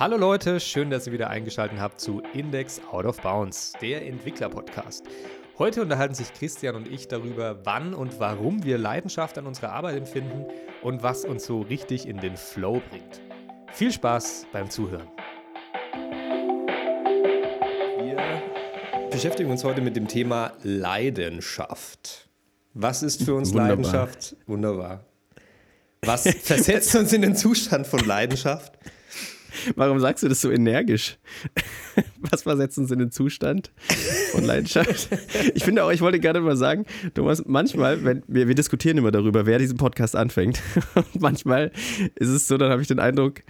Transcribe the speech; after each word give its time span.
Hallo 0.00 0.16
Leute, 0.16 0.60
schön, 0.60 0.90
dass 0.90 1.08
ihr 1.08 1.12
wieder 1.12 1.28
eingeschaltet 1.28 1.80
habt 1.80 2.00
zu 2.00 2.22
Index 2.32 2.80
Out 2.92 3.04
of 3.04 3.20
Bounds, 3.20 3.72
der 3.82 4.06
Entwickler-Podcast. 4.06 5.04
Heute 5.58 5.82
unterhalten 5.82 6.14
sich 6.14 6.32
Christian 6.32 6.76
und 6.76 6.86
ich 6.86 7.08
darüber, 7.08 7.58
wann 7.64 7.94
und 7.94 8.20
warum 8.20 8.62
wir 8.62 8.78
Leidenschaft 8.78 9.36
an 9.38 9.46
unserer 9.48 9.72
Arbeit 9.72 9.96
empfinden 9.96 10.46
und 10.82 11.02
was 11.02 11.24
uns 11.24 11.46
so 11.46 11.62
richtig 11.62 12.06
in 12.06 12.18
den 12.18 12.36
Flow 12.36 12.80
bringt. 12.90 13.20
Viel 13.72 13.90
Spaß 13.90 14.46
beim 14.52 14.70
Zuhören. 14.70 15.08
Wir 18.00 18.18
beschäftigen 19.10 19.50
uns 19.50 19.64
heute 19.64 19.80
mit 19.80 19.96
dem 19.96 20.06
Thema 20.06 20.52
Leidenschaft. 20.62 22.28
Was 22.72 23.02
ist 23.02 23.24
für 23.24 23.34
uns 23.34 23.48
Wunderbar. 23.48 23.70
Leidenschaft? 23.70 24.36
Wunderbar. 24.46 25.04
Was 26.02 26.22
versetzt 26.42 26.94
uns 26.94 27.12
in 27.12 27.22
den 27.22 27.34
Zustand 27.34 27.84
von 27.84 27.98
Leidenschaft? 27.98 28.78
Warum 29.76 30.00
sagst 30.00 30.22
du 30.22 30.28
das 30.28 30.40
so 30.40 30.50
energisch? 30.50 31.18
Was 32.18 32.42
versetzt 32.42 32.78
uns 32.78 32.90
in 32.90 32.98
den 32.98 33.10
Zustand 33.10 33.70
von 34.32 34.44
Leidenschaft? 34.44 35.08
Ich 35.54 35.64
finde 35.64 35.84
auch, 35.84 35.90
ich 35.90 36.00
wollte 36.00 36.20
gerade 36.20 36.40
mal 36.40 36.56
sagen, 36.56 36.86
Thomas, 37.14 37.42
manchmal, 37.46 38.04
wenn 38.04 38.22
wir, 38.26 38.48
wir 38.48 38.54
diskutieren 38.54 38.98
immer 38.98 39.10
darüber, 39.10 39.46
wer 39.46 39.58
diesen 39.58 39.76
Podcast 39.76 40.16
anfängt. 40.16 40.60
Und 40.94 41.20
manchmal 41.20 41.72
ist 42.16 42.28
es 42.28 42.46
so, 42.46 42.56
dann 42.56 42.70
habe 42.70 42.82
ich 42.82 42.88
den 42.88 43.00
Eindruck, 43.00 43.42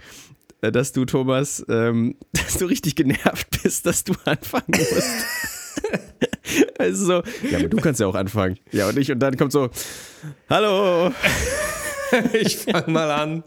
äh, 0.61 0.71
dass 0.71 0.91
du, 0.91 1.05
Thomas, 1.05 1.65
ähm, 1.69 2.15
dass 2.33 2.57
du 2.57 2.65
richtig 2.65 2.95
genervt 2.95 3.61
bist, 3.63 3.85
dass 3.85 4.03
du 4.03 4.13
anfangen 4.25 4.65
musst. 4.67 5.25
Also 6.79 7.05
so, 7.05 7.13
ja, 7.49 7.59
aber 7.59 7.69
du 7.69 7.77
kannst 7.77 7.99
ja 7.99 8.07
auch 8.07 8.15
anfangen. 8.15 8.57
Ja, 8.71 8.89
und 8.89 8.97
ich, 8.97 9.11
und 9.11 9.19
dann 9.19 9.37
kommt 9.37 9.51
so, 9.51 9.69
hallo, 10.49 11.11
Ich 12.33 12.57
fange 12.57 12.91
mal 12.91 13.11
an. 13.11 13.43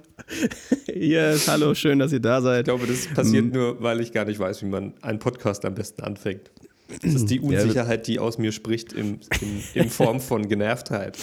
yes, 0.86 1.48
hallo, 1.48 1.74
schön, 1.74 1.98
dass 1.98 2.12
ihr 2.12 2.20
da 2.20 2.38
Ich 2.38 2.44
seid. 2.44 2.64
glaube, 2.66 2.86
das 2.86 3.06
passiert 3.08 3.52
nur, 3.52 3.82
weil 3.82 4.00
ich 4.00 4.12
gar 4.12 4.24
nicht 4.24 4.38
weiß, 4.38 4.62
wie 4.62 4.66
man 4.66 4.94
einen 5.02 5.18
Podcast 5.18 5.64
am 5.64 5.74
besten 5.74 6.02
anfängt. 6.02 6.50
Das 7.02 7.14
ist 7.14 7.30
die 7.30 7.40
Unsicherheit, 7.40 8.06
die 8.06 8.18
aus 8.18 8.36
mir 8.36 8.52
spricht 8.52 8.92
im, 8.92 9.20
in, 9.40 9.62
in 9.84 9.88
Form 9.88 10.20
von 10.20 10.46
Genervtheit. 10.46 11.16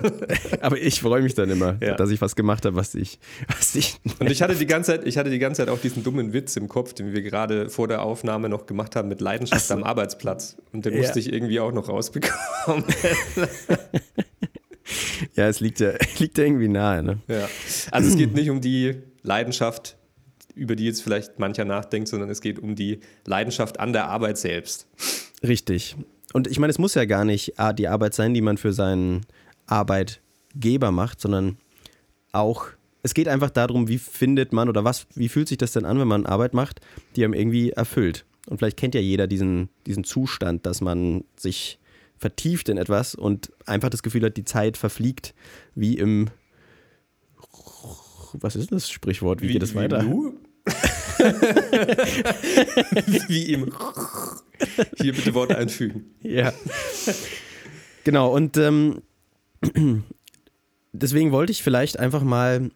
Aber 0.60 0.78
ich 0.78 1.00
freue 1.00 1.20
mich 1.20 1.34
dann 1.34 1.50
immer, 1.50 1.76
Ja. 1.82 1.96
dass 1.96 2.10
ich 2.10 2.20
was 2.20 2.36
gemacht 2.36 2.64
habe, 2.64 2.76
was 2.76 2.94
ich, 2.94 3.18
was 3.48 3.74
ich. 3.74 3.96
Und 4.20 4.30
ich 4.30 4.40
hatte 4.40 4.54
die 4.54 4.66
ganze 4.66 4.92
Zeit, 4.92 5.06
ich 5.06 5.18
hatte 5.18 5.28
die 5.28 5.40
ganze 5.40 5.62
Zeit 5.62 5.68
auch 5.68 5.80
diesen 5.80 6.04
dummen 6.04 6.32
Witz 6.32 6.56
im 6.56 6.68
Kopf, 6.68 6.94
den 6.94 7.12
wir 7.12 7.22
gerade 7.22 7.68
vor 7.70 7.88
der 7.88 8.02
Aufnahme 8.02 8.48
noch 8.48 8.66
gemacht 8.66 8.94
haben 8.94 9.08
mit 9.08 9.20
Leidenschaft 9.20 9.70
am 9.72 9.82
Arbeitsplatz. 9.82 10.56
Und 10.72 10.84
den 10.86 10.94
Ja. 10.94 11.00
musste 11.00 11.18
ich 11.18 11.32
irgendwie 11.32 11.58
auch 11.58 11.72
noch 11.72 11.88
rausbekommen. 11.88 12.84
Ja, 15.34 15.48
es 15.48 15.60
liegt 15.60 15.80
ja, 15.80 15.92
liegt 16.18 16.38
ja 16.38 16.44
irgendwie 16.44 16.68
nahe, 16.68 17.02
ne? 17.02 17.18
ja. 17.28 17.48
Also 17.90 18.08
es 18.08 18.16
geht 18.16 18.34
nicht 18.34 18.50
um 18.50 18.60
die 18.60 18.96
Leidenschaft, 19.22 19.96
über 20.54 20.76
die 20.76 20.84
jetzt 20.84 21.02
vielleicht 21.02 21.38
mancher 21.38 21.64
nachdenkt, 21.64 22.08
sondern 22.08 22.30
es 22.30 22.40
geht 22.40 22.58
um 22.58 22.74
die 22.74 23.00
Leidenschaft 23.26 23.80
an 23.80 23.92
der 23.92 24.08
Arbeit 24.08 24.38
selbst. 24.38 24.86
Richtig. 25.42 25.96
Und 26.32 26.46
ich 26.46 26.58
meine, 26.58 26.70
es 26.70 26.78
muss 26.78 26.94
ja 26.94 27.04
gar 27.04 27.24
nicht 27.24 27.54
die 27.78 27.88
Arbeit 27.88 28.14
sein, 28.14 28.34
die 28.34 28.40
man 28.40 28.56
für 28.56 28.72
seinen 28.72 29.26
Arbeitgeber 29.66 30.90
macht, 30.92 31.20
sondern 31.20 31.56
auch, 32.32 32.66
es 33.02 33.14
geht 33.14 33.28
einfach 33.28 33.50
darum, 33.50 33.88
wie 33.88 33.98
findet 33.98 34.52
man 34.52 34.68
oder 34.68 34.84
was, 34.84 35.06
wie 35.14 35.28
fühlt 35.28 35.48
sich 35.48 35.58
das 35.58 35.72
denn 35.72 35.84
an, 35.84 35.98
wenn 35.98 36.08
man 36.08 36.26
Arbeit 36.26 36.54
macht, 36.54 36.80
die 37.16 37.24
einem 37.24 37.34
irgendwie 37.34 37.70
erfüllt. 37.70 38.24
Und 38.48 38.58
vielleicht 38.58 38.76
kennt 38.76 38.94
ja 38.94 39.00
jeder 39.00 39.26
diesen, 39.26 39.70
diesen 39.86 40.04
Zustand, 40.04 40.66
dass 40.66 40.80
man 40.80 41.24
sich 41.36 41.79
vertieft 42.20 42.68
in 42.68 42.76
etwas 42.76 43.14
und 43.14 43.50
einfach 43.66 43.88
das 43.88 44.02
Gefühl 44.02 44.22
hat, 44.24 44.36
die 44.36 44.44
Zeit 44.44 44.76
verfliegt 44.76 45.34
wie 45.74 45.94
im. 45.94 46.28
Was 48.34 48.54
ist 48.54 48.70
das 48.70 48.90
Sprichwort? 48.90 49.40
Wie, 49.40 49.48
geht 49.48 49.62
es 49.62 49.74
weiter? 49.74 50.04
Wie 53.26 53.52
im. 53.52 53.72
Hier 54.98 55.14
bitte 55.14 55.34
Wort 55.34 55.52
einfügen. 55.52 56.14
Ja. 56.22 56.52
genau, 58.04 58.32
und 58.32 58.56
ähm, 58.56 59.02
deswegen 60.92 61.32
wollte 61.32 61.50
ich 61.50 61.62
vielleicht 61.62 61.98
einfach 61.98 62.22
mal 62.22 62.70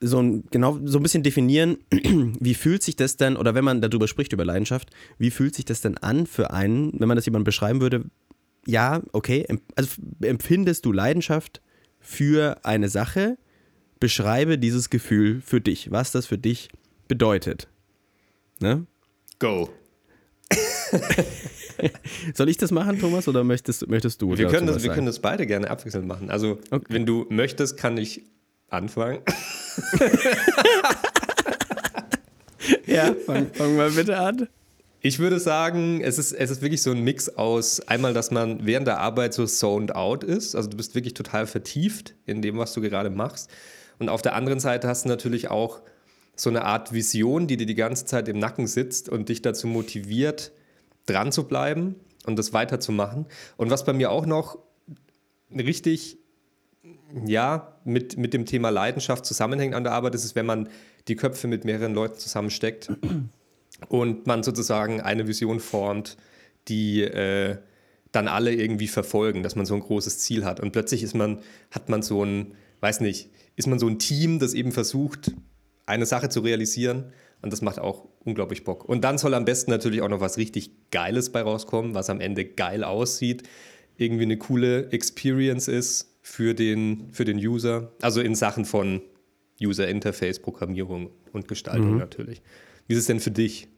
so 0.00 0.20
ein, 0.20 0.44
genau, 0.50 0.78
so 0.84 0.98
ein 0.98 1.02
bisschen 1.02 1.22
definieren, 1.22 1.78
wie 1.90 2.54
fühlt 2.54 2.82
sich 2.82 2.96
das 2.96 3.16
denn, 3.16 3.36
oder 3.36 3.54
wenn 3.54 3.64
man 3.64 3.80
darüber 3.80 4.06
spricht, 4.06 4.32
über 4.32 4.44
Leidenschaft, 4.44 4.90
wie 5.18 5.30
fühlt 5.30 5.54
sich 5.54 5.64
das 5.64 5.80
denn 5.80 5.98
an 5.98 6.26
für 6.26 6.52
einen, 6.52 6.92
wenn 7.00 7.08
man 7.08 7.16
das 7.16 7.26
jemand 7.26 7.44
beschreiben 7.44 7.80
würde, 7.80 8.04
ja, 8.66 9.02
okay, 9.12 9.46
also 9.76 9.90
empfindest 10.22 10.84
du 10.84 10.92
Leidenschaft 10.92 11.60
für 11.98 12.58
eine 12.64 12.88
Sache, 12.88 13.36
beschreibe 13.98 14.58
dieses 14.58 14.90
Gefühl 14.90 15.40
für 15.44 15.60
dich, 15.60 15.90
was 15.90 16.12
das 16.12 16.26
für 16.26 16.38
dich 16.38 16.68
bedeutet. 17.08 17.68
Ne? 18.60 18.86
Go. 19.38 19.70
Soll 22.34 22.48
ich 22.48 22.56
das 22.56 22.70
machen, 22.72 22.98
Thomas, 22.98 23.28
oder 23.28 23.44
möchtest, 23.44 23.86
möchtest 23.88 24.20
du? 24.20 24.36
Wir, 24.36 24.48
können 24.48 24.66
das, 24.66 24.76
wir 24.76 24.82
sagen? 24.82 24.94
können 24.94 25.06
das 25.06 25.20
beide 25.20 25.46
gerne 25.46 25.70
abwechselnd 25.70 26.06
machen. 26.06 26.30
Also, 26.30 26.58
Okay. 26.70 26.86
wenn 26.88 27.06
du 27.06 27.26
möchtest, 27.30 27.76
kann 27.76 27.96
ich 27.96 28.24
anfangen. 28.68 29.20
Ja, 32.86 33.14
fang, 33.26 33.52
fang 33.52 33.76
mal 33.76 33.90
bitte 33.90 34.18
an. 34.18 34.48
Ich 35.02 35.18
würde 35.18 35.40
sagen, 35.40 36.02
es 36.02 36.18
ist, 36.18 36.32
es 36.32 36.50
ist 36.50 36.60
wirklich 36.60 36.82
so 36.82 36.90
ein 36.90 37.02
Mix 37.02 37.30
aus 37.30 37.80
einmal, 37.80 38.12
dass 38.12 38.30
man 38.30 38.66
während 38.66 38.86
der 38.86 38.98
Arbeit 38.98 39.32
so 39.32 39.46
zoned 39.46 39.94
out 39.94 40.24
ist. 40.24 40.54
Also 40.54 40.68
du 40.68 40.76
bist 40.76 40.94
wirklich 40.94 41.14
total 41.14 41.46
vertieft 41.46 42.14
in 42.26 42.42
dem, 42.42 42.58
was 42.58 42.74
du 42.74 42.82
gerade 42.82 43.08
machst. 43.08 43.50
Und 43.98 44.10
auf 44.10 44.20
der 44.20 44.34
anderen 44.34 44.60
Seite 44.60 44.88
hast 44.88 45.06
du 45.06 45.08
natürlich 45.08 45.48
auch 45.48 45.80
so 46.36 46.50
eine 46.50 46.64
Art 46.64 46.92
Vision, 46.92 47.46
die 47.46 47.56
dir 47.56 47.66
die 47.66 47.74
ganze 47.74 48.04
Zeit 48.04 48.28
im 48.28 48.38
Nacken 48.38 48.66
sitzt 48.66 49.08
und 49.08 49.30
dich 49.30 49.40
dazu 49.40 49.66
motiviert, 49.66 50.52
dran 51.06 51.32
zu 51.32 51.44
bleiben 51.44 51.94
und 52.26 52.38
das 52.38 52.52
weiterzumachen. 52.52 53.26
Und 53.56 53.70
was 53.70 53.86
bei 53.86 53.94
mir 53.94 54.10
auch 54.10 54.26
noch 54.26 54.58
richtig 55.50 56.18
ja, 57.26 57.74
mit, 57.84 58.18
mit 58.18 58.34
dem 58.34 58.44
Thema 58.44 58.68
Leidenschaft 58.68 59.24
zusammenhängt 59.24 59.74
an 59.74 59.84
der 59.84 59.94
Arbeit, 59.94 60.14
ist 60.14 60.24
es, 60.24 60.34
wenn 60.34 60.46
man 60.46 60.68
die 61.08 61.16
Köpfe 61.16 61.48
mit 61.48 61.64
mehreren 61.64 61.94
Leuten 61.94 62.18
zusammensteckt 62.18 62.90
und 63.88 64.26
man 64.26 64.42
sozusagen 64.42 65.00
eine 65.00 65.26
Vision 65.26 65.60
formt, 65.60 66.16
die 66.68 67.02
äh, 67.02 67.56
dann 68.12 68.28
alle 68.28 68.52
irgendwie 68.52 68.88
verfolgen, 68.88 69.42
dass 69.42 69.56
man 69.56 69.66
so 69.66 69.74
ein 69.74 69.80
großes 69.80 70.18
Ziel 70.18 70.44
hat. 70.44 70.60
Und 70.60 70.72
plötzlich 70.72 71.02
ist 71.02 71.14
man, 71.14 71.40
hat 71.70 71.88
man 71.88 72.02
so 72.02 72.24
ein, 72.24 72.54
weiß 72.80 73.00
nicht, 73.00 73.30
ist 73.56 73.68
man 73.68 73.78
so 73.78 73.86
ein 73.86 73.98
Team, 73.98 74.38
das 74.38 74.54
eben 74.54 74.72
versucht, 74.72 75.32
eine 75.86 76.06
Sache 76.06 76.28
zu 76.28 76.40
realisieren. 76.40 77.12
Und 77.42 77.52
das 77.52 77.62
macht 77.62 77.78
auch 77.78 78.06
unglaublich 78.24 78.64
Bock. 78.64 78.84
Und 78.84 79.02
dann 79.02 79.16
soll 79.16 79.34
am 79.34 79.44
besten 79.44 79.70
natürlich 79.70 80.02
auch 80.02 80.08
noch 80.08 80.20
was 80.20 80.36
richtig 80.36 80.90
Geiles 80.90 81.30
bei 81.30 81.42
rauskommen, 81.42 81.94
was 81.94 82.10
am 82.10 82.20
Ende 82.20 82.44
geil 82.44 82.84
aussieht, 82.84 83.44
irgendwie 83.96 84.24
eine 84.24 84.38
coole 84.38 84.90
Experience 84.92 85.68
ist 85.68 86.18
für 86.22 86.54
den, 86.54 87.08
für 87.12 87.24
den 87.24 87.38
User. 87.38 87.92
Also 88.00 88.20
in 88.20 88.34
Sachen 88.34 88.64
von 88.64 89.02
User 89.62 89.88
Interface, 89.88 90.38
Programmierung 90.40 91.10
und 91.32 91.48
Gestaltung 91.48 91.98
natürlich. 91.98 92.42
Wie 92.90 92.94
ist 92.94 93.02
es 93.02 93.06
denn 93.06 93.20
für 93.20 93.30
dich? 93.30 93.68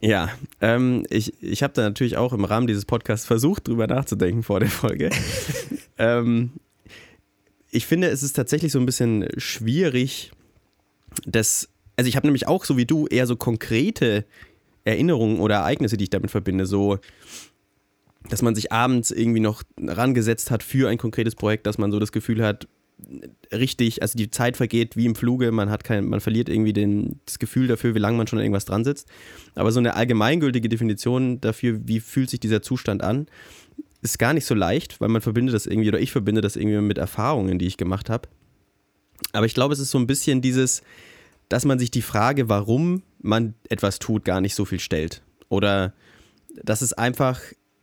Ja, 0.00 0.30
ähm, 0.60 1.04
ich, 1.10 1.40
ich 1.40 1.62
habe 1.62 1.72
da 1.74 1.82
natürlich 1.82 2.16
auch 2.16 2.32
im 2.32 2.44
Rahmen 2.44 2.66
dieses 2.66 2.84
Podcasts 2.84 3.24
versucht, 3.24 3.68
drüber 3.68 3.86
nachzudenken 3.86 4.42
vor 4.42 4.58
der 4.58 4.68
Folge. 4.68 5.10
ähm, 5.98 6.50
ich 7.70 7.86
finde, 7.86 8.08
es 8.08 8.24
ist 8.24 8.32
tatsächlich 8.32 8.72
so 8.72 8.80
ein 8.80 8.84
bisschen 8.84 9.28
schwierig, 9.36 10.32
das, 11.24 11.68
also 11.94 12.08
ich 12.08 12.16
habe 12.16 12.26
nämlich 12.26 12.48
auch 12.48 12.64
so 12.64 12.76
wie 12.76 12.84
du 12.84 13.06
eher 13.06 13.28
so 13.28 13.36
konkrete 13.36 14.24
Erinnerungen 14.82 15.38
oder 15.38 15.54
Ereignisse, 15.54 15.96
die 15.96 16.04
ich 16.04 16.10
damit 16.10 16.32
verbinde, 16.32 16.66
so 16.66 16.98
dass 18.28 18.42
man 18.42 18.56
sich 18.56 18.72
abends 18.72 19.12
irgendwie 19.12 19.40
noch 19.40 19.62
rangesetzt 19.80 20.50
hat 20.50 20.64
für 20.64 20.88
ein 20.88 20.98
konkretes 20.98 21.36
Projekt, 21.36 21.68
dass 21.68 21.78
man 21.78 21.92
so 21.92 22.00
das 22.00 22.10
Gefühl 22.10 22.44
hat, 22.44 22.66
richtig, 23.52 24.02
also 24.02 24.16
die 24.16 24.30
Zeit 24.30 24.56
vergeht 24.56 24.96
wie 24.96 25.06
im 25.06 25.14
Fluge, 25.14 25.52
man 25.52 25.70
hat 25.70 25.84
kein, 25.84 26.06
man 26.06 26.20
verliert 26.20 26.48
irgendwie 26.48 26.72
den, 26.72 27.20
das 27.26 27.38
Gefühl 27.38 27.66
dafür, 27.66 27.94
wie 27.94 27.98
lange 27.98 28.16
man 28.16 28.26
schon 28.26 28.38
an 28.38 28.44
irgendwas 28.44 28.64
dran 28.64 28.84
sitzt. 28.84 29.08
Aber 29.54 29.72
so 29.72 29.80
eine 29.80 29.94
allgemeingültige 29.94 30.68
Definition 30.68 31.40
dafür, 31.40 31.80
wie 31.84 32.00
fühlt 32.00 32.30
sich 32.30 32.40
dieser 32.40 32.62
Zustand 32.62 33.02
an, 33.02 33.26
ist 34.02 34.18
gar 34.18 34.32
nicht 34.32 34.46
so 34.46 34.54
leicht, 34.54 35.00
weil 35.00 35.08
man 35.08 35.20
verbindet 35.20 35.54
das 35.54 35.66
irgendwie, 35.66 35.88
oder 35.88 36.00
ich 36.00 36.12
verbinde 36.12 36.40
das 36.40 36.56
irgendwie 36.56 36.80
mit 36.80 36.98
Erfahrungen, 36.98 37.58
die 37.58 37.66
ich 37.66 37.76
gemacht 37.76 38.08
habe. 38.08 38.28
Aber 39.32 39.46
ich 39.46 39.54
glaube, 39.54 39.74
es 39.74 39.80
ist 39.80 39.90
so 39.90 39.98
ein 39.98 40.06
bisschen 40.06 40.40
dieses, 40.40 40.82
dass 41.48 41.64
man 41.64 41.78
sich 41.78 41.90
die 41.90 42.02
Frage, 42.02 42.48
warum 42.48 43.02
man 43.20 43.54
etwas 43.68 43.98
tut, 43.98 44.24
gar 44.24 44.40
nicht 44.40 44.54
so 44.54 44.64
viel 44.64 44.80
stellt. 44.80 45.22
Oder 45.48 45.92
dass 46.62 46.80
es 46.80 46.92
einfach, 46.92 47.40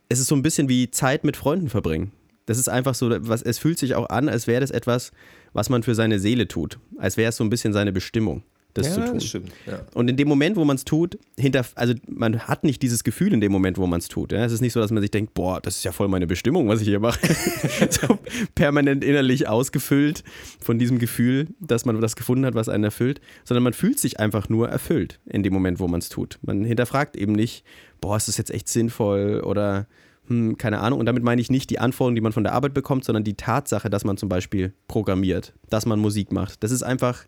es 0.10 0.20
ist 0.20 0.28
so 0.28 0.36
ein 0.36 0.42
bisschen 0.42 0.70
wie 0.70 0.90
Zeit 0.90 1.24
mit 1.24 1.38
Freunden 1.38 1.70
verbringen. 1.70 2.12
Das 2.48 2.58
ist 2.58 2.70
einfach 2.70 2.96
so, 2.96 3.10
was, 3.28 3.44
es 3.44 3.60
fühlt 3.60 3.78
sich 3.78 3.94
auch 3.94 4.10
an, 4.10 4.30
als 4.30 4.48
wäre 4.48 4.62
das 4.62 4.72
etwas, 4.72 5.12
was 5.54 5.70
man 5.70 5.84
für 5.84 5.94
seine 5.94 6.18
Seele 6.18 6.48
tut. 6.48 6.80
Als 6.98 7.18
wäre 7.18 7.30
es 7.30 7.36
so 7.36 7.44
ein 7.44 7.50
bisschen 7.50 7.74
seine 7.74 7.92
Bestimmung. 7.92 8.42
das 8.74 8.88
ja, 8.88 8.94
zu 8.94 9.02
tun. 9.02 9.14
Das 9.16 9.26
stimmt, 9.26 9.52
ja. 9.66 9.82
Und 9.94 10.08
in 10.08 10.16
dem 10.16 10.30
Moment, 10.30 10.56
wo 10.56 10.64
man 10.64 10.78
es 10.78 10.86
tut, 10.86 11.20
hinter, 11.38 11.66
also 11.76 11.94
man 12.08 12.40
hat 12.48 12.64
nicht 12.64 12.82
dieses 12.82 13.04
Gefühl 13.04 13.34
in 13.34 13.42
dem 13.42 13.52
Moment, 13.52 13.78
wo 13.78 13.86
man 13.86 14.00
es 14.00 14.08
tut. 14.08 14.32
Ja? 14.32 14.46
Es 14.46 14.54
ist 14.54 14.62
nicht 14.62 14.72
so, 14.72 14.80
dass 14.80 14.92
man 14.92 15.02
sich 15.02 15.12
denkt, 15.12 15.34
boah, 15.34 15.60
das 15.60 15.78
ist 15.78 15.84
ja 15.84 15.92
voll 15.92 16.08
meine 16.08 16.26
Bestimmung, 16.26 16.70
was 16.70 16.80
ich 16.80 16.88
hier 16.88 17.02
mache. 17.02 17.20
so 17.90 18.18
permanent 18.56 19.04
innerlich 19.04 19.50
ausgefüllt 19.50 20.24
von 20.62 20.80
diesem 20.80 21.00
Gefühl, 21.00 21.48
dass 21.60 21.84
man 21.84 22.00
das 22.00 22.16
gefunden 22.16 22.46
hat, 22.46 22.56
was 22.56 22.70
einen 22.70 22.86
erfüllt, 22.86 23.20
sondern 23.44 23.64
man 23.64 23.74
fühlt 23.74 24.00
sich 24.00 24.22
einfach 24.22 24.48
nur 24.48 24.70
erfüllt 24.70 25.20
in 25.26 25.44
dem 25.44 25.52
Moment, 25.52 25.82
wo 25.82 25.90
man 25.90 26.00
es 26.00 26.08
tut. 26.08 26.40
Man 26.44 26.64
hinterfragt 26.64 27.18
eben 27.18 27.34
nicht, 27.34 27.66
boah, 28.00 28.16
ist 28.16 28.30
das 28.30 28.38
jetzt 28.38 28.52
echt 28.52 28.70
sinnvoll 28.70 29.42
oder 29.42 29.88
hm, 30.28 30.58
keine 30.58 30.80
Ahnung. 30.80 31.00
Und 31.00 31.06
damit 31.06 31.24
meine 31.24 31.42
ich 31.42 31.50
nicht 31.50 31.70
die 31.70 31.80
Anforderungen, 31.80 32.16
die 32.16 32.22
man 32.22 32.34
von 32.34 32.44
der 32.44 32.54
Arbeit 32.54 32.74
bekommt, 32.74 33.06
sondern 33.06 33.24
die 33.24 33.36
Tatsache, 33.36 33.90
dass 33.90 34.04
man 34.04 34.18
zum 34.18 34.30
Beispiel 34.30 34.74
programmiert, 34.88 35.54
dass 35.70 35.86
man 35.86 36.00
Musik 36.00 36.32
macht. 36.32 36.64
Das 36.64 36.72
ist 36.72 36.84
einfach, 36.84 37.26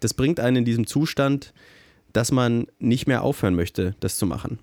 das 0.00 0.14
bringt 0.14 0.40
einen 0.40 0.58
in 0.58 0.64
diesem 0.64 0.86
Zustand, 0.86 1.52
dass 2.12 2.32
man 2.32 2.66
nicht 2.78 3.06
mehr 3.06 3.22
aufhören 3.22 3.54
möchte, 3.54 3.94
das 4.00 4.16
zu 4.16 4.26
machen. 4.26 4.58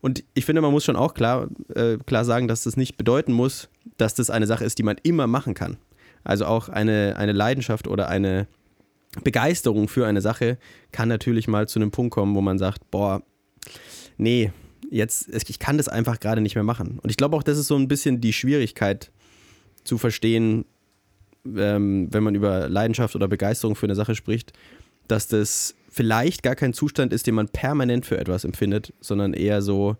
Und 0.00 0.24
ich 0.34 0.44
finde, 0.44 0.62
man 0.62 0.72
muss 0.72 0.84
schon 0.84 0.96
auch 0.96 1.14
klar, 1.14 1.48
äh, 1.74 1.96
klar 1.98 2.24
sagen, 2.24 2.48
dass 2.48 2.64
das 2.64 2.76
nicht 2.76 2.96
bedeuten 2.96 3.32
muss, 3.32 3.68
dass 3.96 4.14
das 4.14 4.30
eine 4.30 4.46
Sache 4.46 4.64
ist, 4.64 4.78
die 4.78 4.82
man 4.82 4.96
immer 5.02 5.26
machen 5.26 5.54
kann. 5.54 5.76
Also 6.24 6.46
auch 6.46 6.68
eine, 6.68 7.16
eine 7.16 7.32
Leidenschaft 7.32 7.88
oder 7.88 8.08
eine 8.08 8.46
Begeisterung 9.24 9.88
für 9.88 10.06
eine 10.06 10.20
Sache 10.20 10.58
kann 10.92 11.08
natürlich 11.08 11.48
mal 11.48 11.66
zu 11.66 11.78
einem 11.78 11.90
Punkt 11.90 12.12
kommen, 12.12 12.34
wo 12.34 12.40
man 12.40 12.58
sagt, 12.58 12.90
boah, 12.90 13.22
nee, 14.16 14.52
jetzt, 14.90 15.28
ich 15.48 15.58
kann 15.58 15.76
das 15.76 15.88
einfach 15.88 16.20
gerade 16.20 16.40
nicht 16.40 16.54
mehr 16.54 16.64
machen. 16.64 16.98
Und 17.02 17.10
ich 17.10 17.16
glaube 17.16 17.36
auch, 17.36 17.42
das 17.42 17.58
ist 17.58 17.66
so 17.66 17.76
ein 17.76 17.88
bisschen 17.88 18.20
die 18.20 18.32
Schwierigkeit 18.32 19.10
zu 19.84 19.98
verstehen, 19.98 20.64
ähm, 21.46 22.08
wenn 22.10 22.22
man 22.22 22.34
über 22.34 22.68
Leidenschaft 22.68 23.16
oder 23.16 23.28
Begeisterung 23.28 23.76
für 23.76 23.86
eine 23.86 23.94
Sache 23.94 24.14
spricht, 24.14 24.52
dass 25.08 25.28
das 25.28 25.74
vielleicht 25.88 26.42
gar 26.42 26.54
kein 26.54 26.72
Zustand 26.72 27.12
ist, 27.12 27.26
den 27.26 27.34
man 27.34 27.48
permanent 27.48 28.06
für 28.06 28.18
etwas 28.18 28.44
empfindet, 28.44 28.92
sondern 29.00 29.34
eher 29.34 29.62
so, 29.62 29.96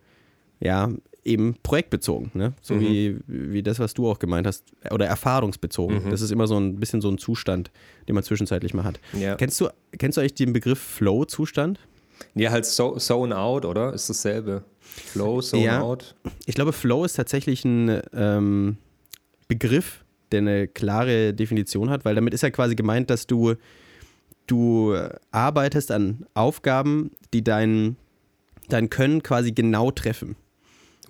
ja, 0.61 0.91
eben 1.25 1.56
projektbezogen, 1.62 2.31
ne? 2.35 2.55
So 2.62 2.75
mhm. 2.75 2.81
wie, 2.81 3.17
wie 3.26 3.62
das, 3.62 3.79
was 3.79 3.94
du 3.94 4.09
auch 4.09 4.19
gemeint 4.19 4.47
hast, 4.47 4.65
oder 4.91 5.06
erfahrungsbezogen. 5.06 6.05
Mhm. 6.05 6.11
Das 6.11 6.23
ist 6.23 6.31
immer 6.31 6.47
so 6.47 6.59
ein 6.59 6.76
bisschen 6.76 7.00
so 7.00 7.11
ein 7.11 7.19
Zustand, 7.19 7.71
den 8.09 8.15
man 8.15 8.25
zwischenzeitlich 8.25 8.73
mal 8.73 8.85
hat. 8.85 9.00
Ja. 9.19 9.35
Kennst 9.35 9.61
du, 9.61 9.69
kennst 9.99 10.17
du 10.17 10.23
eigentlich 10.23 10.35
den 10.35 10.53
Begriff 10.53 10.79
Flow-Zustand? 10.81 11.79
Ja, 12.34 12.50
halt 12.50 12.67
so, 12.67 12.96
Zone 12.96 13.37
Out, 13.37 13.64
oder? 13.64 13.93
Ist 13.93 14.08
dasselbe. 14.08 14.64
Flow, 14.81 15.40
Zone 15.40 15.64
ja, 15.64 15.81
Out. 15.81 16.14
Ich 16.46 16.55
glaube, 16.55 16.72
Flow 16.72 17.05
ist 17.05 17.14
tatsächlich 17.14 17.64
ein 17.64 18.00
ähm, 18.12 18.76
Begriff, 19.49 20.05
der 20.32 20.38
eine 20.38 20.69
klare 20.69 21.34
Definition 21.34 21.90
hat, 21.90 22.05
weil 22.05 22.14
damit 22.14 22.34
ist 22.34 22.43
ja 22.43 22.50
quasi 22.50 22.75
gemeint, 22.75 23.11
dass 23.11 23.26
du, 23.26 23.55
du 24.46 24.96
arbeitest 25.31 25.90
an 25.90 26.26
Aufgaben, 26.34 27.11
die 27.32 27.43
dein, 27.43 27.96
dein 28.69 28.90
Können 28.90 29.23
quasi 29.23 29.52
genau 29.52 29.90
treffen. 29.90 30.37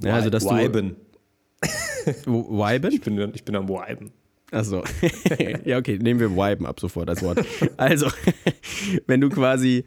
Ja, 0.03 0.15
also 0.15 0.31
dass 0.31 0.45
Wiben. 0.45 0.97
du. 2.25 2.49
Wiben? 2.49 2.93
Ich 2.93 3.01
bin, 3.03 3.33
ich 3.35 3.45
bin 3.45 3.57
am 3.57 3.69
Wiben. 3.69 4.13
Achso. 4.51 4.83
ja, 5.65 5.79
okay, 5.79 5.99
nehmen 5.99 6.19
wir 6.19 6.31
Wiben 6.31 6.67
ab 6.67 6.81
sofort 6.81 7.09
als 7.09 7.23
Wort. 7.23 7.45
Also, 7.77 8.11
wenn 9.07 9.21
du 9.21 9.29
quasi 9.29 9.85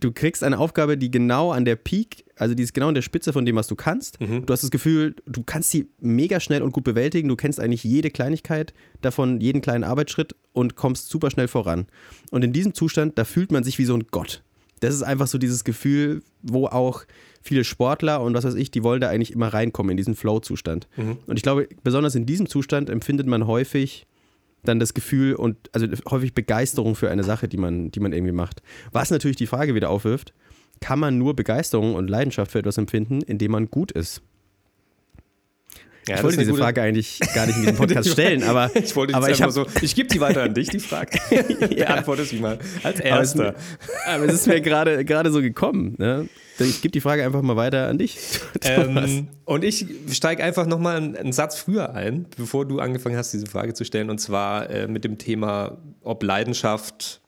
du 0.00 0.12
kriegst 0.12 0.42
eine 0.42 0.58
Aufgabe, 0.58 0.98
die 0.98 1.10
genau 1.10 1.50
an 1.50 1.64
der 1.64 1.76
Peak, 1.76 2.24
also 2.36 2.54
die 2.54 2.62
ist 2.62 2.74
genau 2.74 2.88
an 2.88 2.94
der 2.94 3.02
Spitze 3.02 3.32
von 3.32 3.44
dem, 3.44 3.56
was 3.56 3.66
du 3.66 3.76
kannst. 3.76 4.20
Mhm. 4.20 4.46
Du 4.46 4.52
hast 4.52 4.62
das 4.62 4.70
Gefühl, 4.70 5.16
du 5.26 5.42
kannst 5.42 5.70
sie 5.70 5.88
mega 6.00 6.40
schnell 6.40 6.62
und 6.62 6.72
gut 6.72 6.84
bewältigen. 6.84 7.28
Du 7.28 7.36
kennst 7.36 7.60
eigentlich 7.60 7.84
jede 7.84 8.10
Kleinigkeit 8.10 8.74
davon, 9.00 9.40
jeden 9.40 9.60
kleinen 9.60 9.84
Arbeitsschritt 9.84 10.34
und 10.52 10.76
kommst 10.76 11.08
super 11.08 11.30
schnell 11.30 11.48
voran. 11.48 11.86
Und 12.30 12.44
in 12.44 12.52
diesem 12.52 12.74
Zustand, 12.74 13.18
da 13.18 13.24
fühlt 13.24 13.52
man 13.52 13.64
sich 13.64 13.78
wie 13.78 13.84
so 13.84 13.94
ein 13.94 14.04
Gott. 14.10 14.42
Das 14.80 14.94
ist 14.94 15.02
einfach 15.02 15.28
so 15.28 15.38
dieses 15.38 15.64
Gefühl, 15.64 16.22
wo 16.42 16.66
auch 16.66 17.04
viele 17.40 17.64
Sportler 17.64 18.20
und 18.20 18.34
was 18.34 18.44
weiß 18.44 18.54
ich, 18.54 18.70
die 18.70 18.82
wollen 18.82 19.00
da 19.00 19.08
eigentlich 19.08 19.32
immer 19.32 19.48
reinkommen 19.48 19.92
in 19.92 19.96
diesen 19.96 20.14
Flow-Zustand. 20.14 20.88
Mhm. 20.96 21.18
Und 21.26 21.36
ich 21.36 21.42
glaube, 21.42 21.68
besonders 21.82 22.14
in 22.14 22.26
diesem 22.26 22.48
Zustand 22.48 22.90
empfindet 22.90 23.26
man 23.26 23.46
häufig 23.46 24.06
dann 24.64 24.80
das 24.80 24.94
Gefühl 24.94 25.34
und 25.34 25.56
also 25.72 25.86
häufig 26.10 26.34
Begeisterung 26.34 26.94
für 26.94 27.10
eine 27.10 27.24
Sache, 27.24 27.48
die 27.48 27.56
man, 27.56 27.90
die 27.90 28.00
man 28.00 28.12
irgendwie 28.12 28.32
macht. 28.32 28.62
Was 28.92 29.10
natürlich 29.10 29.36
die 29.36 29.46
Frage 29.46 29.74
wieder 29.74 29.90
aufwirft, 29.90 30.32
kann 30.80 30.98
man 30.98 31.18
nur 31.18 31.34
Begeisterung 31.34 31.94
und 31.94 32.08
Leidenschaft 32.08 32.52
für 32.52 32.58
etwas 32.58 32.78
empfinden, 32.78 33.22
indem 33.22 33.52
man 33.52 33.70
gut 33.70 33.92
ist? 33.92 34.22
Ja, 36.08 36.16
ich 36.16 36.22
wollte 36.22 36.38
diese 36.38 36.54
Frage 36.54 36.82
eigentlich 36.82 37.18
gar 37.34 37.46
nicht 37.46 37.56
in 37.56 37.62
diesem 37.62 37.76
Podcast 37.76 38.08
stellen, 38.12 38.42
aber 38.42 38.70
ich 38.74 38.94
wollte 38.94 39.14
aber 39.14 39.30
ich 39.30 39.42
einfach 39.42 39.54
so, 39.54 39.66
ich 39.80 39.94
gebe 39.94 40.08
die 40.08 40.20
weiter 40.20 40.42
an 40.42 40.54
dich, 40.54 40.68
die 40.68 40.78
Frage. 40.78 41.18
ja. 41.74 41.86
Beantworte 41.86 42.24
sie 42.24 42.38
mal 42.38 42.58
als 42.82 43.00
erster. 43.00 43.54
Aber 44.06 44.24
es, 44.24 44.34
ist 44.34 44.46
mir 44.46 44.60
gerade 44.60 45.04
gerade 45.04 45.30
so 45.30 45.40
gekommen. 45.40 45.94
Ne? 45.98 46.28
Ich 46.58 46.82
gebe 46.82 46.92
die 46.92 47.00
Frage 47.00 47.24
einfach 47.24 47.42
mal 47.42 47.56
weiter 47.56 47.88
an 47.88 47.98
dich. 47.98 48.18
Ähm, 48.66 49.28
und 49.44 49.62
ich 49.62 49.84
steige 50.10 50.42
einfach 50.42 50.64
nochmal 50.64 50.96
einen, 50.96 51.16
einen 51.16 51.32
Satz 51.32 51.58
früher 51.58 51.92
ein, 51.92 52.24
bevor 52.38 52.64
du 52.64 52.78
angefangen 52.78 53.16
hast, 53.16 53.32
diese 53.32 53.44
Frage 53.44 53.74
zu 53.74 53.84
stellen, 53.84 54.08
und 54.08 54.18
zwar 54.18 54.70
äh, 54.70 54.88
mit 54.88 55.04
dem 55.04 55.18
Thema, 55.18 55.76
ob 56.02 56.22
Leidenschaft 56.22 57.20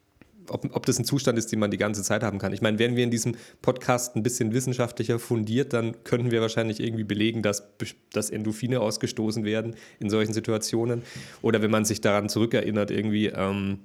ob, 0.49 0.75
ob 0.75 0.85
das 0.85 0.99
ein 0.99 1.05
Zustand 1.05 1.37
ist, 1.37 1.51
den 1.51 1.59
man 1.59 1.71
die 1.71 1.77
ganze 1.77 2.03
Zeit 2.03 2.23
haben 2.23 2.39
kann. 2.39 2.53
Ich 2.53 2.61
meine, 2.61 2.79
wären 2.79 2.95
wir 2.95 3.03
in 3.03 3.11
diesem 3.11 3.35
Podcast 3.61 4.15
ein 4.15 4.23
bisschen 4.23 4.53
wissenschaftlicher 4.53 5.19
fundiert, 5.19 5.73
dann 5.73 6.03
könnten 6.03 6.31
wir 6.31 6.41
wahrscheinlich 6.41 6.79
irgendwie 6.79 7.03
belegen, 7.03 7.41
dass, 7.41 7.63
dass 8.11 8.29
Endorphine 8.29 8.79
ausgestoßen 8.79 9.43
werden 9.45 9.75
in 9.99 10.09
solchen 10.09 10.33
Situationen. 10.33 11.03
Oder 11.41 11.61
wenn 11.61 11.71
man 11.71 11.85
sich 11.85 12.01
daran 12.01 12.29
zurückerinnert, 12.29 12.91
irgendwie. 12.91 13.27
Ähm, 13.27 13.79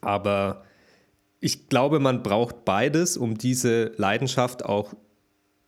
aber 0.00 0.64
ich 1.40 1.68
glaube, 1.68 2.00
man 2.00 2.22
braucht 2.22 2.64
beides, 2.64 3.16
um 3.16 3.36
diese 3.36 3.92
Leidenschaft 3.96 4.64
auch 4.64 4.94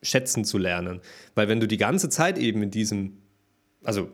schätzen 0.01 0.45
zu 0.45 0.57
lernen. 0.57 1.01
Weil 1.35 1.47
wenn 1.47 1.59
du 1.59 1.67
die 1.67 1.77
ganze 1.77 2.09
Zeit 2.09 2.37
eben 2.37 2.63
in 2.63 2.71
diesem 2.71 3.17
also 3.83 4.09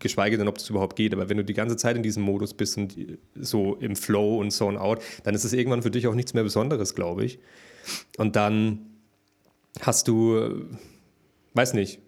geschweige 0.00 0.36
denn, 0.36 0.48
ob 0.48 0.58
das 0.58 0.68
überhaupt 0.68 0.96
geht, 0.96 1.12
aber 1.12 1.28
wenn 1.28 1.36
du 1.36 1.44
die 1.44 1.54
ganze 1.54 1.76
Zeit 1.76 1.96
in 1.96 2.02
diesem 2.02 2.22
Modus 2.22 2.54
bist 2.54 2.76
und 2.76 2.96
so 3.34 3.76
im 3.76 3.96
Flow 3.96 4.38
und 4.38 4.50
Zone 4.50 4.80
Out, 4.80 5.02
dann 5.22 5.34
ist 5.34 5.44
es 5.44 5.52
irgendwann 5.52 5.82
für 5.82 5.90
dich 5.90 6.06
auch 6.06 6.14
nichts 6.14 6.34
mehr 6.34 6.42
Besonderes, 6.42 6.94
glaube 6.94 7.24
ich. 7.24 7.38
Und 8.18 8.36
dann 8.36 8.80
hast 9.80 10.08
du, 10.08 10.66
weiß 11.54 11.74
nicht, 11.74 12.00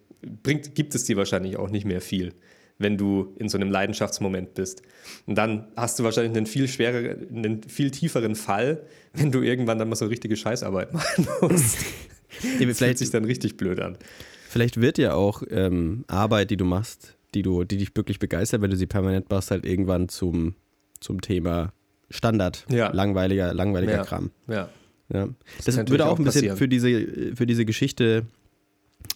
bringt, 0.43 0.75
gibt 0.75 0.95
es 0.95 1.05
dir 1.05 1.17
wahrscheinlich 1.17 1.57
auch 1.57 1.69
nicht 1.69 1.85
mehr 1.85 2.01
viel, 2.01 2.33
wenn 2.77 2.97
du 2.97 3.33
in 3.39 3.49
so 3.49 3.57
einem 3.57 3.71
Leidenschaftsmoment 3.71 4.53
bist. 4.53 4.81
Und 5.25 5.37
dann 5.37 5.67
hast 5.75 5.99
du 5.99 6.03
wahrscheinlich 6.03 6.35
einen 6.35 6.45
viel 6.45 6.67
schwereren, 6.67 7.27
einen 7.35 7.63
viel 7.63 7.91
tieferen 7.91 8.35
Fall, 8.35 8.83
wenn 9.13 9.31
du 9.31 9.41
irgendwann 9.41 9.79
dann 9.79 9.89
mal 9.89 9.95
so 9.95 10.05
richtige 10.05 10.35
Scheißarbeit 10.35 10.93
machen 10.93 11.27
musst. 11.41 11.77
das 12.59 12.77
fühlt 12.77 12.97
sich 12.97 13.09
dann 13.09 13.25
richtig 13.25 13.57
blöd 13.57 13.79
an. 13.79 13.97
Vielleicht 14.49 14.79
wird 14.79 14.97
ja 14.97 15.13
auch 15.13 15.43
ähm, 15.49 16.05
Arbeit, 16.07 16.51
die 16.51 16.57
du 16.57 16.65
machst, 16.65 17.17
die, 17.33 17.41
du, 17.41 17.63
die 17.63 17.77
dich 17.77 17.95
wirklich 17.95 18.19
begeistert, 18.19 18.61
wenn 18.61 18.71
du 18.71 18.77
sie 18.77 18.85
permanent 18.85 19.29
machst, 19.29 19.51
halt 19.51 19.65
irgendwann 19.65 20.09
zum, 20.09 20.55
zum 20.99 21.21
Thema 21.21 21.73
Standard. 22.09 22.65
Ja. 22.69 22.89
Langweiliger, 22.91 23.53
langweiliger 23.53 23.97
ja. 23.97 24.03
Kram. 24.05 24.31
Ja. 24.47 24.69
ja. 25.13 25.27
Das, 25.57 25.75
das 25.75 25.89
würde 25.89 26.05
auch 26.05 26.17
ein 26.17 26.23
bisschen 26.23 26.55
für 26.55 26.67
diese, 26.67 27.35
für 27.35 27.45
diese 27.45 27.65
Geschichte 27.65 28.25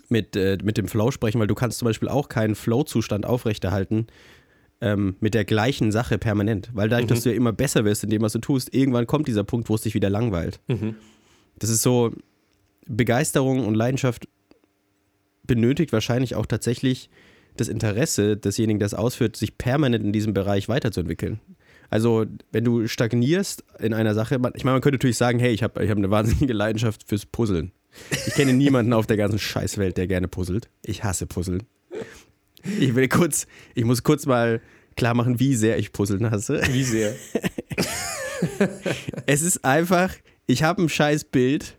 mit, 0.10 0.36
äh, 0.36 0.58
mit 0.62 0.78
dem 0.78 0.88
Flow 0.88 1.12
sprechen, 1.12 1.40
weil 1.40 1.48
du 1.48 1.56
kannst 1.56 1.80
zum 1.80 1.86
Beispiel 1.86 2.10
auch 2.10 2.28
keinen 2.28 2.56
Flow-Zustand 2.56 3.26
aufrechterhalten 3.26 4.08
ähm, 4.82 5.16
mit 5.22 5.34
der 5.34 5.46
gleichen 5.46 5.92
Sache 5.92 6.18
permanent. 6.18 6.70
Weil 6.74 6.90
dadurch, 6.90 7.06
mhm. 7.10 7.14
dass 7.14 7.24
du 7.24 7.30
ja 7.30 7.36
immer 7.36 7.54
besser 7.54 7.86
wirst 7.86 8.04
in 8.04 8.10
dem, 8.10 8.22
was 8.22 8.34
du 8.34 8.40
tust, 8.40 8.74
irgendwann 8.74 9.08
kommt 9.08 9.28
dieser 9.28 9.46
Punkt, 9.46 9.70
wo 9.70 9.76
es 9.76 9.82
dich 9.82 9.94
wieder 9.94 10.10
langweilt. 10.10 10.60
Mhm. 10.68 10.96
Das 11.58 11.70
ist 11.70 11.82
so, 11.82 12.12
Begeisterung 12.88 13.66
und 13.66 13.76
Leidenschaft 13.76 14.28
benötigt 15.52 15.92
wahrscheinlich 15.92 16.36
auch 16.36 16.46
tatsächlich 16.46 17.10
das 17.58 17.68
Interesse 17.68 18.38
desjenigen, 18.38 18.80
der 18.80 18.86
es 18.86 18.94
ausführt, 18.94 19.36
sich 19.36 19.58
permanent 19.58 20.02
in 20.02 20.14
diesem 20.14 20.34
Bereich 20.34 20.70
weiterzuentwickeln. 20.70 21.42
Also, 21.90 22.26
wenn 22.54 22.64
du 22.64 22.88
stagnierst 22.88 23.66
in 23.80 23.94
einer 23.94 24.14
Sache, 24.14 24.36
ich 24.36 24.64
meine, 24.64 24.76
man 24.76 24.82
könnte 24.82 24.96
natürlich 24.96 25.18
sagen, 25.18 25.40
hey, 25.40 25.52
ich 25.52 25.62
habe 25.62 25.84
ich 25.84 25.90
hab 25.90 25.98
eine 25.98 26.10
wahnsinnige 26.10 26.54
Leidenschaft 26.54 27.04
fürs 27.06 27.26
Puzzeln. 27.26 27.74
Ich 28.28 28.34
kenne 28.34 28.54
niemanden 28.54 28.94
auf 28.94 29.08
der 29.08 29.18
ganzen 29.18 29.40
Scheißwelt, 29.40 29.98
der 29.98 30.08
gerne 30.08 30.30
puzzelt. 30.30 30.70
Ich 30.86 31.04
hasse 31.04 31.28
Puzzeln. 31.28 31.64
Ich 32.80 32.96
will 32.96 33.10
kurz, 33.10 33.46
ich 33.76 33.84
muss 33.84 34.04
kurz 34.04 34.26
mal 34.26 34.62
klar 34.96 35.16
machen, 35.16 35.42
wie 35.42 35.56
sehr 35.56 35.78
ich 35.78 35.92
Puzzeln 35.92 36.32
hasse. 36.32 36.62
Wie 36.72 36.86
sehr? 36.86 37.14
es 39.26 39.42
ist 39.42 39.66
einfach, 39.66 40.14
ich 40.48 40.64
habe 40.64 40.82
ein 40.82 40.88
scheiß 40.88 41.26
Bild 41.26 41.78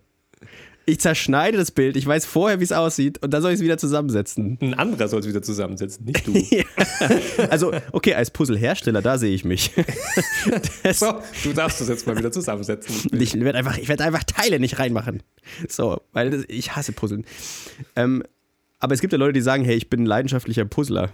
ich 0.86 1.00
zerschneide 1.00 1.56
das 1.56 1.70
Bild, 1.70 1.96
ich 1.96 2.06
weiß 2.06 2.26
vorher, 2.26 2.60
wie 2.60 2.64
es 2.64 2.72
aussieht 2.72 3.22
und 3.22 3.32
dann 3.32 3.42
soll 3.42 3.52
ich 3.52 3.58
es 3.58 3.62
wieder 3.62 3.78
zusammensetzen. 3.78 4.58
Ein 4.60 4.74
anderer 4.74 5.08
soll 5.08 5.20
es 5.20 5.28
wieder 5.28 5.42
zusammensetzen, 5.42 6.04
nicht 6.04 6.26
du. 6.26 6.32
ja. 6.50 6.64
Also, 7.50 7.72
okay, 7.92 8.14
als 8.14 8.30
Puzzlehersteller, 8.30 9.02
da 9.02 9.18
sehe 9.18 9.34
ich 9.34 9.44
mich. 9.44 9.70
so, 10.92 11.20
du 11.44 11.52
darfst 11.52 11.80
es 11.80 11.88
jetzt 11.88 12.06
mal 12.06 12.16
wieder 12.16 12.32
zusammensetzen. 12.32 13.08
Ich 13.18 13.38
werde 13.38 13.58
einfach, 13.58 13.76
werd 13.86 14.00
einfach 14.00 14.24
Teile 14.24 14.58
nicht 14.58 14.78
reinmachen. 14.78 15.22
So, 15.68 16.00
weil 16.12 16.30
das, 16.30 16.44
ich 16.48 16.74
hasse 16.74 16.92
Puzzeln. 16.92 17.24
Ähm, 17.96 18.22
aber 18.80 18.94
es 18.94 19.00
gibt 19.00 19.12
ja 19.12 19.18
Leute, 19.18 19.34
die 19.34 19.42
sagen, 19.42 19.64
hey, 19.64 19.76
ich 19.76 19.88
bin 19.88 20.02
ein 20.02 20.06
leidenschaftlicher 20.06 20.64
Puzzler. 20.64 21.10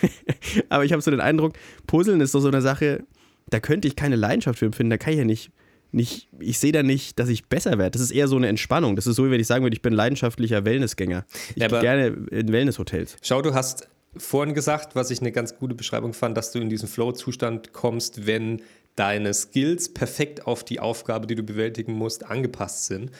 aber 0.70 0.84
ich 0.84 0.92
habe 0.92 1.02
so 1.02 1.10
den 1.10 1.20
Eindruck, 1.20 1.52
Puzzeln 1.86 2.20
ist 2.22 2.34
doch 2.34 2.40
so 2.40 2.48
eine 2.48 2.62
Sache, 2.62 3.04
da 3.50 3.60
könnte 3.60 3.86
ich 3.86 3.96
keine 3.96 4.16
Leidenschaft 4.16 4.58
für 4.58 4.66
empfinden, 4.66 4.90
da 4.90 4.96
kann 4.96 5.12
ich 5.12 5.18
ja 5.18 5.24
nicht 5.26 5.50
nicht, 5.92 6.28
ich 6.38 6.58
sehe 6.58 6.72
da 6.72 6.82
nicht, 6.82 7.18
dass 7.18 7.28
ich 7.28 7.46
besser 7.46 7.78
werde. 7.78 7.90
Das 7.90 8.02
ist 8.02 8.10
eher 8.10 8.28
so 8.28 8.36
eine 8.36 8.48
Entspannung. 8.48 8.96
Das 8.96 9.06
ist 9.06 9.16
so, 9.16 9.26
wie 9.26 9.30
wenn 9.30 9.40
ich 9.40 9.46
sagen 9.46 9.62
würde, 9.62 9.74
ich 9.74 9.82
bin 9.82 9.92
leidenschaftlicher 9.92 10.64
Wellnessgänger. 10.64 11.24
Ich 11.54 11.62
Ja, 11.62 11.68
gehe 11.68 11.80
gerne 11.80 12.06
in 12.30 12.50
Wellnesshotels. 12.50 13.16
Schau, 13.22 13.42
du 13.42 13.54
hast 13.54 13.88
vorhin 14.16 14.54
gesagt, 14.54 14.94
was 14.94 15.10
ich 15.10 15.20
eine 15.20 15.32
ganz 15.32 15.56
gute 15.58 15.74
Beschreibung 15.74 16.12
fand, 16.14 16.36
dass 16.36 16.52
du 16.52 16.58
in 16.58 16.68
diesen 16.68 16.88
Flow-Zustand 16.88 17.72
kommst, 17.72 18.26
wenn 18.26 18.62
deine 18.96 19.32
Skills 19.32 19.92
perfekt 19.92 20.46
auf 20.46 20.64
die 20.64 20.80
Aufgabe, 20.80 21.26
die 21.26 21.34
du 21.34 21.42
bewältigen 21.42 21.92
musst, 21.92 22.26
angepasst 22.26 22.86
sind. 22.86 23.10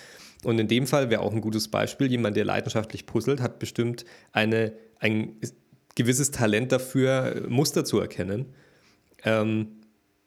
Und 0.44 0.58
in 0.58 0.68
dem 0.68 0.86
Fall 0.86 1.08
wäre 1.08 1.20
auch 1.20 1.32
ein 1.32 1.40
gutes 1.40 1.68
Beispiel, 1.68 2.10
jemand, 2.10 2.36
der 2.36 2.44
leidenschaftlich 2.44 3.06
puzzelt, 3.06 3.40
hat 3.40 3.58
bestimmt 3.58 4.04
eine, 4.32 4.72
ein 4.98 5.36
gewisses 5.94 6.30
Talent 6.30 6.72
dafür, 6.72 7.46
Muster 7.48 7.84
zu 7.84 8.00
erkennen, 8.00 8.46
ähm, 9.24 9.68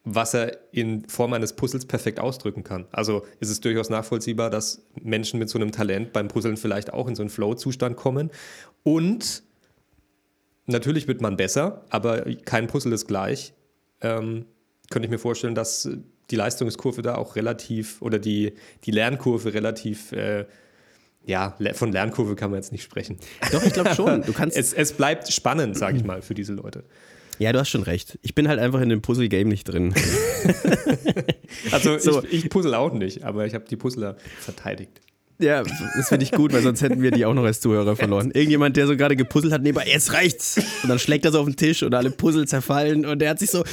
was 0.06 0.36
er 0.36 0.60
in 0.72 1.08
Form 1.10 1.34
eines 1.34 1.54
Puzzles 1.54 1.86
perfekt 1.86 2.20
ausdrücken 2.20 2.64
kann. 2.64 2.86
Also 2.92 3.26
ist 3.40 3.50
es 3.50 3.60
durchaus 3.60 3.90
nachvollziehbar, 3.90 4.52
dass 4.52 4.86
Menschen 5.02 5.40
mit 5.40 5.50
so 5.50 5.58
einem 5.58 5.72
Talent 5.72 6.14
beim 6.14 6.28
Puzzeln 6.28 6.58
vielleicht 6.58 6.94
auch 6.94 7.08
in 7.08 7.16
so 7.16 7.24
einen 7.24 7.32
Flow-Zustand 7.32 7.98
kommen. 7.98 8.30
Und 8.84 9.42
natürlich 10.68 11.08
wird 11.08 11.22
man 11.22 11.38
besser, 11.38 11.84
aber 11.90 12.24
kein 12.46 12.68
Puzzle 12.68 12.94
ist 12.94 13.08
gleich. 13.08 13.54
Ähm, 14.02 14.46
könnte 14.92 15.08
ich 15.08 15.12
mir 15.12 15.18
vorstellen, 15.18 15.56
dass 15.56 15.90
die 16.30 16.36
Leistungskurve 16.36 17.02
da 17.02 17.16
auch 17.16 17.36
relativ 17.36 18.02
oder 18.02 18.20
die, 18.20 18.54
die 18.84 18.92
Lernkurve 18.92 19.56
relativ, 19.56 20.12
äh, 20.12 20.46
ja, 21.26 21.58
von 21.74 21.92
Lernkurve 21.92 22.36
kann 22.36 22.52
man 22.52 22.60
jetzt 22.60 22.72
nicht 22.72 22.84
sprechen. 22.84 23.18
Doch, 23.52 23.64
ich 23.64 23.74
glaube 23.74 23.96
schon. 23.96 24.22
Du 24.22 24.34
kannst. 24.34 24.56
Es, 24.56 24.72
es 24.72 24.94
bleibt 24.94 25.32
spannend, 25.34 25.76
sage 25.76 25.98
ich 25.98 26.04
mal, 26.04 26.22
für 26.22 26.36
diese 26.36 26.54
Leute. 26.54 26.84
Ja, 27.39 27.51
du 27.54 27.60
hast 27.60 27.70
schon 27.70 27.84
recht. 27.84 28.18
Ich 28.22 28.36
bin 28.36 28.48
halt 28.48 28.60
einfach 28.60 28.82
in 28.82 28.89
dem 28.89 29.01
Puzzle-Game 29.01 29.48
nicht 29.48 29.65
drin. 29.65 29.94
Also 31.72 31.98
So. 31.98 32.24
ich, 32.24 32.46
ich 32.46 32.50
puzzle 32.50 32.75
auch 32.75 32.94
nicht, 32.94 33.24
aber 33.24 33.46
ich 33.46 33.54
habe 33.54 33.65
die 33.70 33.75
Puzzler 33.75 34.18
verteidigt. 34.39 35.01
Ja, 35.38 35.63
das 35.63 36.08
finde 36.08 36.24
ich 36.24 36.32
gut, 36.32 36.54
weil 36.54 36.62
sonst 36.62 36.82
hätten 36.82 37.01
wir 37.01 37.12
die 37.12 37.25
auch 37.25 37.34
noch 37.34 37.44
als 37.44 37.60
Zuhörer 37.60 37.96
verloren. 37.98 38.32
Irgendjemand, 38.32 38.77
der 38.77 38.88
so 38.88 38.96
gerade 38.96 39.18
gepuzzelt 39.18 39.51
hat, 39.51 39.63
nebenbei, 39.63 39.86
jetzt 39.86 40.13
reicht's. 40.13 40.58
Und 40.84 40.88
dann 40.89 40.98
schlägt 41.00 41.25
er 41.25 41.32
so 41.34 41.39
auf 41.39 41.46
den 41.46 41.58
Tisch 41.58 41.84
und 41.84 41.94
alle 41.94 42.10
Puzzle 42.10 42.48
zerfallen 42.48 43.06
und 43.06 43.20
der 43.20 43.32
hat 43.32 43.39
sich 43.39 43.50
so, 43.51 43.63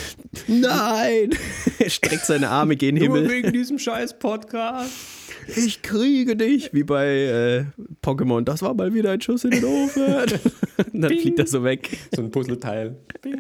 nein! 0.49 1.31
Er 1.79 1.91
streckt 1.91 2.27
seine 2.27 2.49
Arme 2.49 2.75
gen 2.77 2.97
Himmel. 2.97 3.29
wegen 3.29 3.53
diesem 3.53 3.79
scheiß 3.79 4.19
Podcast. 4.19 4.91
Ich 5.57 5.83
kriege 5.83 6.35
dich, 6.37 6.73
wie 6.73 6.83
bei 6.85 7.07
äh, 7.09 7.65
Pokémon. 8.05 8.43
Das 8.43 8.63
war 8.63 8.75
mal 8.75 8.93
wieder 8.95 9.11
ein 9.13 9.21
Schuss 9.21 9.45
in 9.45 9.51
den 9.53 9.65
Ofen. 9.65 10.03
Und 10.05 10.41
dann 10.95 11.09
Bing. 11.11 11.21
fliegt 11.21 11.39
er 11.39 11.47
so 11.47 11.63
weg. 11.65 11.91
So 12.15 12.23
ein 12.23 12.31
Puzzleteil. 12.31 12.97
Bing. 13.21 13.39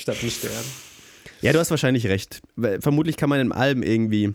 Statt 0.00 0.16
ein 0.22 0.30
Stern. 0.30 0.52
Ja, 1.42 1.52
du 1.52 1.58
hast 1.58 1.70
wahrscheinlich 1.70 2.06
recht. 2.06 2.40
Vermutlich 2.80 3.16
kann 3.16 3.28
man 3.28 3.40
in 3.40 3.52
allem 3.52 3.82
irgendwie 3.82 4.34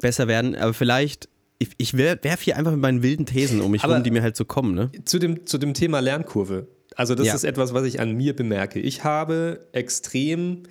besser 0.00 0.26
werden, 0.28 0.54
aber 0.56 0.74
vielleicht. 0.74 1.28
Ich, 1.62 1.68
ich 1.76 1.94
werfe 1.94 2.38
hier 2.42 2.56
einfach 2.56 2.72
mit 2.72 2.80
meinen 2.80 3.02
wilden 3.02 3.26
Thesen 3.26 3.60
um 3.60 3.70
mich 3.72 3.84
Aber- 3.84 3.94
rum, 3.96 4.02
die 4.02 4.10
mir 4.10 4.22
halt 4.22 4.34
so 4.34 4.46
kommen, 4.46 4.74
ne? 4.74 4.90
Zu 5.04 5.18
dem, 5.18 5.44
zu 5.46 5.58
dem 5.58 5.74
Thema 5.74 6.00
Lernkurve. 6.00 6.66
Also 6.96 7.14
das 7.14 7.26
Ja. 7.26 7.34
ist 7.34 7.44
etwas, 7.44 7.74
was 7.74 7.84
ich 7.84 8.00
an 8.00 8.12
mir 8.12 8.34
bemerke. 8.34 8.80
Ich 8.80 9.04
habe 9.04 9.66
extrem, 9.72 10.62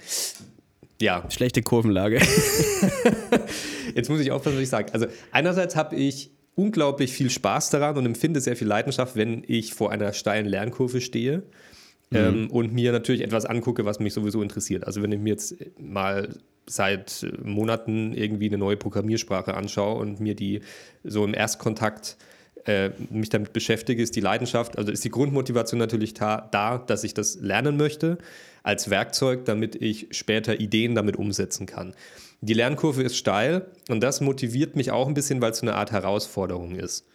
ja, 0.99 1.23
Schlechte 1.29 1.61
Kurvenlage. 1.61 2.19
Jetzt 3.95 4.09
muss 4.09 4.19
ich 4.19 4.31
aufpassen, 4.31 4.55
was 4.57 4.63
ich 4.63 4.69
sage. 4.69 4.91
Also 4.93 5.05
einerseits 5.31 5.75
habe 5.75 5.95
ich 5.95 6.31
unglaublich 6.55 7.11
viel 7.11 7.29
Spaß 7.29 7.69
daran 7.69 7.95
und 7.97 8.05
empfinde 8.07 8.41
sehr 8.41 8.55
viel 8.55 8.67
Leidenschaft, 8.67 9.15
wenn 9.15 9.43
ich 9.47 9.73
vor 9.73 9.91
einer 9.91 10.11
steilen 10.13 10.47
Lernkurve 10.47 11.01
stehe 11.01 11.43
ähm, 12.11 12.49
und 12.49 12.73
mir 12.73 12.91
natürlich 12.91 13.21
etwas 13.21 13.45
angucke, 13.45 13.85
was 13.85 13.99
mich 13.99 14.13
sowieso 14.13 14.41
interessiert. 14.41 14.85
Also 14.85 15.01
wenn 15.01 15.11
ich 15.11 15.19
mir 15.19 15.29
jetzt 15.29 15.55
mal 15.79 16.29
seit 16.65 17.23
äh, 17.23 17.31
Monaten 17.47 18.13
irgendwie 18.13 18.47
eine 18.47 18.57
neue 18.57 18.77
Programmiersprache 18.77 19.53
anschaue 19.53 19.99
und 19.99 20.19
mir 20.19 20.35
die 20.35 20.61
so 21.03 21.23
im 21.23 21.33
Erstkontakt 21.33 22.17
äh, 22.65 22.91
mich 23.09 23.29
damit 23.29 23.53
beschäftige, 23.53 24.01
ist 24.01 24.15
die 24.15 24.21
Leidenschaft, 24.21 24.77
also 24.77 24.91
ist 24.91 25.03
die 25.03 25.11
Grundmotivation 25.11 25.79
natürlich 25.79 26.13
da, 26.13 26.47
da, 26.51 26.77
dass 26.77 27.03
ich 27.03 27.13
das 27.13 27.39
lernen 27.41 27.77
möchte 27.77 28.17
als 28.63 28.89
Werkzeug, 28.89 29.45
damit 29.45 29.75
ich 29.75 30.07
später 30.11 30.59
Ideen 30.59 30.95
damit 30.95 31.15
umsetzen 31.15 31.65
kann. 31.65 31.93
Die 32.41 32.53
Lernkurve 32.53 33.03
ist 33.03 33.17
steil 33.17 33.65
und 33.89 34.01
das 34.01 34.21
motiviert 34.21 34.75
mich 34.75 34.91
auch 34.91 35.07
ein 35.07 35.13
bisschen, 35.13 35.41
weil 35.41 35.51
es 35.51 35.59
so 35.59 35.65
eine 35.65 35.75
Art 35.75 35.91
Herausforderung 35.91 36.75
ist. 36.75 37.05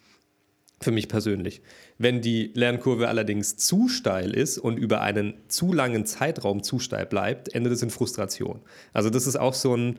Für 0.80 0.90
mich 0.90 1.08
persönlich. 1.08 1.62
Wenn 1.98 2.20
die 2.20 2.50
Lernkurve 2.54 3.08
allerdings 3.08 3.56
zu 3.56 3.88
steil 3.88 4.32
ist 4.32 4.58
und 4.58 4.76
über 4.76 5.00
einen 5.00 5.34
zu 5.48 5.72
langen 5.72 6.04
Zeitraum 6.04 6.62
zu 6.62 6.78
steil 6.78 7.06
bleibt, 7.06 7.54
endet 7.54 7.72
es 7.72 7.82
in 7.82 7.90
Frustration. 7.90 8.60
Also 8.92 9.08
das 9.08 9.26
ist 9.26 9.36
auch 9.36 9.54
so 9.54 9.76
ein, 9.76 9.98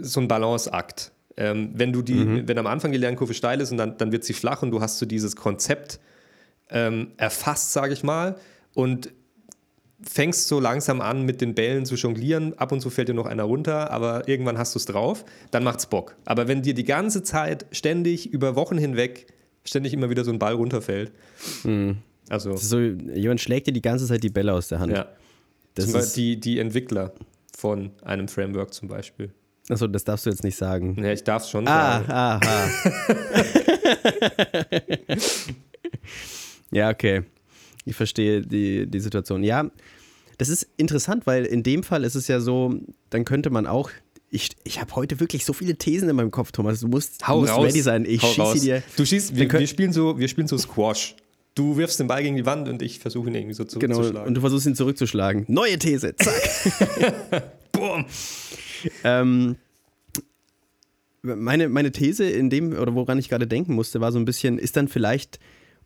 so 0.00 0.20
ein 0.20 0.28
Balanceakt. 0.28 1.12
Ähm, 1.36 1.70
wenn 1.74 1.92
du 1.92 2.02
die, 2.02 2.48
wenn 2.48 2.58
am 2.58 2.66
Anfang 2.66 2.90
die 2.90 2.98
Lernkurve 2.98 3.32
steil 3.32 3.60
ist 3.60 3.70
und 3.70 3.76
dann, 3.76 3.96
dann 3.96 4.10
wird 4.10 4.24
sie 4.24 4.32
flach 4.32 4.62
und 4.62 4.72
du 4.72 4.80
hast 4.80 4.98
so 4.98 5.06
dieses 5.06 5.36
Konzept 5.36 6.00
ähm, 6.70 7.12
erfasst, 7.16 7.72
sage 7.72 7.92
ich 7.92 8.02
mal, 8.02 8.36
und 8.74 9.12
fängst 10.02 10.48
so 10.48 10.60
langsam 10.60 11.00
an, 11.00 11.22
mit 11.24 11.40
den 11.40 11.54
Bällen 11.54 11.84
zu 11.84 11.96
jonglieren. 11.96 12.56
Ab 12.58 12.72
und 12.72 12.80
zu 12.80 12.90
fällt 12.90 13.08
dir 13.08 13.14
noch 13.14 13.26
einer 13.26 13.44
runter, 13.44 13.90
aber 13.90 14.28
irgendwann 14.28 14.58
hast 14.58 14.74
du 14.74 14.78
es 14.78 14.84
drauf. 14.84 15.24
Dann 15.50 15.64
macht's 15.64 15.86
Bock. 15.86 16.16
Aber 16.24 16.48
wenn 16.48 16.62
dir 16.62 16.74
die 16.74 16.84
ganze 16.84 17.22
Zeit 17.22 17.66
ständig 17.72 18.32
über 18.32 18.54
Wochen 18.56 18.78
hinweg 18.78 19.26
ständig 19.64 19.92
immer 19.92 20.08
wieder 20.08 20.24
so 20.24 20.30
ein 20.30 20.38
Ball 20.38 20.54
runterfällt, 20.54 21.12
also 22.30 22.52
Das 22.52 22.62
ist 22.62 22.68
so, 22.68 22.78
jemand 22.78 23.40
schlägt 23.40 23.66
dir 23.66 23.72
die 23.72 23.82
ganze 23.82 24.06
Zeit 24.06 24.22
die 24.22 24.30
Bälle 24.30 24.52
aus 24.54 24.68
der 24.68 24.78
Hand. 24.78 24.92
ja, 24.92 25.08
das 25.74 25.90
zum 25.90 26.00
die, 26.14 26.38
die 26.40 26.58
Entwickler 26.58 27.12
von 27.56 27.90
einem 28.02 28.28
Framework 28.28 28.72
zum 28.72 28.88
Beispiel. 28.88 29.30
achso, 29.68 29.86
das 29.88 30.04
darfst 30.04 30.24
du 30.26 30.30
jetzt 30.30 30.44
nicht 30.44 30.56
sagen. 30.56 30.96
Ja, 31.02 31.12
ich 31.12 31.24
darf 31.24 31.42
es 31.42 31.50
schon 31.50 31.66
Ah, 31.68 32.02
sagen. 32.06 32.12
aha. 32.12 32.40
ja, 36.70 36.90
okay. 36.90 37.22
Ich 37.88 37.96
verstehe 37.96 38.42
die, 38.42 38.86
die 38.86 39.00
Situation. 39.00 39.42
Ja, 39.42 39.70
das 40.36 40.48
ist 40.48 40.68
interessant, 40.76 41.26
weil 41.26 41.44
in 41.44 41.62
dem 41.62 41.82
Fall 41.82 42.04
ist 42.04 42.14
es 42.14 42.28
ja 42.28 42.40
so, 42.40 42.74
dann 43.10 43.24
könnte 43.24 43.50
man 43.50 43.66
auch. 43.66 43.90
Ich, 44.30 44.50
ich 44.64 44.78
habe 44.80 44.94
heute 44.94 45.20
wirklich 45.20 45.44
so 45.46 45.52
viele 45.54 45.76
Thesen 45.76 46.08
in 46.10 46.14
meinem 46.16 46.30
Kopf, 46.30 46.52
Thomas. 46.52 46.80
Du 46.80 46.88
musst, 46.88 47.26
du 47.26 47.34
musst 47.40 47.56
ready 47.56 47.80
sein. 47.80 48.04
Ich 48.04 48.22
Hau 48.22 48.28
schieße 48.28 48.40
raus. 48.42 48.60
dir. 48.60 48.82
Du 48.96 49.06
schießt, 49.06 49.30
wir, 49.32 49.38
Wir 49.40 49.48
können- 49.48 49.60
wir, 49.60 49.66
spielen 49.66 49.92
so, 49.92 50.18
wir 50.18 50.28
spielen 50.28 50.46
so 50.48 50.58
Squash. 50.58 51.16
Du 51.54 51.76
wirfst 51.78 51.98
den 51.98 52.06
Ball 52.06 52.22
gegen 52.22 52.36
die 52.36 52.44
Wand 52.46 52.68
und 52.68 52.82
ich 52.82 52.98
versuche 53.00 53.28
ihn 53.30 53.34
irgendwie 53.34 53.54
so 53.54 53.64
Genau, 53.64 53.94
zurückzuschlagen. 53.96 54.28
und 54.28 54.34
du 54.34 54.40
versuchst 54.42 54.66
ihn 54.66 54.74
zurückzuschlagen. 54.76 55.44
Neue 55.48 55.78
These, 55.78 56.14
zack. 56.14 57.52
Boom. 57.72 58.04
Ähm, 59.02 59.56
meine, 61.22 61.68
meine 61.68 61.90
These 61.90 62.28
in 62.28 62.48
dem, 62.50 62.72
oder 62.78 62.94
woran 62.94 63.18
ich 63.18 63.28
gerade 63.28 63.46
denken 63.46 63.74
musste, 63.74 64.00
war 64.00 64.12
so 64.12 64.18
ein 64.18 64.24
bisschen, 64.24 64.58
ist 64.58 64.76
dann 64.76 64.88
vielleicht 64.88 65.40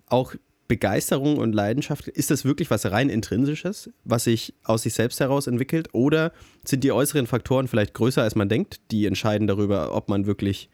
auch 0.08 0.34
Begeisterung 0.72 1.36
und 1.36 1.52
Leidenschaft, 1.54 2.08
ist 2.08 2.30
das 2.30 2.46
wirklich 2.46 2.70
was 2.70 2.90
rein 2.90 3.10
intrinsisches, 3.10 3.90
was 4.04 4.24
sich 4.24 4.54
aus 4.64 4.84
sich 4.84 4.94
selbst 4.94 5.20
heraus 5.20 5.46
entwickelt? 5.46 5.90
Oder 5.92 6.32
sind 6.64 6.82
die 6.82 6.92
äußeren 6.92 7.26
Faktoren 7.26 7.68
vielleicht 7.68 7.92
größer, 7.92 8.22
als 8.22 8.36
man 8.36 8.48
denkt, 8.48 8.80
die 8.90 9.04
entscheiden 9.04 9.46
darüber, 9.46 9.94
ob 9.94 10.08
man 10.08 10.24
wirklich 10.24 10.70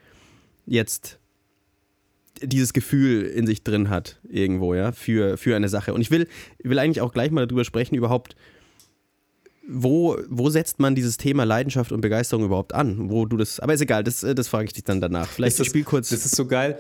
jetzt 0.67 1.19
dieses 2.40 2.73
Gefühl 2.73 3.25
in 3.25 3.45
sich 3.49 3.64
drin 3.64 3.90
hat, 3.90 4.21
irgendwo, 4.28 4.73
ja, 4.73 4.93
für, 4.93 5.37
für 5.37 5.57
eine 5.57 5.69
Sache. 5.69 5.93
Und 5.93 6.00
ich 6.00 6.12
will, 6.12 6.28
will 6.62 6.78
eigentlich 6.78 7.00
auch 7.00 7.12
gleich 7.12 7.33
mal 7.33 7.49
darüber 7.49 7.64
sprechen, 7.64 7.97
überhaupt, 7.97 8.37
wo, 9.67 10.17
wo 10.28 10.49
setzt 10.49 10.78
man 10.78 10.95
dieses 10.95 11.17
Thema 11.17 11.43
Leidenschaft 11.43 11.90
und 11.90 12.02
Begeisterung 12.02 12.45
überhaupt 12.45 12.73
an? 12.73 13.11
Wo 13.11 13.26
du 13.26 13.37
das, 13.37 13.59
aber 13.59 13.75
ist 13.75 13.81
egal, 13.81 14.05
das, 14.05 14.21
das 14.21 14.47
frage 14.47 14.67
ich 14.67 14.75
dich 14.75 14.85
dann 14.85 15.00
danach. 15.00 15.26
Vielleicht 15.28 15.59
das- 15.59 15.67
spiel 15.67 15.83
kurz. 15.83 16.11
Das 16.11 16.25
ist 16.25 16.37
so 16.37 16.47
geil. 16.47 16.78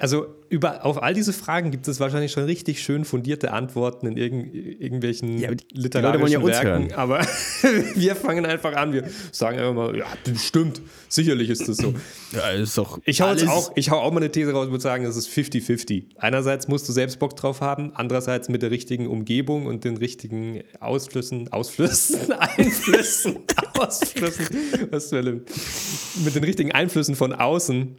Also 0.00 0.28
über, 0.48 0.84
auf 0.86 1.02
all 1.02 1.12
diese 1.12 1.32
Fragen 1.32 1.72
gibt 1.72 1.88
es 1.88 1.98
wahrscheinlich 1.98 2.30
schon 2.30 2.44
richtig 2.44 2.80
schön 2.80 3.04
fundierte 3.04 3.52
Antworten 3.52 4.06
in 4.06 4.16
irgend, 4.16 4.54
irgendwelchen 4.54 5.38
Ja, 5.38 5.50
literarischen 5.72 6.40
ja 6.40 6.46
Werken. 6.46 6.66
hören. 6.68 6.92
Aber 6.92 7.20
wir 7.96 8.14
fangen 8.14 8.46
einfach 8.46 8.76
an. 8.76 8.92
Wir 8.92 9.10
sagen 9.32 9.58
einfach 9.58 9.74
mal, 9.74 9.96
ja, 9.96 10.06
das 10.22 10.44
stimmt. 10.46 10.80
Sicherlich 11.08 11.50
ist 11.50 11.68
das 11.68 11.78
so. 11.78 11.94
ja, 12.30 12.50
ist 12.50 12.78
doch 12.78 13.00
Ich 13.06 13.20
hau, 13.20 13.30
jetzt 13.32 13.48
auch, 13.48 13.72
ich 13.74 13.90
hau 13.90 13.98
auch 13.98 14.12
mal 14.12 14.18
eine 14.18 14.30
These 14.30 14.52
raus 14.52 14.66
und 14.66 14.70
würde 14.70 14.82
sagen, 14.82 15.04
es 15.04 15.16
ist 15.16 15.28
50-50. 15.30 16.04
Einerseits 16.16 16.68
musst 16.68 16.88
du 16.88 16.92
selbst 16.92 17.18
Bock 17.18 17.34
drauf 17.34 17.60
haben, 17.60 17.90
andererseits 17.94 18.48
mit 18.48 18.62
der 18.62 18.70
richtigen 18.70 19.08
Umgebung 19.08 19.66
und 19.66 19.82
den 19.82 19.96
richtigen 19.96 20.62
Ausflüssen, 20.78 21.52
Ausflüssen, 21.52 22.30
Einflüssen, 22.38 23.40
Ausflüssen, 23.76 24.46
was 24.92 25.10
mit 25.10 26.36
den 26.36 26.44
richtigen 26.44 26.70
Einflüssen 26.70 27.16
von 27.16 27.32
außen. 27.32 27.96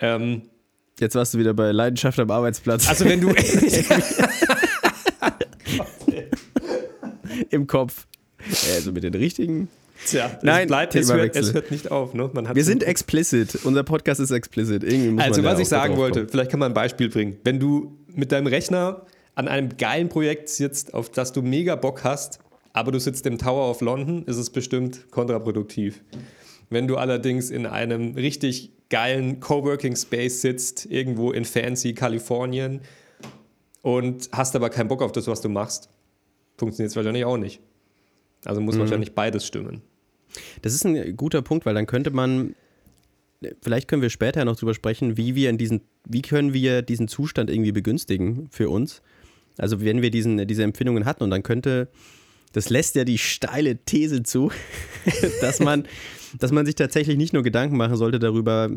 Ähm, 0.00 0.42
Jetzt 0.98 1.14
warst 1.14 1.34
du 1.34 1.38
wieder 1.38 1.52
bei 1.52 1.72
Leidenschaft 1.72 2.18
am 2.18 2.30
Arbeitsplatz 2.30 2.88
also 2.88 3.04
wenn 3.04 3.20
du, 3.20 3.28
im 7.50 7.66
Kopf. 7.66 8.06
Also 8.74 8.92
mit 8.92 9.02
den 9.02 9.14
richtigen. 9.14 9.68
Tja, 10.06 10.30
es 10.36 10.42
Nein, 10.42 10.68
bleibt, 10.68 10.94
es 10.94 11.12
hört, 11.12 11.36
es 11.36 11.52
hört 11.52 11.70
nicht 11.70 11.90
auf. 11.90 12.14
Ne? 12.14 12.30
Wir 12.52 12.64
sind 12.64 12.82
explicit. 12.82 13.58
Unser 13.64 13.82
Podcast 13.82 14.20
ist 14.20 14.30
explicit. 14.30 14.84
Also, 15.18 15.42
was 15.42 15.58
ich 15.58 15.68
sagen 15.68 15.96
wollte, 15.96 16.20
kommen. 16.20 16.30
vielleicht 16.30 16.50
kann 16.50 16.60
man 16.60 16.72
ein 16.72 16.74
Beispiel 16.74 17.08
bringen. 17.08 17.38
Wenn 17.44 17.58
du 17.58 17.96
mit 18.14 18.30
deinem 18.30 18.46
Rechner 18.46 19.06
an 19.34 19.48
einem 19.48 19.76
geilen 19.76 20.08
Projekt 20.08 20.48
sitzt, 20.48 20.94
auf 20.94 21.10
das 21.10 21.32
du 21.32 21.42
mega 21.42 21.76
Bock 21.76 22.04
hast, 22.04 22.38
aber 22.72 22.92
du 22.92 23.00
sitzt 23.00 23.26
im 23.26 23.38
Tower 23.38 23.70
of 23.70 23.80
London, 23.80 24.24
ist 24.26 24.36
es 24.36 24.50
bestimmt 24.50 25.10
kontraproduktiv. 25.10 26.02
Wenn 26.70 26.88
du 26.88 26.96
allerdings 26.96 27.50
in 27.50 27.66
einem 27.66 28.14
richtig 28.14 28.72
geilen 28.88 29.40
Coworking 29.40 29.96
Space 29.96 30.40
sitzt, 30.42 30.86
irgendwo 30.86 31.32
in 31.32 31.44
fancy 31.44 31.94
Kalifornien 31.94 32.80
und 33.82 34.28
hast 34.32 34.56
aber 34.56 34.70
keinen 34.70 34.88
Bock 34.88 35.02
auf 35.02 35.12
das, 35.12 35.26
was 35.26 35.40
du 35.40 35.48
machst, 35.48 35.88
funktioniert 36.56 36.90
es 36.90 36.96
wahrscheinlich 36.96 37.24
auch 37.24 37.36
nicht. 37.36 37.60
Also 38.44 38.60
muss 38.60 38.76
mhm. 38.76 38.80
wahrscheinlich 38.80 39.14
beides 39.14 39.46
stimmen. 39.46 39.82
Das 40.62 40.74
ist 40.74 40.84
ein 40.84 41.16
guter 41.16 41.42
Punkt, 41.42 41.66
weil 41.66 41.74
dann 41.74 41.86
könnte 41.86 42.10
man, 42.10 42.54
vielleicht 43.62 43.88
können 43.88 44.02
wir 44.02 44.10
später 44.10 44.44
noch 44.44 44.56
drüber 44.56 44.74
sprechen, 44.74 45.16
wie 45.16 45.34
wir 45.34 45.50
in 45.50 45.58
diesen, 45.58 45.82
wie 46.04 46.22
können 46.22 46.52
wir 46.52 46.82
diesen 46.82 47.08
Zustand 47.08 47.50
irgendwie 47.50 47.72
begünstigen 47.72 48.48
für 48.50 48.68
uns. 48.68 49.02
Also 49.58 49.80
wenn 49.80 50.02
wir 50.02 50.10
diesen, 50.10 50.46
diese 50.46 50.62
Empfindungen 50.62 51.04
hatten 51.04 51.22
und 51.22 51.30
dann 51.30 51.42
könnte, 51.42 51.88
das 52.52 52.70
lässt 52.70 52.94
ja 52.94 53.04
die 53.04 53.18
steile 53.18 53.76
These 53.76 54.22
zu, 54.22 54.50
dass 55.40 55.60
man, 55.60 55.86
dass 56.38 56.52
man 56.52 56.66
sich 56.66 56.74
tatsächlich 56.74 57.16
nicht 57.16 57.32
nur 57.32 57.42
Gedanken 57.42 57.76
machen 57.76 57.96
sollte 57.96 58.18
darüber, 58.18 58.70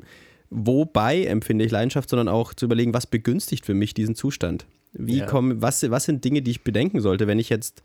wobei 0.50 1.26
empfinde 1.26 1.66
ich 1.66 1.72
Leidenschaft, 1.72 2.10
sondern 2.10 2.28
auch 2.28 2.54
zu 2.54 2.66
überlegen, 2.66 2.94
was 2.94 3.08
begünstigt 3.08 3.66
für 3.66 3.74
mich 3.74 3.94
diesen 3.94 4.16
Zustand. 4.16 4.66
Wie 4.94 5.20
ja. 5.20 5.26
kommen, 5.26 5.62
was, 5.62 5.88
was 5.90 6.06
sind 6.06 6.26
Dinge, 6.26 6.42
die 6.42 6.52
ich 6.52 6.64
bedenken 6.64 7.00
sollte, 7.02 7.28
wenn 7.28 7.40
ich 7.40 7.50
jetzt, 7.50 7.84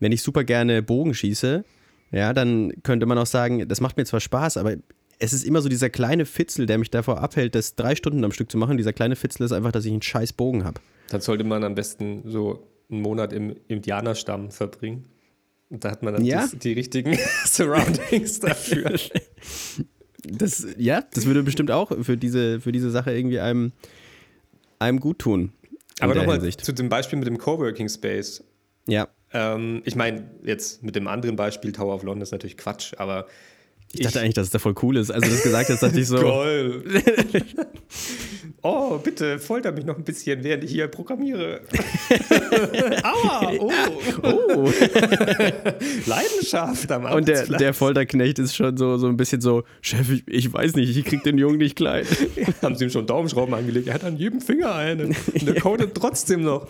wenn 0.00 0.12
ich 0.12 0.22
super 0.22 0.44
gerne 0.44 0.82
Bogen 0.82 1.14
schieße, 1.14 1.64
ja, 2.10 2.32
dann 2.32 2.72
könnte 2.82 3.06
man 3.06 3.18
auch 3.18 3.26
sagen, 3.26 3.68
das 3.68 3.80
macht 3.80 3.96
mir 3.96 4.04
zwar 4.04 4.20
Spaß, 4.20 4.56
aber 4.56 4.76
es 5.18 5.32
ist 5.32 5.44
immer 5.44 5.62
so 5.62 5.68
dieser 5.68 5.88
kleine 5.88 6.26
Fitzel, 6.26 6.66
der 6.66 6.78
mich 6.78 6.90
davor 6.90 7.20
abhält, 7.20 7.54
das 7.54 7.76
drei 7.76 7.94
Stunden 7.94 8.24
am 8.24 8.32
Stück 8.32 8.50
zu 8.50 8.58
machen. 8.58 8.76
Dieser 8.76 8.92
kleine 8.92 9.14
Fitzel 9.14 9.44
ist 9.44 9.52
einfach, 9.52 9.72
dass 9.72 9.84
ich 9.84 9.92
einen 9.92 10.02
scheiß 10.02 10.32
Bogen 10.32 10.64
habe. 10.64 10.80
Dann 11.10 11.20
sollte 11.20 11.44
man 11.44 11.62
am 11.64 11.74
besten 11.74 12.22
so 12.26 12.66
einen 12.90 13.02
Monat 13.02 13.32
im 13.32 13.54
Indianerstamm 13.68 14.50
verbringen. 14.50 15.04
Da 15.80 15.90
hat 15.90 16.02
man 16.02 16.12
dann 16.14 16.24
ja? 16.24 16.46
die, 16.52 16.58
die 16.58 16.72
richtigen 16.74 17.18
Surroundings 17.46 18.40
dafür. 18.40 18.98
Das, 20.24 20.64
ja, 20.78 21.02
das 21.14 21.26
würde 21.26 21.42
bestimmt 21.42 21.72
auch 21.72 21.90
für 22.02 22.16
diese, 22.16 22.60
für 22.60 22.70
diese 22.70 22.92
Sache 22.92 23.12
irgendwie 23.12 23.40
einem, 23.40 23.72
einem 24.78 25.00
gut 25.00 25.18
tun. 25.18 25.50
Aber 25.98 26.14
nochmal 26.14 26.40
zu 26.48 26.72
dem 26.72 26.88
Beispiel 26.88 27.18
mit 27.18 27.26
dem 27.26 27.38
Coworking 27.38 27.88
Space. 27.88 28.44
Ja. 28.86 29.08
Ähm, 29.32 29.82
ich 29.84 29.96
meine, 29.96 30.30
jetzt 30.44 30.84
mit 30.84 30.94
dem 30.94 31.08
anderen 31.08 31.34
Beispiel 31.34 31.72
Tower 31.72 31.96
of 31.96 32.04
London 32.04 32.22
ist 32.22 32.30
natürlich 32.30 32.56
Quatsch, 32.56 32.94
aber 32.98 33.26
ich 33.94 34.00
dachte 34.00 34.20
eigentlich, 34.20 34.34
dass 34.34 34.46
es 34.46 34.50
da 34.50 34.58
voll 34.58 34.74
cool 34.82 34.96
ist. 34.96 35.10
Als 35.10 35.24
du 35.24 35.30
das 35.30 35.42
gesagt 35.42 35.68
hast, 35.68 35.82
dachte 35.82 36.00
ich 36.00 36.08
so. 36.08 36.16
Toll. 36.20 36.82
oh, 38.62 38.96
bitte 38.98 39.38
folter 39.38 39.70
mich 39.72 39.84
noch 39.84 39.98
ein 39.98 40.04
bisschen, 40.04 40.42
während 40.42 40.64
ich 40.64 40.70
hier 40.70 40.88
programmiere. 40.88 41.60
Aua! 43.02 43.52
Oh. 43.58 43.70
oh. 44.22 44.64
Leidenschaft 46.06 46.90
am 46.90 47.04
Und 47.04 47.28
der, 47.28 47.44
der, 47.46 47.74
Folterknecht 47.74 48.38
ist 48.38 48.56
schon 48.56 48.76
so, 48.78 48.96
so 48.96 49.08
ein 49.08 49.18
bisschen 49.18 49.42
so: 49.42 49.62
Chef, 49.82 50.08
ich, 50.08 50.22
ich 50.26 50.52
weiß 50.52 50.74
nicht, 50.74 50.96
ich 50.96 51.04
krieg 51.04 51.22
den 51.22 51.36
Jungen 51.36 51.58
nicht 51.58 51.76
klein. 51.76 52.06
Haben 52.62 52.76
sie 52.76 52.84
ihm 52.84 52.90
schon 52.90 53.06
Daumenschrauben 53.06 53.52
angelegt? 53.52 53.88
Er 53.88 53.94
hat 53.94 54.04
an 54.04 54.16
jedem 54.16 54.40
Finger 54.40 54.74
einen. 54.74 55.08
Und 55.08 55.46
der 55.46 55.60
codet 55.60 55.94
trotzdem 55.94 56.44
noch. 56.44 56.66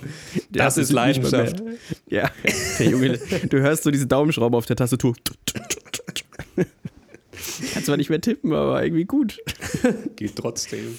Das, 0.51 0.75
das 0.75 0.79
ist 0.79 0.93
Leidenschaft. 0.93 1.63
Ja, 2.09 2.31
der 2.81 2.87
Junge, 2.89 3.19
du 3.49 3.61
hörst 3.61 3.85
so 3.85 3.93
diese 3.93 4.07
Daumenschrauben 4.07 4.57
auf 4.57 4.67
der 4.67 4.77
Tastatur. 4.77 5.15
Kann 7.73 7.85
zwar 7.85 7.97
nicht 7.97 8.11
mehr 8.11 8.21
tippen, 8.21 8.53
aber 8.53 8.83
irgendwie 8.83 9.05
gut. 9.05 9.39
Geht 10.17 10.37
trotzdem. 10.37 10.99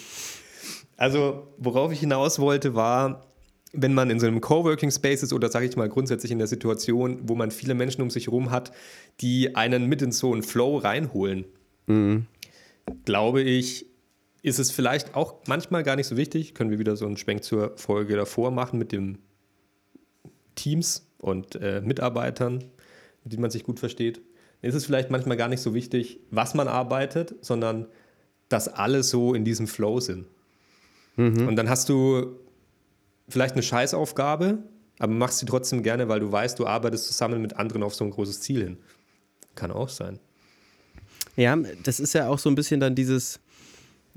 Also, 0.97 1.47
worauf 1.57 1.91
ich 1.91 1.99
hinaus 1.99 2.39
wollte, 2.39 2.75
war, 2.75 3.25
wenn 3.73 3.93
man 3.93 4.09
in 4.09 4.19
so 4.19 4.27
einem 4.27 4.41
Coworking 4.41 4.91
Space 4.91 5.23
ist 5.23 5.33
oder 5.33 5.49
sage 5.49 5.65
ich 5.65 5.75
mal 5.75 5.89
grundsätzlich 5.89 6.31
in 6.31 6.37
der 6.37 6.47
Situation, 6.47 7.21
wo 7.23 7.35
man 7.35 7.51
viele 7.51 7.73
Menschen 7.73 8.01
um 8.01 8.09
sich 8.09 8.27
herum 8.27 8.51
hat, 8.51 8.71
die 9.19 9.55
einen 9.55 9.87
mit 9.87 10.01
in 10.01 10.11
so 10.11 10.31
einen 10.31 10.43
Flow 10.43 10.77
reinholen, 10.77 11.45
mhm. 11.87 12.27
glaube 13.05 13.41
ich, 13.41 13.87
ist 14.43 14.59
es 14.59 14.71
vielleicht 14.71 15.15
auch 15.15 15.35
manchmal 15.47 15.83
gar 15.83 15.95
nicht 15.95 16.07
so 16.07 16.17
wichtig. 16.17 16.53
Können 16.53 16.69
wir 16.69 16.79
wieder 16.79 16.95
so 16.95 17.05
einen 17.05 17.17
Schwenk 17.17 17.43
zur 17.43 17.75
Folge 17.77 18.15
davor 18.15 18.51
machen 18.51 18.77
mit 18.77 18.91
den 18.91 19.17
Teams 20.55 21.07
und 21.17 21.55
äh, 21.55 21.81
Mitarbeitern, 21.81 22.63
mit 23.23 23.33
denen 23.33 23.41
man 23.41 23.51
sich 23.51 23.63
gut 23.63 23.79
versteht 23.79 24.21
ist 24.63 24.75
es 24.75 24.85
vielleicht 24.85 25.11
manchmal 25.11 25.37
gar 25.37 25.49
nicht 25.49 25.61
so 25.61 25.73
wichtig, 25.73 26.19
was 26.31 26.53
man 26.55 26.67
arbeitet, 26.67 27.35
sondern 27.41 27.85
dass 28.49 28.69
alle 28.69 29.03
so 29.03 29.33
in 29.33 29.43
diesem 29.43 29.67
Flow 29.67 29.99
sind. 29.99 30.25
Mhm. 31.17 31.47
Und 31.47 31.55
dann 31.57 31.69
hast 31.69 31.89
du 31.89 32.39
vielleicht 33.27 33.53
eine 33.53 33.63
Scheißaufgabe, 33.63 34.59
aber 34.99 35.13
machst 35.13 35.39
sie 35.39 35.45
trotzdem 35.45 35.83
gerne, 35.83 36.07
weil 36.07 36.21
du 36.21 36.31
weißt, 36.31 36.57
du 36.57 36.65
arbeitest 36.65 37.07
zusammen 37.07 37.41
mit 37.41 37.57
anderen 37.57 37.83
auf 37.83 37.93
so 37.93 38.05
ein 38.05 38.11
großes 38.11 38.39
Ziel 38.41 38.63
hin. 38.63 38.77
Kann 39.55 39.69
auch 39.69 39.89
sein. 39.89 40.19
Ja, 41.35 41.57
das 41.83 41.99
ist 41.99 42.13
ja 42.13 42.29
auch 42.29 42.39
so 42.39 42.49
ein 42.49 42.55
bisschen 42.55 42.79
dann 42.79 42.95
dieses, 42.95 43.39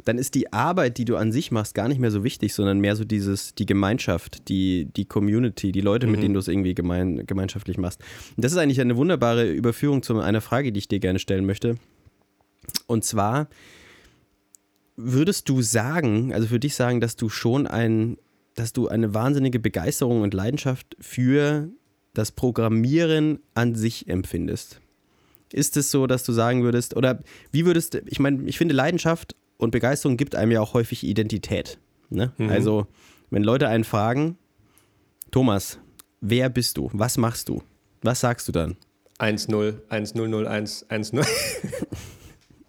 dann 0.04 0.18
ist 0.18 0.34
die 0.34 0.52
Arbeit, 0.52 0.98
die 0.98 1.04
du 1.04 1.16
an 1.16 1.32
sich 1.32 1.50
machst, 1.50 1.74
gar 1.74 1.88
nicht 1.88 1.98
mehr 1.98 2.10
so 2.10 2.22
wichtig, 2.22 2.52
sondern 2.52 2.80
mehr 2.80 2.96
so 2.96 3.04
dieses, 3.04 3.54
die 3.54 3.64
Gemeinschaft, 3.64 4.48
die, 4.48 4.88
die 4.94 5.06
Community, 5.06 5.72
die 5.72 5.80
Leute, 5.80 6.06
mhm. 6.06 6.12
mit 6.12 6.22
denen 6.22 6.34
du 6.34 6.40
es 6.40 6.48
irgendwie 6.48 6.74
gemein, 6.74 7.26
gemeinschaftlich 7.26 7.78
machst. 7.78 8.02
Und 8.36 8.44
das 8.44 8.52
ist 8.52 8.58
eigentlich 8.58 8.80
eine 8.80 8.96
wunderbare 8.96 9.50
Überführung 9.50 10.02
zu 10.02 10.18
einer 10.18 10.40
Frage, 10.40 10.72
die 10.72 10.78
ich 10.78 10.88
dir 10.88 11.00
gerne 11.00 11.18
stellen 11.18 11.46
möchte. 11.46 11.76
Und 12.86 13.04
zwar, 13.04 13.48
würdest 14.96 15.48
du 15.48 15.62
sagen, 15.62 16.32
also 16.32 16.46
für 16.46 16.60
dich 16.60 16.74
sagen, 16.74 17.00
dass 17.00 17.16
du 17.16 17.28
schon 17.28 17.66
ein, 17.66 18.18
dass 18.54 18.72
du 18.72 18.88
eine 18.88 19.14
wahnsinnige 19.14 19.58
Begeisterung 19.58 20.22
und 20.22 20.34
Leidenschaft 20.34 20.96
für 21.00 21.70
das 22.12 22.32
Programmieren 22.32 23.40
an 23.54 23.74
sich 23.74 24.08
empfindest? 24.08 24.80
Ist 25.52 25.76
es 25.76 25.90
so, 25.90 26.06
dass 26.06 26.24
du 26.24 26.32
sagen 26.32 26.64
würdest, 26.64 26.96
oder 26.96 27.22
wie 27.50 27.64
würdest, 27.64 27.94
ich 28.06 28.18
meine, 28.18 28.42
ich 28.44 28.58
finde 28.58 28.74
Leidenschaft 28.74 29.36
und 29.58 29.70
Begeisterung 29.70 30.16
gibt 30.16 30.34
einem 30.34 30.52
ja 30.52 30.60
auch 30.60 30.74
häufig 30.74 31.04
Identität. 31.04 31.78
Ne? 32.10 32.32
Mhm. 32.38 32.50
Also, 32.50 32.86
wenn 33.30 33.42
Leute 33.42 33.68
einen 33.68 33.84
fragen, 33.84 34.38
Thomas, 35.30 35.78
wer 36.20 36.48
bist 36.48 36.76
du? 36.76 36.90
Was 36.92 37.16
machst 37.18 37.48
du? 37.48 37.62
Was 38.02 38.20
sagst 38.20 38.46
du 38.48 38.52
dann? 38.52 38.76
1-0, 39.18 39.80
1-0, 39.88 40.44
1 40.44 40.86
1-0. 40.90 41.26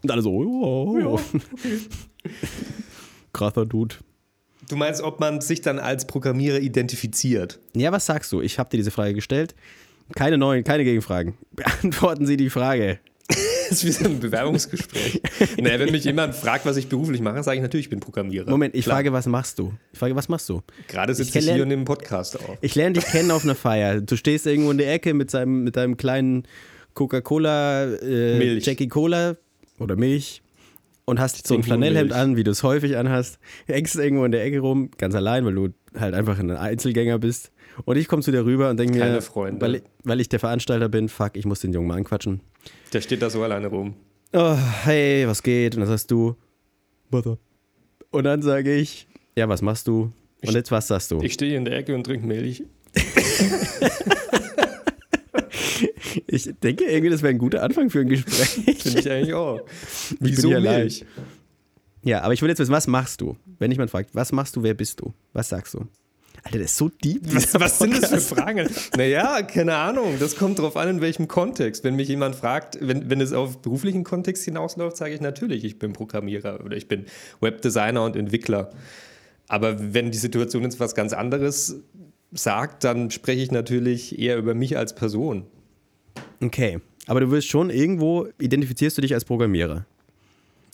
Und 0.04 0.12
alle 0.12 0.21
so, 0.21 0.32
oh, 0.32 0.97
oh. 0.97 0.97
Ja. 1.00 2.30
krasser 3.34 3.65
Dude. 3.65 3.95
Du 4.69 4.76
meinst, 4.76 5.02
ob 5.02 5.19
man 5.19 5.39
sich 5.41 5.62
dann 5.62 5.80
als 5.80 6.08
Programmierer 6.08 6.60
identifiziert? 6.60 7.60
Ja, 7.73 7.91
was 7.91 8.06
sagst 8.06 8.32
du? 8.32 8.41
Ich 8.41 8.60
habe 8.60 8.69
dir 8.69 8.78
diese 8.78 8.91
Frage 8.91 9.13
gestellt. 9.13 9.56
Keine 10.15 10.38
neuen, 10.38 10.63
keine 10.63 10.84
Gegenfragen. 10.84 11.38
Beantworten 11.52 12.26
Sie 12.26 12.38
die 12.38 12.50
Frage. 12.50 13.00
Das 13.69 13.84
ist 13.84 13.86
wie 13.86 13.91
so 13.91 14.06
ein 14.06 14.19
Bewerbungsgespräch. 14.19 15.21
naja, 15.58 15.80
wenn 15.80 15.91
mich 15.91 16.03
jemand 16.03 16.36
fragt, 16.36 16.65
was 16.65 16.77
ich 16.77 16.88
beruflich 16.88 17.21
mache, 17.21 17.43
sage 17.43 17.58
ich 17.58 17.62
natürlich, 17.62 17.88
ich 17.88 17.89
bin 17.89 17.99
Programmierer. 17.99 18.49
Moment, 18.49 18.75
ich 18.75 18.86
Klar. 18.86 18.97
frage, 18.97 19.13
was 19.13 19.25
machst 19.25 19.60
du? 19.60 19.73
Ich 19.93 19.99
frage, 19.99 20.15
was 20.15 20.30
machst 20.30 20.49
du? 20.49 20.62
Gerade 20.88 21.13
sitze 21.13 21.39
ich, 21.39 21.47
ich 21.47 21.53
hier 21.53 21.63
und 21.63 21.69
nehme 21.69 21.86
Podcast 21.86 22.39
auf. 22.39 22.58
Ich 22.62 22.75
lerne 22.75 22.93
dich 22.93 23.06
kennen 23.06 23.32
auf 23.32 23.43
einer 23.43 23.56
Feier. 23.56 24.01
Du 24.01 24.15
stehst 24.15 24.45
irgendwo 24.45 24.71
in 24.71 24.77
der 24.77 24.91
Ecke 24.93 25.13
mit, 25.13 25.32
seinem, 25.32 25.63
mit 25.63 25.75
deinem 25.75 25.97
kleinen 25.97 26.43
Coca-Cola, 26.93 27.86
äh, 27.86 28.58
Jackie 28.60 28.88
Cola 28.88 29.38
oder 29.80 29.95
Milch 29.95 30.41
und 31.06 31.19
hast 31.19 31.47
so 31.47 31.56
ein 31.56 31.63
Flanellhemd 31.63 32.12
an, 32.12 32.36
wie 32.36 32.43
du 32.43 32.51
es 32.51 32.63
häufig 32.63 32.97
anhast, 32.97 33.39
hängst 33.65 33.95
irgendwo 33.95 34.25
in 34.25 34.32
der 34.32 34.43
Ecke 34.43 34.60
rum, 34.60 34.91
ganz 34.97 35.15
allein, 35.15 35.45
weil 35.45 35.56
du 35.56 35.69
halt 35.97 36.13
einfach 36.13 36.38
ein 36.38 36.51
Einzelgänger 36.51 37.17
bist. 37.17 37.51
Und 37.86 37.95
ich 37.95 38.08
komme 38.08 38.23
zu 38.23 38.32
dir 38.32 38.43
rüber 38.43 38.69
und 38.69 38.77
denke 38.77 38.97
mir, 38.97 39.21
weil, 39.60 39.82
weil, 40.03 40.19
ich 40.19 40.30
der 40.30 40.39
Veranstalter 40.39 40.89
bin, 40.89 41.10
fuck, 41.10 41.38
ich 41.38 41.45
muss 41.45 41.60
den 41.62 41.73
Jungen 41.73 41.88
mal 41.88 41.95
anquatschen. 41.95 42.41
Der 42.93 43.01
steht 43.01 43.21
da 43.21 43.30
so 43.30 43.43
alleine 43.43 43.67
rum. 43.67 43.95
Oh, 44.34 44.56
hey, 44.84 45.27
was 45.27 45.41
geht? 45.41 45.75
Und 45.75 45.82
dann 45.82 45.89
sagst 45.89 46.12
du, 46.12 46.36
up? 47.12 47.38
Und 48.12 48.23
dann 48.23 48.41
sage 48.41 48.73
ich, 48.75 49.08
ja, 49.36 49.47
was 49.47 49.62
machst 49.62 49.88
du? 49.88 50.01
Und 50.03 50.13
ich, 50.41 50.51
jetzt 50.51 50.71
was 50.71 50.88
sagst 50.88 51.12
du? 51.12 51.21
Ich 51.21 51.34
stehe 51.34 51.58
in 51.58 51.65
der 51.65 51.77
Ecke 51.77 51.93
und 51.95 52.03
trinke 52.03 52.25
Milch. 52.25 52.63
ich 56.27 56.49
denke 56.62 56.86
irgendwie, 56.86 57.10
das 57.10 57.21
wäre 57.21 57.34
ein 57.34 57.38
guter 57.38 57.63
Anfang 57.63 57.89
für 57.89 57.99
ein 58.01 58.10
Gespräch. 58.10 58.82
Finde 58.82 58.99
ich 58.99 59.10
eigentlich 59.10 59.34
auch. 59.34 59.62
Wieso 60.19 60.51
ja 60.51 60.60
Milch? 60.60 61.06
Ja, 62.03 62.21
aber 62.21 62.34
ich 62.34 62.41
will 62.41 62.49
jetzt 62.49 62.60
wissen, 62.60 62.71
was 62.71 62.88
machst 62.88 63.21
du? 63.21 63.36
Wenn 63.60 63.71
jemand 63.71 63.91
fragt, 63.91 64.13
was 64.13 64.32
machst 64.32 64.56
du, 64.56 64.63
wer 64.63 64.73
bist 64.73 64.99
du? 65.01 65.13
Was 65.34 65.49
sagst 65.49 65.73
du? 65.73 65.86
Alter, 66.47 66.60
das 66.60 66.71
ist 66.71 66.77
so 66.77 66.88
deep. 66.88 67.21
Was, 67.33 67.53
was 67.60 67.77
sind 67.77 68.01
das 68.01 68.10
für 68.10 68.21
Fragen? 68.21 68.69
naja, 68.95 69.41
keine 69.41 69.75
Ahnung. 69.75 70.15
Das 70.17 70.38
kommt 70.38 70.60
darauf 70.60 70.77
an, 70.77 70.88
in 70.88 71.01
welchem 71.01 71.27
Kontext. 71.27 71.83
Wenn 71.83 71.95
mich 71.95 72.07
jemand 72.07 72.36
fragt, 72.36 72.77
wenn, 72.79 73.10
wenn 73.10 73.19
es 73.19 73.33
auf 73.33 73.62
beruflichen 73.62 74.05
Kontext 74.05 74.45
hinausläuft, 74.45 74.95
sage 74.95 75.13
ich 75.13 75.19
natürlich, 75.19 75.65
ich 75.65 75.77
bin 75.77 75.91
Programmierer 75.91 76.63
oder 76.63 76.77
ich 76.77 76.88
bin 76.88 77.05
Webdesigner 77.41 78.01
und 78.01 78.15
Entwickler. 78.15 78.71
Aber 79.49 79.93
wenn 79.93 80.12
die 80.12 80.17
Situation 80.17 80.63
jetzt 80.63 80.79
was 80.79 80.95
ganz 80.95 81.12
anderes 81.12 81.81
sagt, 82.31 82.86
dann 82.86 83.12
spreche 83.12 83.41
ich 83.41 83.51
natürlich 83.51 84.17
eher 84.17 84.38
über 84.38 84.53
mich 84.53 84.77
als 84.77 84.95
Person. 84.95 85.47
Okay. 86.41 86.79
Aber 87.07 87.19
du 87.19 87.29
wirst 87.29 87.49
schon 87.49 87.69
irgendwo, 87.69 88.27
identifizierst 88.39 88.97
du 88.97 89.01
dich 89.01 89.13
als 89.13 89.25
Programmierer? 89.25 89.86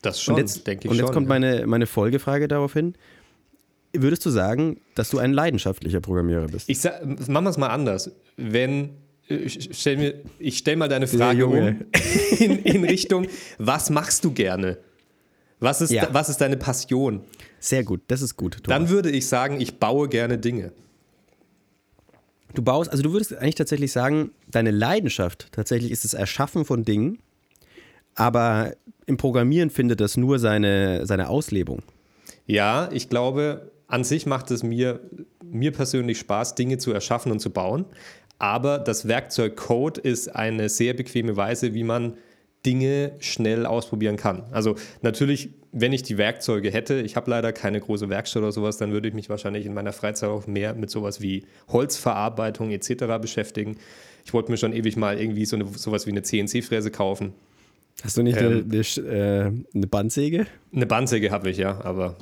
Das 0.03 0.21
schon, 0.21 0.35
denke 0.35 0.85
ich 0.85 0.91
Und 0.91 0.97
jetzt 0.97 1.07
schon, 1.07 1.13
kommt 1.13 1.27
ja. 1.27 1.29
meine, 1.29 1.65
meine 1.65 1.87
Folgefrage 1.87 2.47
darauf 2.47 2.73
hin. 2.73 2.93
Würdest 3.95 4.25
du 4.25 4.31
sagen, 4.31 4.81
dass 4.95 5.09
du 5.09 5.19
ein 5.19 5.33
leidenschaftlicher 5.33 6.01
Programmierer 6.01 6.47
bist? 6.47 6.67
Ich 6.69 6.81
sag, 6.81 7.05
machen 7.27 7.45
wir 7.45 7.49
es 7.49 7.57
mal 7.57 7.67
anders. 7.67 8.11
Wenn 8.37 8.89
ich 9.27 9.69
stelle 9.77 10.21
stell 10.49 10.75
mal 10.75 10.89
deine 10.89 11.07
Frage 11.07 11.47
um 11.47 11.55
in, 12.39 12.59
in, 12.59 12.83
Richtung, 12.83 13.27
was 13.57 13.89
machst 13.89 14.25
du 14.25 14.31
gerne? 14.31 14.77
Was 15.59 15.81
ist, 15.81 15.91
ja. 15.91 16.09
was 16.11 16.27
ist 16.27 16.41
deine 16.41 16.57
Passion? 16.57 17.21
Sehr 17.59 17.83
gut, 17.83 18.01
das 18.07 18.21
ist 18.21 18.35
gut. 18.35 18.63
Thomas. 18.63 18.67
Dann 18.67 18.89
würde 18.89 19.09
ich 19.09 19.27
sagen, 19.27 19.61
ich 19.61 19.79
baue 19.79 20.09
gerne 20.09 20.37
Dinge. 20.37 20.73
Du 22.53 22.61
baust, 22.61 22.91
also 22.91 23.01
du 23.01 23.13
würdest 23.13 23.35
eigentlich 23.35 23.55
tatsächlich 23.55 23.91
sagen, 23.91 24.31
deine 24.47 24.71
Leidenschaft 24.71 25.47
tatsächlich 25.53 25.91
ist 25.91 26.03
das 26.03 26.13
Erschaffen 26.13 26.65
von 26.65 26.83
Dingen, 26.83 27.19
aber 28.15 28.73
im 29.05 29.17
Programmieren 29.17 29.69
findet 29.69 30.01
das 30.01 30.17
nur 30.17 30.37
seine, 30.37 31.05
seine 31.05 31.29
Auslebung. 31.29 31.81
Ja, 32.45 32.89
ich 32.91 33.09
glaube, 33.09 33.71
an 33.93 34.03
sich 34.03 34.25
macht 34.25 34.49
es 34.49 34.63
mir, 34.63 35.01
mir 35.43 35.71
persönlich 35.71 36.17
Spaß, 36.17 36.55
Dinge 36.55 36.79
zu 36.79 36.91
erschaffen 36.91 37.31
und 37.31 37.39
zu 37.39 37.51
bauen. 37.51 37.85
Aber 38.39 38.79
das 38.79 39.07
Werkzeug 39.07 39.55
Code 39.55 40.01
ist 40.01 40.35
eine 40.35 40.67
sehr 40.67 40.95
bequeme 40.95 41.37
Weise, 41.37 41.75
wie 41.75 41.83
man 41.83 42.15
Dinge 42.65 43.11
schnell 43.19 43.67
ausprobieren 43.67 44.17
kann. 44.17 44.45
Also 44.49 44.75
natürlich, 45.03 45.49
wenn 45.71 45.93
ich 45.93 46.01
die 46.01 46.17
Werkzeuge 46.17 46.71
hätte, 46.71 47.01
ich 47.01 47.15
habe 47.15 47.29
leider 47.29 47.53
keine 47.53 47.79
große 47.79 48.09
Werkstatt 48.09 48.41
oder 48.41 48.51
sowas, 48.51 48.77
dann 48.77 48.91
würde 48.91 49.09
ich 49.09 49.13
mich 49.13 49.29
wahrscheinlich 49.29 49.67
in 49.67 49.75
meiner 49.75 49.93
Freizeit 49.93 50.29
auch 50.31 50.47
mehr 50.47 50.73
mit 50.73 50.89
sowas 50.89 51.21
wie 51.21 51.45
Holzverarbeitung 51.67 52.71
etc. 52.71 53.21
beschäftigen. 53.21 53.77
Ich 54.25 54.33
wollte 54.33 54.49
mir 54.49 54.57
schon 54.57 54.73
ewig 54.73 54.97
mal 54.97 55.21
irgendwie 55.21 55.45
so 55.45 55.55
eine, 55.55 55.67
sowas 55.67 56.07
wie 56.07 56.11
eine 56.11 56.23
CNC-Fräse 56.23 56.89
kaufen. 56.89 57.33
Hast 58.03 58.17
du 58.17 58.23
nicht 58.23 58.41
ähm, 58.41 58.65
eine, 58.71 58.83
eine, 59.05 59.15
äh, 59.15 59.51
eine 59.75 59.87
Bandsäge? 59.87 60.47
Eine 60.73 60.87
Bandsäge 60.87 61.29
habe 61.29 61.51
ich, 61.51 61.57
ja, 61.57 61.79
aber 61.83 62.17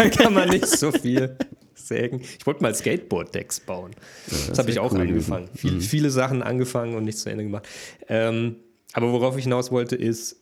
da 0.00 0.08
kann 0.10 0.34
man 0.34 0.48
nicht 0.48 0.66
so 0.78 0.92
viel 0.92 1.36
sägen. 1.74 2.20
Ich 2.20 2.46
wollte 2.46 2.62
mal 2.62 2.74
Skateboard-Decks 2.74 3.60
bauen. 3.60 3.92
Ja, 3.92 3.98
das, 4.30 4.46
das 4.48 4.58
habe 4.58 4.70
ich 4.70 4.78
auch 4.78 4.92
cool 4.92 5.00
angefangen. 5.00 5.48
Viel, 5.54 5.72
mhm. 5.72 5.80
Viele 5.80 6.10
Sachen 6.10 6.42
angefangen 6.42 6.94
und 6.94 7.04
nicht 7.04 7.18
zu 7.18 7.30
Ende 7.30 7.44
gemacht. 7.44 7.68
Ähm, 8.08 8.56
aber 8.92 9.12
worauf 9.12 9.36
ich 9.36 9.44
hinaus 9.44 9.70
wollte, 9.70 9.96
ist, 9.96 10.36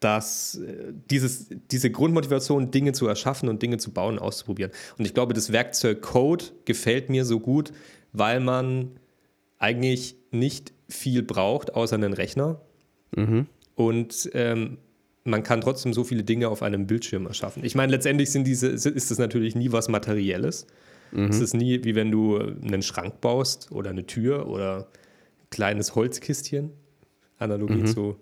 dass 0.00 0.56
äh, 0.56 0.92
dieses, 1.10 1.48
diese 1.70 1.90
Grundmotivation, 1.90 2.70
Dinge 2.70 2.92
zu 2.92 3.06
erschaffen 3.06 3.48
und 3.48 3.62
Dinge 3.62 3.78
zu 3.78 3.90
bauen, 3.90 4.18
auszuprobieren. 4.18 4.70
Und 4.98 5.06
ich 5.06 5.14
glaube, 5.14 5.34
das 5.34 5.52
Werkzeug 5.52 6.02
Code 6.02 6.44
gefällt 6.64 7.08
mir 7.08 7.24
so 7.24 7.40
gut, 7.40 7.72
weil 8.12 8.40
man 8.40 8.90
eigentlich 9.58 10.16
nicht 10.30 10.72
viel 10.88 11.22
braucht, 11.22 11.74
außer 11.74 11.94
einen 11.94 12.12
Rechner. 12.12 12.60
Mhm. 13.16 13.46
Und 13.76 14.30
ähm, 14.34 14.78
man 15.24 15.42
kann 15.42 15.62
trotzdem 15.62 15.92
so 15.94 16.04
viele 16.04 16.22
Dinge 16.22 16.48
auf 16.48 16.62
einem 16.62 16.86
Bildschirm 16.86 17.26
erschaffen. 17.26 17.64
Ich 17.64 17.74
meine, 17.74 17.92
letztendlich 17.92 18.30
sind 18.30 18.46
diese, 18.46 18.68
ist 18.68 19.10
das 19.10 19.18
natürlich 19.18 19.54
nie 19.54 19.72
was 19.72 19.88
Materielles. 19.88 20.66
Mhm. 21.12 21.24
Es 21.28 21.40
ist 21.40 21.54
nie 21.54 21.82
wie 21.84 21.94
wenn 21.94 22.10
du 22.10 22.38
einen 22.38 22.82
Schrank 22.82 23.20
baust 23.20 23.72
oder 23.72 23.90
eine 23.90 24.06
Tür 24.06 24.48
oder 24.48 24.78
ein 24.78 25.50
kleines 25.50 25.94
Holzkistchen. 25.94 26.70
Analogie 27.38 27.82
mhm. 27.82 27.86
zu, 27.86 28.16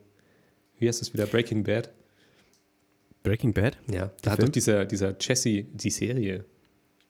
wie 0.78 0.88
heißt 0.88 1.00
das 1.00 1.12
wieder, 1.12 1.26
Breaking 1.26 1.64
Bad. 1.64 1.90
Breaking 3.22 3.52
Bad? 3.52 3.76
Ja, 3.90 4.10
da 4.22 4.32
hat 4.32 4.38
Film? 4.38 4.48
doch 4.48 4.52
dieser, 4.52 4.84
dieser 4.84 5.14
Jesse 5.20 5.64
die 5.64 5.90
Serie. 5.90 6.44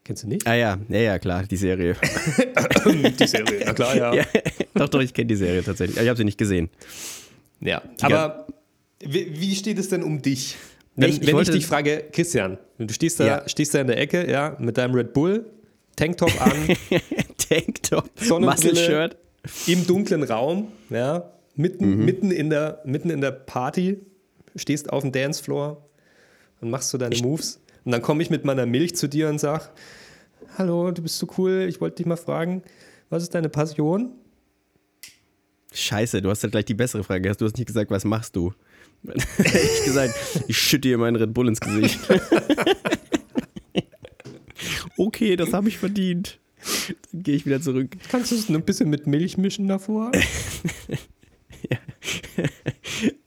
Kennst 0.05 0.25
du 0.25 0.29
nicht? 0.29 0.47
Ah 0.47 0.55
ja, 0.55 0.79
ja, 0.89 0.99
ja, 0.99 1.19
klar, 1.19 1.45
die 1.45 1.57
Serie. 1.57 1.97
die 2.85 3.27
Serie, 3.27 3.63
na 3.65 3.73
klar, 3.73 3.97
ja. 3.97 4.15
ja 4.15 4.25
doch, 4.75 4.89
doch, 4.89 5.01
ich 5.01 5.15
kenne 5.15 5.27
die 5.27 5.37
Serie 5.37 5.63
tatsächlich. 5.63 5.99
Ich 5.99 6.09
habe 6.09 6.17
sie 6.17 6.25
nicht 6.25 6.39
gesehen. 6.39 6.71
Ja, 7.61 7.83
die 8.01 8.05
aber 8.05 8.47
wie, 9.05 9.41
wie, 9.41 9.55
steht 9.55 9.79
es 9.79 9.89
denn 9.89 10.03
um 10.03 10.21
dich? 10.23 10.57
Wenn, 10.95 11.11
ich, 11.11 11.27
wenn 11.27 11.39
ich 11.39 11.51
dich 11.51 11.67
frage, 11.67 12.05
Christian, 12.13 12.59
du 12.79 12.93
stehst 12.93 13.21
da, 13.21 13.27
ja. 13.27 13.49
stehst 13.49 13.75
da 13.75 13.81
in 13.81 13.87
der 13.87 13.99
Ecke, 13.99 14.31
ja, 14.31 14.57
mit 14.59 14.77
deinem 14.77 14.95
Red 14.95 15.13
Bull, 15.13 15.47
Tanktop 15.97 16.31
an, 16.41 16.53
Tanktop, 17.49 18.11
Sonnenbrille, 18.17 19.11
im 19.67 19.87
dunklen 19.87 20.23
Raum, 20.23 20.73
ja, 20.91 21.33
mitten, 21.55 21.99
mhm. 21.99 22.05
mitten, 22.05 22.31
in 22.31 22.51
der, 22.51 22.83
mitten 22.85 23.11
in 23.11 23.21
der 23.21 23.31
Party, 23.31 23.99
stehst 24.57 24.93
auf 24.93 25.03
dem 25.03 25.13
Dancefloor 25.13 25.83
und 26.61 26.71
machst 26.71 26.91
so 26.91 26.99
deine 26.99 27.17
Moves. 27.17 27.61
Und 27.85 27.93
dann 27.93 28.03
komme 28.03 28.23
ich 28.23 28.31
mit 28.31 28.45
meiner 28.45 28.67
Milch 28.67 28.95
zu 28.95 29.09
dir 29.09 29.29
und 29.29 29.39
sag, 29.39 29.73
hallo, 30.59 30.91
du 30.91 31.03
bist 31.03 31.19
so 31.19 31.27
cool, 31.39 31.67
ich 31.69 31.81
wollte 31.81 31.97
dich 31.97 32.07
mal 32.07 32.17
fragen, 32.17 32.63
was 33.11 33.23
ist 33.23 33.35
deine 33.35 33.49
Passion? 33.49 34.13
Scheiße, 35.73 36.21
du 36.21 36.31
hast 36.31 36.43
ja 36.43 36.49
gleich 36.49 36.67
die 36.67 36.75
bessere 36.75 37.03
Frage. 37.03 37.33
Du 37.35 37.45
hast 37.45 37.57
nicht 37.57 37.67
gesagt, 37.67 37.91
was 37.91 38.05
machst 38.05 38.37
du? 38.37 38.53
ich 39.39 39.85
gesagt, 39.85 40.15
ich 40.49 40.59
schütte 40.59 40.89
dir 40.89 40.99
meinen 40.99 41.17
Red 41.17 41.35
Bull 41.35 41.49
ins 41.49 41.61
Gesicht. 41.61 41.99
okay, 44.97 45.37
das 45.37 45.53
habe 45.53 45.69
ich 45.69 45.79
verdient. 45.79 46.39
Dann 47.11 47.23
gehe 47.23 47.35
ich 47.35 47.47
wieder 47.47 47.61
zurück. 47.61 47.97
Kannst 48.09 48.31
du 48.31 48.37
es 48.37 48.49
ein 48.49 48.63
bisschen 48.63 48.89
mit 48.89 49.07
Milch 49.07 49.37
mischen 49.37 49.67
davor? 49.67 50.13
ja. 51.71 51.79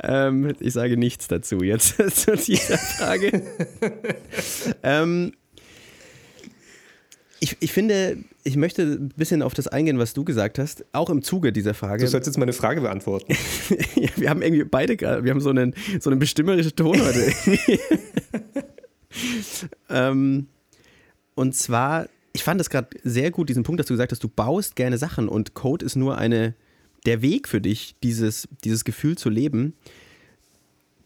ähm, 0.02 0.54
ich 0.60 0.74
sage 0.74 0.98
nichts 0.98 1.28
dazu 1.28 1.62
jetzt 1.62 1.98
zu 2.16 2.36
dieser 2.36 2.78
Frage. 2.78 3.44
ähm, 4.84 5.34
ich, 7.40 7.58
ich 7.60 7.72
finde, 7.72 8.18
ich 8.44 8.56
möchte 8.56 8.84
ein 8.84 9.10
bisschen 9.10 9.42
auf 9.42 9.54
das 9.54 9.68
eingehen, 9.68 10.00
was 10.00 10.14
du 10.14 10.24
gesagt 10.24 10.60
hast, 10.60 10.86
auch 10.94 11.10
im 11.10 11.22
Zuge 11.22 11.52
dieser 11.52 11.74
Frage. 11.74 12.04
Du 12.04 12.10
sollst 12.10 12.28
jetzt 12.28 12.38
meine 12.38 12.54
Frage 12.54 12.82
beantworten. 12.82 13.34
ja, 13.96 14.10
wir 14.16 14.30
haben 14.30 14.42
irgendwie 14.42 14.64
beide 14.64 14.96
gerade, 14.96 15.24
wir 15.24 15.32
haben 15.32 15.42
so 15.42 15.50
einen, 15.50 15.74
so 16.00 16.10
einen 16.10 16.20
bestimmerischen 16.20 16.76
Ton 16.76 17.00
heute. 17.02 17.34
ähm, 19.90 20.48
und 21.36 21.56
zwar, 21.56 22.08
ich 22.34 22.44
fand 22.44 22.62
es 22.62 22.70
gerade 22.70 22.90
sehr 23.04 23.32
gut, 23.32 23.50
diesen 23.50 23.64
Punkt, 23.64 23.80
dass 23.80 23.88
du 23.88 23.94
gesagt 23.94 24.12
hast, 24.12 24.24
du 24.24 24.30
baust 24.30 24.76
gerne 24.76 24.98
Sachen 24.98 25.28
und 25.28 25.54
Code 25.54 25.86
ist 25.86 25.96
nur 25.96 26.18
eine, 26.18 26.56
der 27.06 27.22
Weg 27.22 27.48
für 27.48 27.62
dich, 27.62 27.96
dieses, 28.02 28.48
dieses 28.64 28.86
Gefühl 28.86 29.18
zu 29.18 29.30
leben. 29.30 29.74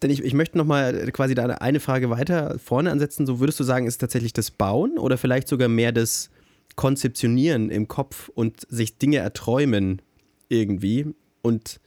Denn 0.01 0.11
ich, 0.11 0.23
ich 0.23 0.33
möchte 0.33 0.57
nochmal 0.57 1.11
quasi 1.11 1.35
da 1.35 1.45
eine 1.45 1.79
Frage 1.79 2.09
weiter 2.09 2.57
vorne 2.63 2.91
ansetzen. 2.91 3.25
So 3.25 3.39
würdest 3.39 3.59
du 3.59 3.63
sagen, 3.63 3.85
ist 3.85 3.97
tatsächlich 3.97 4.33
das 4.33 4.51
Bauen 4.51 4.97
oder 4.97 5.17
vielleicht 5.17 5.47
sogar 5.47 5.67
mehr 5.67 5.91
das 5.91 6.29
Konzeptionieren 6.75 7.69
im 7.69 7.87
Kopf 7.87 8.29
und 8.29 8.65
sich 8.69 8.97
Dinge 8.97 9.17
erträumen 9.17 10.01
irgendwie 10.47 11.07
und 11.41 11.79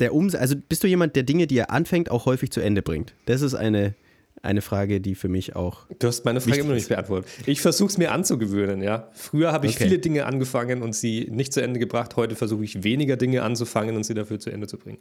der 0.00 0.14
Umsatz, 0.14 0.40
also 0.40 0.56
bist 0.68 0.82
du 0.82 0.88
jemand, 0.88 1.16
der 1.16 1.22
Dinge, 1.22 1.46
die 1.46 1.58
er 1.58 1.70
anfängt, 1.70 2.10
auch 2.10 2.26
häufig 2.26 2.50
zu 2.50 2.60
Ende 2.60 2.82
bringt? 2.82 3.14
Das 3.24 3.40
ist 3.40 3.54
eine, 3.54 3.94
eine 4.42 4.60
Frage, 4.60 5.00
die 5.00 5.14
für 5.14 5.28
mich 5.28 5.56
auch. 5.56 5.86
Du 5.98 6.06
hast 6.06 6.24
meine 6.24 6.40
Frage 6.40 6.58
immer 6.58 6.70
noch 6.70 6.74
nicht 6.74 6.88
beantwortet. 6.88 7.30
Ich 7.46 7.60
versuche 7.60 7.88
es 7.88 7.98
mir 7.98 8.12
anzugewöhnen, 8.12 8.82
ja. 8.82 9.08
Früher 9.14 9.52
habe 9.52 9.66
ich 9.66 9.76
okay. 9.76 9.84
viele 9.84 9.98
Dinge 9.98 10.26
angefangen 10.26 10.82
und 10.82 10.94
sie 10.94 11.28
nicht 11.30 11.52
zu 11.52 11.62
Ende 11.62 11.80
gebracht. 11.80 12.16
Heute 12.16 12.36
versuche 12.36 12.64
ich 12.64 12.82
weniger 12.84 13.16
Dinge 13.16 13.42
anzufangen 13.42 13.96
und 13.96 14.04
sie 14.04 14.14
dafür 14.14 14.38
zu 14.38 14.50
Ende 14.50 14.66
zu 14.66 14.76
bringen. 14.76 14.98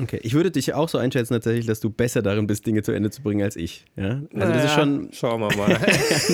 Okay, 0.00 0.18
ich 0.22 0.34
würde 0.34 0.50
dich 0.50 0.74
auch 0.74 0.88
so 0.88 0.98
einschätzen 0.98 1.34
tatsächlich, 1.34 1.66
dass 1.66 1.78
du 1.78 1.88
besser 1.88 2.20
darin 2.20 2.48
bist, 2.48 2.66
Dinge 2.66 2.82
zu 2.82 2.90
Ende 2.90 3.10
zu 3.10 3.22
bringen 3.22 3.42
als 3.42 3.54
ich. 3.54 3.84
Ja? 3.96 4.08
Also 4.08 4.26
naja, 4.32 4.52
das 4.52 4.64
ist 4.64 4.74
schon. 4.74 5.08
Schauen 5.12 5.40
wir 5.40 5.56
mal. 5.56 5.78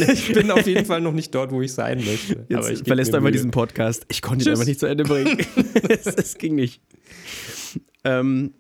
ich 0.13 0.33
bin 0.33 0.51
auf 0.51 0.67
jeden 0.67 0.87
Fall 0.87 1.03
noch 1.03 1.13
nicht 1.13 1.35
dort, 1.35 1.53
wo 1.53 1.61
ich 1.61 1.73
sein 1.73 2.03
möchte. 2.03 2.47
Jetzt 2.49 2.57
aber 2.57 2.73
ich 2.73 2.79
verlässt 2.81 3.15
einfach 3.15 3.31
diesen 3.31 3.51
Podcast. 3.51 4.07
Ich 4.09 4.23
konnte 4.23 4.45
ihn 4.47 4.51
einfach 4.51 4.67
nicht 4.67 4.81
zu 4.81 4.87
Ende 4.87 5.05
bringen. 5.05 5.39
Es 6.17 6.39
ging 6.39 6.55
nicht. 6.55 6.81
Ähm, 8.05 8.55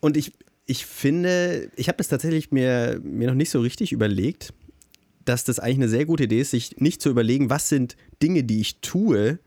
und 0.00 0.16
ich, 0.16 0.32
ich 0.66 0.84
finde, 0.84 1.70
ich 1.76 1.88
habe 1.88 1.96
das 1.96 2.08
tatsächlich 2.08 2.52
mir, 2.52 3.00
mir 3.02 3.28
noch 3.28 3.34
nicht 3.34 3.50
so 3.50 3.60
richtig 3.60 3.92
überlegt, 3.92 4.52
dass 5.24 5.44
das 5.44 5.58
eigentlich 5.58 5.78
eine 5.78 5.88
sehr 5.88 6.04
gute 6.04 6.24
Idee 6.24 6.40
ist, 6.40 6.50
sich 6.50 6.76
nicht 6.78 7.00
zu 7.00 7.08
überlegen, 7.08 7.48
was 7.48 7.68
sind 7.68 7.96
Dinge, 8.22 8.44
die 8.44 8.60
ich 8.60 8.80
tue, 8.80 9.38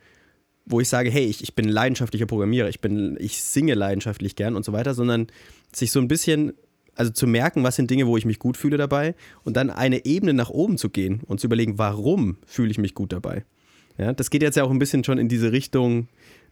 wo 0.65 0.79
ich 0.79 0.89
sage, 0.89 1.09
hey, 1.09 1.25
ich, 1.25 1.43
ich 1.43 1.55
bin 1.55 1.67
leidenschaftlicher 1.67 2.25
Programmierer, 2.25 2.69
ich, 2.69 2.81
bin, 2.81 3.17
ich 3.19 3.41
singe 3.43 3.73
leidenschaftlich 3.73 4.35
gern 4.35 4.55
und 4.55 4.63
so 4.63 4.73
weiter, 4.73 4.93
sondern 4.93 5.27
sich 5.73 5.91
so 5.91 5.99
ein 5.99 6.07
bisschen, 6.07 6.53
also 6.95 7.11
zu 7.11 7.27
merken, 7.27 7.63
was 7.63 7.75
sind 7.75 7.89
Dinge, 7.89 8.07
wo 8.07 8.17
ich 8.17 8.25
mich 8.25 8.39
gut 8.39 8.57
fühle 8.57 8.77
dabei 8.77 9.15
und 9.43 9.57
dann 9.57 9.69
eine 9.69 10.05
Ebene 10.05 10.33
nach 10.33 10.49
oben 10.49 10.77
zu 10.77 10.89
gehen 10.89 11.21
und 11.25 11.39
zu 11.39 11.47
überlegen, 11.47 11.77
warum 11.77 12.37
fühle 12.45 12.71
ich 12.71 12.77
mich 12.77 12.93
gut 12.93 13.11
dabei. 13.11 13.45
Ja, 13.97 14.13
das 14.13 14.29
geht 14.29 14.41
jetzt 14.41 14.55
ja 14.55 14.63
auch 14.63 14.71
ein 14.71 14.79
bisschen 14.79 15.03
schon 15.03 15.17
in 15.17 15.27
diese 15.27 15.51
Richtung, 15.51 16.07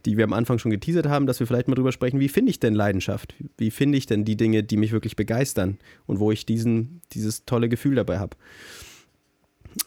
die 0.06 0.18
wir 0.18 0.24
am 0.24 0.34
Anfang 0.34 0.60
schon 0.60 0.72
geteasert 0.72 1.08
haben, 1.08 1.26
dass 1.26 1.40
wir 1.40 1.48
vielleicht 1.48 1.68
mal 1.68 1.76
drüber 1.76 1.92
sprechen, 1.92 2.20
wie 2.20 2.30
finde 2.30 2.52
ich 2.52 2.60
denn 2.60 2.74
Leidenschaft? 2.74 3.36
Wie 3.58 3.72
finde 3.72 3.98
ich 3.98 4.06
denn 4.06 4.24
die 4.24 4.38
Dinge, 4.38 4.64
die 4.64 4.78
mich 4.78 4.92
wirklich 4.92 5.16
begeistern 5.16 5.78
und 6.06 6.20
wo 6.20 6.32
ich 6.32 6.46
diesen, 6.46 7.02
dieses 7.14 7.46
tolle 7.46 7.70
Gefühl 7.70 7.96
dabei 7.96 8.20
habe? 8.20 8.38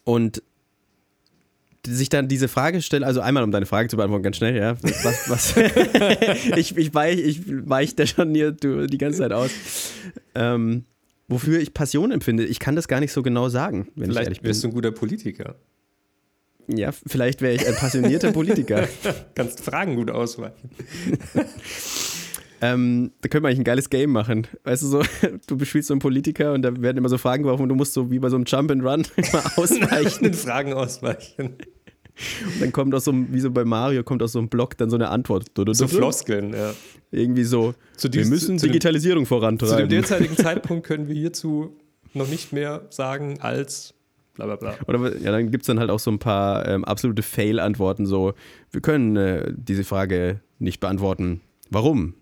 Und 0.05 0.43
sich 1.87 2.09
dann 2.09 2.29
diese 2.29 2.49
Frage 2.49 2.81
stellen, 2.81 3.03
also 3.03 3.21
einmal 3.21 3.43
um 3.43 3.51
deine 3.51 3.67
Frage 3.67 3.89
zu 3.89 3.97
beantworten, 3.97 4.23
ganz 4.23 4.37
schnell, 4.37 4.57
ja. 4.57 4.77
Was, 5.03 5.29
was 5.29 5.57
ich, 6.57 6.77
ich, 6.77 6.95
weich, 6.95 7.19
ich 7.19 7.41
weich 7.47 7.97
da 7.97 8.07
schon 8.07 8.35
hier 8.35 8.53
die 8.53 8.99
ganze 8.99 9.19
Zeit 9.19 9.33
aus. 9.33 9.51
Ähm, 10.35 10.85
wofür 11.29 11.61
ich 11.61 11.75
Passion 11.75 12.13
empfinde, 12.13 12.45
ich 12.45 12.61
kann 12.61 12.77
das 12.77 12.87
gar 12.87 13.01
nicht 13.01 13.13
so 13.13 13.23
genau 13.23 13.49
sagen, 13.49 13.89
wenn 13.97 14.11
vielleicht 14.11 14.11
ich 14.11 14.27
ehrlich 14.27 14.41
bin. 14.41 14.49
Vielleicht 14.49 14.65
du 14.65 14.69
ein 14.69 14.75
guter 14.75 14.93
Politiker. 14.93 15.57
Ja, 16.69 16.93
vielleicht 16.93 17.43
wäre 17.43 17.55
ich 17.55 17.67
ein 17.67 17.75
passionierter 17.75 18.33
Politiker. 18.33 18.89
Kannst 19.35 19.61
Fragen 19.61 19.97
gut 19.97 20.11
ausweichen. 20.11 20.71
Ähm, 22.63 23.11
da 23.21 23.29
könnte 23.29 23.43
man 23.43 23.49
eigentlich 23.51 23.61
ein 23.61 23.65
geiles 23.65 23.91
Game 23.91 24.11
machen. 24.13 24.47
Weißt 24.65 24.83
du, 24.85 24.87
so, 24.87 25.03
du 25.49 25.57
bespielst 25.57 25.89
so 25.89 25.95
einen 25.95 26.01
Politiker 26.01 26.53
und 26.53 26.63
da 26.63 26.81
werden 26.81 26.97
immer 26.97 27.09
so 27.09 27.19
Fragen 27.19 27.43
geworfen 27.43 27.63
und 27.65 27.69
du 27.69 27.75
musst 27.75 27.93
so 27.93 28.11
wie 28.11 28.19
bei 28.21 28.29
so 28.31 28.37
einem 28.37 28.45
Jump 28.47 28.71
and 28.71 28.85
Run 28.85 29.05
immer 29.17 29.43
ausweichen. 29.59 30.33
Fragen 30.33 30.73
ausweichen. 30.73 31.57
Und 32.45 32.61
dann 32.61 32.73
kommt 32.73 32.95
aus 32.95 33.05
so 33.05 33.11
einem, 33.11 33.33
wie 33.33 33.41
so 33.41 33.51
bei 33.51 33.65
Mario, 33.65 34.05
kommt 34.05 34.23
aus 34.23 34.33
so 34.33 34.39
einem 34.39 34.49
Block 34.49 34.77
dann 34.77 34.91
so 34.91 34.97
eine 34.97 35.09
Antwort. 35.09 35.47
So 35.73 35.89
Floskeln, 35.89 36.53
ja. 36.53 36.73
Irgendwie 37.11 37.45
so, 37.45 37.75
Zu 37.97 38.05
wir 38.13 38.21
dies- 38.23 38.29
müssen 38.31 38.59
zu 38.59 38.67
dem- 38.67 38.73
Digitalisierung 38.73 39.25
Zu 39.25 39.35
dem 39.35 39.41
vorantreiben. 39.41 39.89
derzeitigen 39.89 40.37
Zeitpunkt 40.37 40.87
können 40.87 41.09
wir 41.09 41.15
hierzu 41.15 41.75
noch 42.15 42.29
nicht 42.29 42.53
mehr 42.53 42.83
sagen 42.91 43.39
als 43.41 43.95
bla 44.35 44.45
bla 44.47 44.57
bla. 44.57 44.75
Oder 44.87 45.19
ja, 45.19 45.33
dann 45.33 45.51
gibt 45.51 45.63
es 45.63 45.67
dann 45.67 45.81
halt 45.81 45.91
auch 45.91 45.99
so 45.99 46.11
ein 46.11 46.19
paar 46.19 46.69
ähm, 46.69 46.85
absolute 46.85 47.23
Fail-Antworten, 47.23 48.07
so, 48.07 48.35
wir 48.71 48.81
können 48.83 49.17
äh, 49.17 49.53
diese 49.57 49.83
Frage 49.85 50.41
nicht 50.59 50.81
beantworten. 50.81 51.41
Warum? 51.71 52.15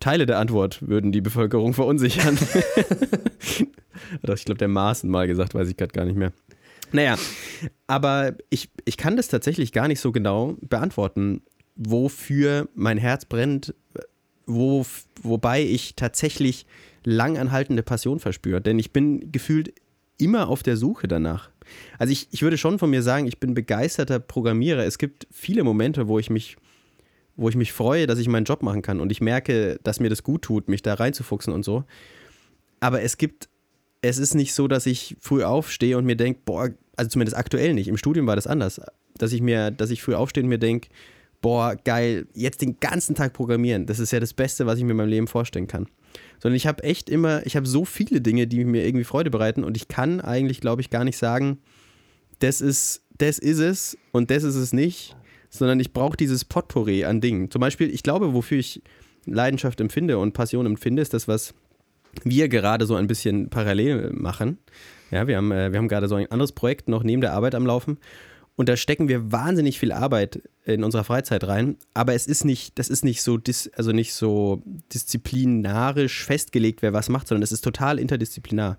Teile 0.00 0.26
der 0.26 0.38
Antwort 0.38 0.86
würden 0.86 1.12
die 1.12 1.20
Bevölkerung 1.20 1.74
verunsichern. 1.74 2.38
Ich 4.34 4.44
glaube, 4.44 4.58
der 4.58 4.68
Maaßen 4.68 5.10
mal 5.10 5.26
gesagt, 5.26 5.54
weiß 5.54 5.68
ich 5.68 5.76
gerade 5.76 5.92
gar 5.92 6.04
nicht 6.04 6.16
mehr. 6.16 6.32
Naja, 6.92 7.16
aber 7.86 8.36
ich, 8.50 8.70
ich 8.84 8.96
kann 8.96 9.16
das 9.16 9.28
tatsächlich 9.28 9.72
gar 9.72 9.88
nicht 9.88 10.00
so 10.00 10.12
genau 10.12 10.56
beantworten, 10.60 11.42
wofür 11.74 12.68
mein 12.74 12.98
Herz 12.98 13.24
brennt, 13.24 13.74
wo, 14.46 14.86
wobei 15.22 15.62
ich 15.62 15.96
tatsächlich 15.96 16.66
langanhaltende 17.04 17.82
Passion 17.82 18.20
verspüre. 18.20 18.60
Denn 18.60 18.78
ich 18.78 18.92
bin 18.92 19.32
gefühlt 19.32 19.74
immer 20.18 20.48
auf 20.48 20.62
der 20.62 20.76
Suche 20.76 21.08
danach. 21.08 21.50
Also 21.98 22.12
ich, 22.12 22.28
ich 22.30 22.42
würde 22.42 22.58
schon 22.58 22.78
von 22.78 22.90
mir 22.90 23.02
sagen, 23.02 23.26
ich 23.26 23.40
bin 23.40 23.54
begeisterter 23.54 24.18
Programmierer. 24.18 24.84
Es 24.84 24.98
gibt 24.98 25.26
viele 25.30 25.64
Momente, 25.64 26.08
wo 26.08 26.18
ich 26.18 26.30
mich, 26.30 26.56
wo 27.36 27.48
ich 27.48 27.56
mich 27.56 27.72
freue, 27.72 28.06
dass 28.06 28.18
ich 28.18 28.28
meinen 28.28 28.44
Job 28.44 28.62
machen 28.62 28.82
kann 28.82 29.00
und 29.00 29.12
ich 29.12 29.20
merke, 29.20 29.78
dass 29.82 30.00
mir 30.00 30.08
das 30.08 30.22
gut 30.22 30.42
tut, 30.42 30.68
mich 30.68 30.82
da 30.82 30.94
reinzufuchsen 30.94 31.52
und 31.52 31.64
so. 31.64 31.84
Aber 32.80 33.02
es 33.02 33.18
gibt, 33.18 33.48
es 34.02 34.18
ist 34.18 34.34
nicht 34.34 34.54
so, 34.54 34.68
dass 34.68 34.86
ich 34.86 35.16
früh 35.20 35.44
aufstehe 35.44 35.98
und 35.98 36.04
mir 36.04 36.16
denke, 36.16 36.40
boah, 36.44 36.70
also 36.96 37.10
zumindest 37.10 37.36
aktuell 37.36 37.74
nicht. 37.74 37.88
Im 37.88 37.96
Studium 37.96 38.26
war 38.26 38.36
das 38.36 38.46
anders, 38.46 38.80
dass 39.16 39.32
ich 39.32 39.42
mir, 39.42 39.70
dass 39.70 39.90
ich 39.90 40.02
früh 40.02 40.14
aufstehe 40.14 40.42
und 40.42 40.48
mir 40.48 40.58
denke, 40.58 40.88
boah, 41.42 41.76
geil, 41.76 42.26
jetzt 42.34 42.62
den 42.62 42.80
ganzen 42.80 43.14
Tag 43.14 43.32
programmieren. 43.32 43.86
Das 43.86 43.98
ist 43.98 44.12
ja 44.12 44.20
das 44.20 44.32
Beste, 44.32 44.66
was 44.66 44.78
ich 44.78 44.84
mir 44.84 44.92
in 44.92 44.96
meinem 44.96 45.10
Leben 45.10 45.26
vorstellen 45.26 45.66
kann. 45.66 45.86
Sondern 46.40 46.56
ich 46.56 46.66
habe 46.66 46.82
echt 46.82 47.10
immer, 47.10 47.44
ich 47.46 47.56
habe 47.56 47.66
so 47.66 47.84
viele 47.84 48.20
Dinge, 48.20 48.46
die 48.46 48.64
mir 48.64 48.84
irgendwie 48.86 49.04
Freude 49.04 49.30
bereiten 49.30 49.62
und 49.62 49.76
ich 49.76 49.88
kann 49.88 50.20
eigentlich, 50.20 50.60
glaube 50.60 50.80
ich, 50.80 50.90
gar 50.90 51.04
nicht 51.04 51.18
sagen, 51.18 51.58
das 52.38 52.60
ist, 52.60 53.02
das 53.18 53.38
ist 53.38 53.58
es 53.58 53.98
und 54.12 54.30
das 54.30 54.42
ist 54.42 54.56
es 54.56 54.72
nicht, 54.72 55.16
sondern 55.50 55.80
ich 55.80 55.92
brauche 55.92 56.16
dieses 56.16 56.44
Potpourri 56.44 57.04
an 57.04 57.20
Dingen. 57.20 57.50
Zum 57.50 57.60
Beispiel, 57.60 57.92
ich 57.92 58.02
glaube, 58.02 58.34
wofür 58.34 58.58
ich 58.58 58.82
Leidenschaft 59.26 59.80
empfinde 59.80 60.18
und 60.18 60.32
Passion 60.32 60.66
empfinde, 60.66 61.02
ist 61.02 61.14
das, 61.14 61.28
was 61.28 61.54
wir 62.24 62.48
gerade 62.48 62.86
so 62.86 62.94
ein 62.94 63.06
bisschen 63.06 63.50
parallel 63.50 64.10
machen. 64.12 64.58
Ja, 65.10 65.26
wir 65.26 65.36
haben, 65.36 65.52
äh, 65.52 65.72
wir 65.72 65.78
haben 65.78 65.88
gerade 65.88 66.08
so 66.08 66.14
ein 66.14 66.30
anderes 66.30 66.52
Projekt 66.52 66.88
noch 66.88 67.02
neben 67.02 67.20
der 67.20 67.32
Arbeit 67.32 67.54
am 67.54 67.66
Laufen. 67.66 67.98
Und 68.56 68.70
da 68.70 68.76
stecken 68.76 69.08
wir 69.08 69.30
wahnsinnig 69.30 69.78
viel 69.78 69.92
Arbeit 69.92 70.40
in 70.64 70.82
unserer 70.82 71.04
Freizeit 71.04 71.46
rein, 71.46 71.76
aber 71.92 72.14
es 72.14 72.26
ist 72.26 72.44
nicht, 72.44 72.78
das 72.78 72.88
ist 72.88 73.04
nicht 73.04 73.22
so, 73.22 73.36
dis, 73.36 73.70
also 73.76 73.92
nicht 73.92 74.14
so 74.14 74.62
disziplinarisch 74.94 76.24
festgelegt, 76.24 76.80
wer 76.80 76.94
was 76.94 77.10
macht, 77.10 77.28
sondern 77.28 77.42
es 77.42 77.52
ist 77.52 77.60
total 77.62 77.98
interdisziplinar. 77.98 78.78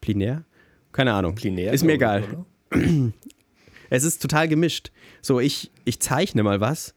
Plinär? 0.00 0.44
Keine 0.92 1.12
Ahnung. 1.12 1.34
Plinär, 1.34 1.72
Ist 1.72 1.84
mir 1.84 1.94
egal. 1.94 2.22
oder? 2.70 2.80
Es 3.90 4.04
ist 4.04 4.22
total 4.22 4.48
gemischt. 4.48 4.90
So, 5.22 5.40
ich, 5.40 5.70
ich 5.84 6.00
zeichne 6.00 6.42
mal 6.42 6.60
was, 6.60 6.94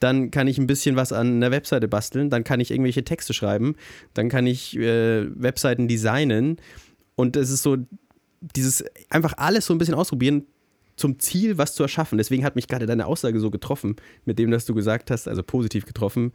dann 0.00 0.30
kann 0.30 0.48
ich 0.48 0.58
ein 0.58 0.66
bisschen 0.66 0.96
was 0.96 1.12
an 1.12 1.36
einer 1.36 1.50
Webseite 1.50 1.88
basteln, 1.88 2.30
dann 2.30 2.44
kann 2.44 2.60
ich 2.60 2.70
irgendwelche 2.70 3.04
Texte 3.04 3.34
schreiben, 3.34 3.76
dann 4.14 4.28
kann 4.28 4.46
ich 4.46 4.76
äh, 4.76 5.26
Webseiten 5.40 5.88
designen 5.88 6.56
und 7.14 7.36
es 7.36 7.50
ist 7.50 7.62
so 7.62 7.76
dieses 8.40 8.84
einfach 9.10 9.34
alles 9.36 9.66
so 9.66 9.74
ein 9.74 9.78
bisschen 9.78 9.94
ausprobieren 9.94 10.46
zum 10.96 11.18
Ziel, 11.18 11.58
was 11.58 11.74
zu 11.74 11.82
erschaffen. 11.82 12.18
Deswegen 12.18 12.44
hat 12.44 12.56
mich 12.56 12.68
gerade 12.68 12.86
deine 12.86 13.06
Aussage 13.06 13.38
so 13.40 13.50
getroffen, 13.50 13.96
mit 14.24 14.38
dem, 14.38 14.50
dass 14.50 14.66
du 14.66 14.74
gesagt 14.74 15.10
hast, 15.10 15.28
also 15.28 15.42
positiv 15.42 15.86
getroffen, 15.86 16.32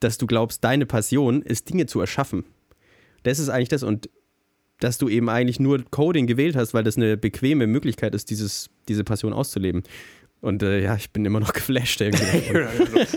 dass 0.00 0.18
du 0.18 0.26
glaubst, 0.26 0.64
deine 0.64 0.86
Passion 0.86 1.42
ist, 1.42 1.68
Dinge 1.68 1.86
zu 1.86 2.00
erschaffen. 2.00 2.44
Das 3.22 3.38
ist 3.38 3.48
eigentlich 3.48 3.68
das 3.68 3.82
und 3.82 4.08
dass 4.82 4.98
du 4.98 5.08
eben 5.08 5.28
eigentlich 5.28 5.60
nur 5.60 5.84
Coding 5.90 6.26
gewählt 6.26 6.56
hast, 6.56 6.74
weil 6.74 6.82
das 6.82 6.96
eine 6.96 7.16
bequeme 7.16 7.66
Möglichkeit 7.68 8.14
ist, 8.14 8.30
dieses, 8.30 8.68
diese 8.88 9.04
Passion 9.04 9.32
auszuleben. 9.32 9.84
Und 10.40 10.64
äh, 10.64 10.82
ja, 10.82 10.96
ich 10.96 11.10
bin 11.10 11.24
immer 11.24 11.38
noch 11.38 11.52
geflasht 11.54 12.00
irgendwie. 12.00 12.52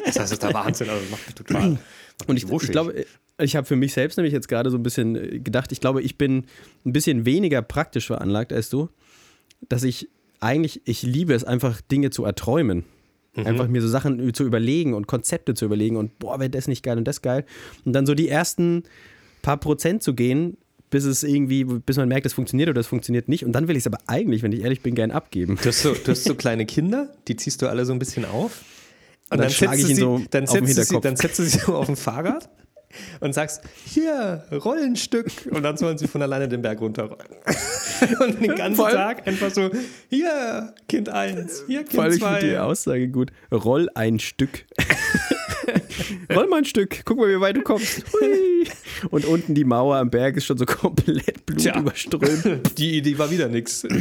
das 0.06 0.20
heißt, 0.20 0.32
ist 0.32 0.44
der 0.44 0.54
Wahnsinn, 0.54 0.90
also 0.90 1.02
das 1.02 1.10
macht 1.10 1.26
mich 1.26 1.36
total. 1.36 1.70
macht 1.72 1.82
Und 2.28 2.38
ich, 2.38 2.50
ich 2.50 2.72
glaube, 2.72 3.06
ich 3.40 3.56
habe 3.58 3.68
für 3.68 3.76
mich 3.76 3.94
selbst 3.94 4.16
nämlich 4.16 4.34
jetzt 4.34 4.48
gerade 4.48 4.70
so 4.70 4.78
ein 4.78 4.84
bisschen 4.84 5.16
äh, 5.16 5.40
gedacht, 5.40 5.72
ich 5.72 5.82
glaube, 5.82 6.02
ich 6.02 6.18
bin 6.18 6.46
ein 6.86 6.94
bisschen 6.94 7.26
weniger 7.26 7.62
praktisch 7.62 8.08
veranlagt 8.08 8.54
als 8.54 8.70
du, 8.70 8.90
dass 9.68 9.84
ich 9.84 10.08
eigentlich, 10.40 10.82
ich 10.86 11.02
liebe 11.02 11.34
es 11.34 11.44
einfach, 11.44 11.82
Dinge 11.82 12.12
zu 12.12 12.24
erträumen. 12.24 12.86
Einfach 13.36 13.68
mir 13.68 13.82
so 13.82 13.90
Sachen 13.90 14.34
zu 14.34 14.46
überlegen 14.46 14.94
und 14.94 15.08
Konzepte 15.08 15.56
zu 15.56 15.66
überlegen 15.66 15.98
und 15.98 16.20
boah, 16.20 16.40
wäre 16.40 16.50
das 16.50 16.70
nicht 16.70 16.84
geil 16.84 16.98
und 16.98 17.06
das 17.06 17.22
geil. 17.22 17.44
Und 17.84 17.92
dann 17.92 18.06
so 18.06 18.14
die 18.14 18.30
ersten 18.30 18.84
paar 19.42 19.58
Prozent 19.58 20.04
zu 20.04 20.14
gehen, 20.14 20.56
bis 20.90 21.04
es 21.06 21.24
irgendwie, 21.24 21.64
bis 21.64 21.98
man 21.98 22.08
merkt, 22.08 22.26
das 22.26 22.34
funktioniert 22.34 22.70
oder 22.70 22.80
das 22.80 22.88
funktioniert 22.88 23.28
nicht. 23.28 23.46
Und 23.46 23.52
dann 23.54 23.68
will 23.68 23.76
ich 23.76 23.84
es 23.84 23.88
aber 23.88 23.98
eigentlich, 24.08 24.44
wenn 24.44 24.52
ich 24.52 24.62
ehrlich 24.62 24.82
bin, 24.82 24.96
gern 24.96 25.12
abgeben. 25.12 25.58
Du 25.62 25.68
hast, 25.70 25.82
so, 25.82 25.94
du 25.94 26.12
hast 26.12 26.24
so 26.24 26.36
kleine 26.36 26.66
Kinder, 26.66 27.10
die 27.28 27.36
ziehst 27.36 27.62
du 27.62 27.68
alle 27.68 27.86
so 27.86 27.94
ein 27.94 28.00
bisschen 28.00 28.26
auf. 28.26 28.64
Und 29.30 29.40
dann 29.40 29.50
schlage 29.50 29.78
setzt 29.78 29.90
ich 29.90 29.98
du 29.98 30.04
ihn 30.04 30.18
sie, 30.18 30.22
so 30.22 30.22
dann 30.30 30.44
auf 30.48 30.54
den 30.54 30.68
sie, 30.68 31.00
dann 31.02 31.16
setzt 31.16 31.40
du 31.40 31.44
sie 31.44 31.58
so 31.58 31.76
auf 31.76 31.90
ein 31.90 31.96
Fahrrad 31.96 32.50
und 33.20 33.34
sagst, 33.34 33.62
hier, 33.86 34.46
Rollenstück. 34.52 35.32
Und 35.52 35.64
dann 35.64 35.78
sollen 35.78 35.98
sie 35.98 36.08
von 36.08 36.22
alleine 36.22 36.48
den 36.48 36.62
Berg 36.62 36.80
runterrollen. 36.82 37.28
Und 38.20 38.42
den 38.42 38.56
ganzen 38.56 38.76
Vor 38.76 38.88
allem- 38.88 38.96
Tag 38.98 39.28
einfach 39.28 39.52
so, 39.52 39.70
hier, 40.10 40.74
Kind 40.88 41.10
1, 41.10 41.64
hier, 41.68 41.86
Vor 41.88 42.04
allem, 42.04 42.12
Kind 42.12 42.22
ich 42.22 42.28
finde 42.28 42.40
die 42.48 42.54
2. 42.56 42.62
Aussage 42.62 43.08
gut. 43.10 43.32
Roll 43.52 43.90
ein 43.96 44.20
Stück. 44.20 44.66
Roll 46.34 46.48
mal 46.48 46.58
ein 46.58 46.66
Stück. 46.66 47.02
Guck 47.06 47.18
mal, 47.18 47.30
wie 47.30 47.40
weit 47.40 47.56
du 47.58 47.62
kommst. 47.62 48.04
Hui. 48.14 48.68
Und 49.10 49.26
unten 49.26 49.54
die 49.56 49.64
Mauer 49.64 49.98
am 49.98 50.10
Berg 50.10 50.38
ist 50.38 50.46
schon 50.46 50.58
so 50.58 50.66
komplett 50.66 51.46
Blut 51.46 51.60
Tja. 51.62 51.80
überströmt. 51.80 52.72
Die 52.78 52.98
Idee 52.98 53.18
war 53.18 53.30
wieder 53.32 53.48
nix. 53.48 53.86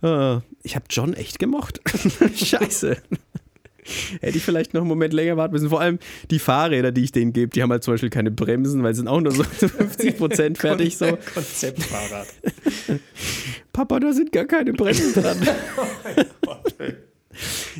Ah, 0.00 0.42
Ich 0.62 0.76
habe 0.76 0.84
John 0.90 1.12
echt 1.14 1.40
gemocht. 1.40 1.80
Scheiße. 2.36 2.98
Hätte 4.20 4.36
ich 4.38 4.44
vielleicht 4.44 4.74
noch 4.74 4.82
einen 4.82 4.88
Moment 4.88 5.12
länger 5.12 5.36
warten 5.36 5.54
müssen. 5.54 5.70
Vor 5.70 5.80
allem 5.80 5.98
die 6.30 6.38
Fahrräder, 6.38 6.92
die 6.92 7.02
ich 7.02 7.10
denen 7.10 7.32
gebe, 7.32 7.48
die 7.50 7.62
haben 7.64 7.72
halt 7.72 7.82
zum 7.82 7.94
Beispiel 7.94 8.08
keine 8.10 8.30
Bremsen, 8.30 8.84
weil 8.84 8.94
sie 8.94 8.98
sind 8.98 9.08
auch 9.08 9.20
nur 9.20 9.32
so 9.32 9.42
50 9.68 10.16
Prozent 10.16 10.58
fertig. 10.58 10.96
So, 10.96 11.18
Konzeptfahrrad. 11.34 12.28
Papa, 13.72 13.98
da 13.98 14.12
sind 14.12 14.30
gar 14.30 14.44
keine 14.44 14.72
Bremsen 14.72 15.14
dran. 15.20 15.40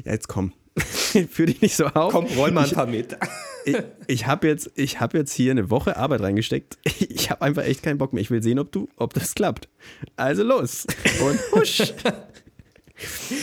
Ja, 0.04 0.12
jetzt 0.12 0.26
komm. 0.28 0.52
Führ 1.30 1.46
dich 1.46 1.60
nicht 1.60 1.76
so 1.76 1.86
auf. 1.86 2.12
Komm, 2.12 2.26
roll 2.36 2.50
mal 2.50 2.64
ein 2.64 2.70
paar 2.70 2.86
Meter. 2.86 3.18
ich, 3.64 3.76
ich 4.06 4.26
habe 4.26 4.46
jetzt, 4.46 4.70
ich 4.74 5.00
hab 5.00 5.14
jetzt 5.14 5.32
hier 5.32 5.50
eine 5.50 5.70
Woche 5.70 5.96
Arbeit 5.96 6.20
reingesteckt. 6.20 6.78
Ich 7.10 7.30
habe 7.30 7.42
einfach 7.42 7.64
echt 7.64 7.82
keinen 7.82 7.98
Bock 7.98 8.12
mehr. 8.12 8.22
Ich 8.22 8.30
will 8.30 8.42
sehen, 8.42 8.58
ob, 8.58 8.72
du, 8.72 8.88
ob 8.96 9.12
das 9.12 9.34
klappt. 9.34 9.68
Also 10.16 10.44
los. 10.44 10.86
Und 11.20 11.38
husch. 11.52 11.92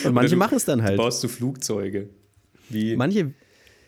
Und 0.04 0.14
manche 0.14 0.36
machen 0.36 0.56
es 0.58 0.66
dann 0.66 0.82
halt. 0.82 0.98
Baust 0.98 1.24
du 1.24 1.28
Flugzeuge? 1.28 2.10
Wie 2.70 2.96
Manche, 2.96 3.34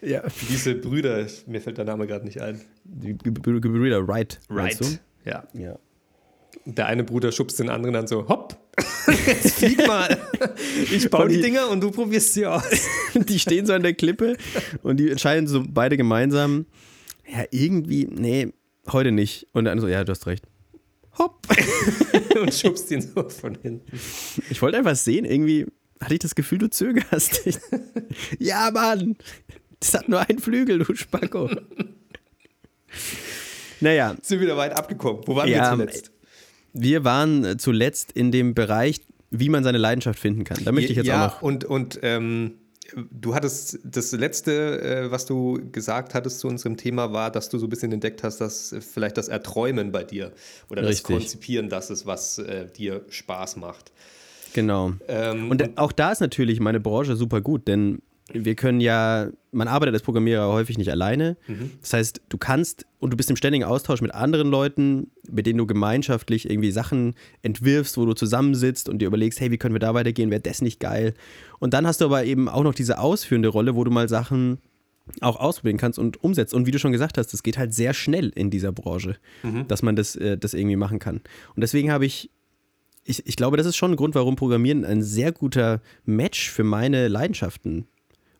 ja, 0.02 0.24
diese 0.50 0.76
Brüder, 0.76 1.26
mir 1.48 1.62
fällt 1.62 1.78
der 1.78 1.86
Name 1.86 2.06
gerade 2.08 2.26
nicht 2.26 2.42
ein. 2.42 2.62
die 2.84 3.18
Gebrüder 3.18 4.08
Wright. 4.08 4.40
meinst 4.50 4.82
Right. 4.82 5.02
Ja. 5.26 5.44
Ja. 5.54 5.80
Der 6.66 6.86
eine 6.88 7.04
Bruder 7.04 7.32
schubst 7.32 7.60
den 7.60 7.70
anderen 7.70 7.94
dann 7.94 8.08
so, 8.08 8.28
hopp, 8.28 8.58
jetzt 9.28 9.56
flieg 9.56 9.86
mal. 9.88 10.18
Ich 10.92 11.10
baue 11.10 11.28
die 11.30 11.36
die- 11.38 11.42
Dinger 11.42 11.70
und 11.70 11.82
du 11.82 11.92
probierst 11.92 12.34
sie 12.34 12.46
aus. 12.46 12.64
Die 13.16 13.40
stehen 13.40 13.66
so 13.66 13.74
an 13.74 13.82
der 13.84 13.94
Klippe 13.96 14.38
und 14.84 14.98
die 14.98 15.10
entscheiden 15.10 15.48
so 15.48 15.64
beide 15.68 15.98
gemeinsam, 15.98 16.66
ja, 17.28 17.46
irgendwie, 17.52 18.06
nee, 18.06 18.54
heute 18.92 19.12
nicht. 19.12 19.48
Und 19.54 19.64
der 19.66 19.72
andere 19.74 19.88
so, 19.88 19.92
ja, 19.92 20.04
du 20.04 20.12
hast 20.12 20.28
recht. 20.28 20.46
Hopp. 21.18 21.48
und 22.40 22.54
schubst 22.54 22.92
ihn 22.92 23.02
so 23.02 23.28
von 23.30 23.56
hinten. 23.62 23.92
Ich 24.52 24.62
wollte 24.62 24.78
einfach 24.78 24.96
sehen, 24.96 25.26
irgendwie 25.26 25.66
hatte 26.00 26.14
ich 26.14 26.20
das 26.20 26.36
Gefühl, 26.36 26.60
du 26.60 26.70
zögerst. 26.70 27.42
Ich, 27.48 27.58
ja, 28.40 28.70
Mann, 28.72 29.18
das 29.80 29.96
hat 29.96 30.08
nur 30.10 30.20
einen 30.30 30.38
Flügel, 30.40 30.78
du 30.80 30.94
Spacko. 30.96 31.50
Naja, 33.80 34.16
Sind 34.22 34.40
wieder 34.42 34.58
weit 34.58 34.74
abgekommen. 34.74 35.22
Wo 35.26 35.36
waren 35.36 35.50
Ja, 35.50 35.72
wir 35.78 35.78
zuletzt? 35.88 36.12
Wir 36.80 37.04
waren 37.04 37.44
äh, 37.44 37.58
zuletzt 37.58 38.12
in 38.12 38.32
dem 38.32 38.54
Bereich, 38.54 39.02
wie 39.30 39.50
man 39.50 39.64
seine 39.64 39.78
Leidenschaft 39.78 40.20
finden 40.20 40.44
kann. 40.44 40.64
Da 40.64 40.72
möchte 40.72 40.92
ich 40.92 40.98
jetzt 40.98 41.08
ja, 41.08 41.28
auch 41.28 41.34
noch. 41.34 41.42
und, 41.42 41.66
und 41.66 42.00
ähm, 42.02 42.54
du 43.12 43.36
hattest 43.36 43.80
das 43.84 44.12
letzte, 44.12 44.82
äh, 44.82 45.12
was 45.12 45.26
du 45.26 45.60
gesagt 45.72 46.14
hattest 46.14 46.40
zu 46.40 46.48
unserem 46.48 46.78
Thema, 46.78 47.12
war, 47.14 47.32
dass 47.32 47.50
du 47.50 47.58
so 47.58 47.66
ein 47.66 47.70
bisschen 47.70 47.92
entdeckt 47.92 48.24
hast, 48.24 48.40
dass 48.40 48.72
äh, 48.72 48.82
vielleicht 48.82 49.18
das 49.18 49.28
Erträumen 49.28 49.92
bei 49.92 50.04
dir 50.04 50.32
oder 50.70 50.82
das 50.82 50.92
Richtig. 50.92 51.18
Konzipieren 51.18 51.70
das 51.70 51.90
ist, 51.90 52.06
was 52.06 52.38
äh, 52.40 52.68
dir 52.68 53.06
Spaß 53.10 53.58
macht. 53.58 53.92
Genau. 54.54 54.94
Ähm, 55.08 55.52
Und 55.52 55.78
auch 55.78 55.92
da 55.92 56.12
ist 56.12 56.22
natürlich 56.22 56.60
meine 56.60 56.80
Branche 56.80 57.16
super 57.16 57.42
gut, 57.42 57.68
denn 57.68 58.02
wir 58.34 58.56
können 58.56 58.82
ja, 58.82 59.30
man 59.52 59.68
arbeitet 59.68 59.94
als 59.94 60.04
Programmierer 60.04 60.48
häufig 60.50 60.78
nicht 60.78 60.92
alleine. 60.92 61.38
Mhm. 61.48 61.72
Das 61.82 61.94
heißt, 61.94 62.22
du 62.28 62.38
kannst 62.38 62.86
und 63.00 63.12
du 63.12 63.18
bist 63.18 63.30
im 63.30 63.36
ständigen 63.36 63.64
Austausch 63.64 64.02
mit 64.02 64.14
anderen 64.14 64.50
Leuten, 64.50 65.12
mit 65.30 65.46
denen 65.46 65.58
du 65.58 65.66
gemeinschaftlich 65.66 66.50
irgendwie 66.50 66.72
Sachen 66.72 67.16
entwirfst, 67.42 67.98
wo 67.98 68.06
du 68.06 68.14
zusammensitzt 68.14 68.90
und 68.90 69.00
dir 69.00 69.08
überlegst, 69.08 69.40
hey, 69.40 69.52
wie 69.52 69.58
können 69.58 69.76
wir 69.76 69.80
da 69.80 69.94
weitergehen, 69.94 70.30
wäre 70.30 70.42
das 70.42 70.62
nicht 70.62 70.80
geil? 70.80 71.14
Und 71.60 71.74
dann 71.74 71.88
hast 71.88 72.02
du 72.02 72.06
aber 72.06 72.26
eben 72.26 72.50
auch 72.50 72.64
noch 72.64 72.74
diese 72.74 73.00
ausführende 73.00 73.50
Rolle, 73.50 73.76
wo 73.76 73.84
du 73.84 73.92
mal 73.92 74.10
Sachen 74.10 74.60
auch 75.22 75.38
ausprobieren 75.38 75.78
kannst 75.78 75.98
und 75.98 76.22
umsetzt. 76.22 76.54
Und 76.54 76.66
wie 76.66 76.72
du 76.72 76.80
schon 76.80 76.92
gesagt 76.92 77.18
hast, 77.18 77.32
das 77.32 77.44
geht 77.44 77.58
halt 77.58 77.74
sehr 77.74 77.94
schnell 77.94 78.30
in 78.36 78.50
dieser 78.50 78.74
Branche, 78.74 79.16
mhm. 79.42 79.66
dass 79.70 79.82
man 79.82 79.96
das, 79.96 80.18
äh, 80.18 80.38
das 80.38 80.54
irgendwie 80.54 80.76
machen 80.76 81.00
kann. 81.00 81.22
Und 81.56 81.62
deswegen 81.62 81.92
habe 81.92 82.06
ich 82.06 82.30
ich, 83.10 83.26
ich 83.26 83.38
glaube, 83.38 83.56
das 83.56 83.66
ist 83.66 83.78
schon 83.78 83.92
ein 83.92 83.96
Grund, 83.96 84.16
warum 84.16 84.36
Programmieren 84.36 84.84
ein 84.84 85.02
sehr 85.02 85.32
guter 85.32 85.82
Match 86.04 86.52
für 86.52 86.66
meine 86.66 87.08
Leidenschaften 87.08 87.88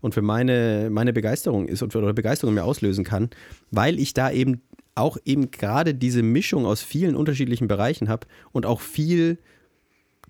und 0.08 0.14
für 0.14 0.22
meine, 0.22 0.90
meine 0.90 1.12
Begeisterung 1.12 1.68
ist 1.68 1.84
und 1.84 1.92
für 1.92 2.14
Begeisterung 2.14 2.56
mir 2.56 2.64
auslösen 2.64 3.04
kann, 3.04 3.30
weil 3.72 4.00
ich 4.00 4.14
da 4.14 4.32
eben 4.32 4.62
auch 4.96 5.18
eben 5.26 5.52
gerade 5.52 5.94
diese 5.94 6.24
Mischung 6.24 6.66
aus 6.66 6.82
vielen 6.82 7.16
unterschiedlichen 7.16 7.68
Bereichen 7.68 8.08
habe 8.08 8.26
und 8.54 8.66
auch 8.66 8.80
viel 8.80 9.38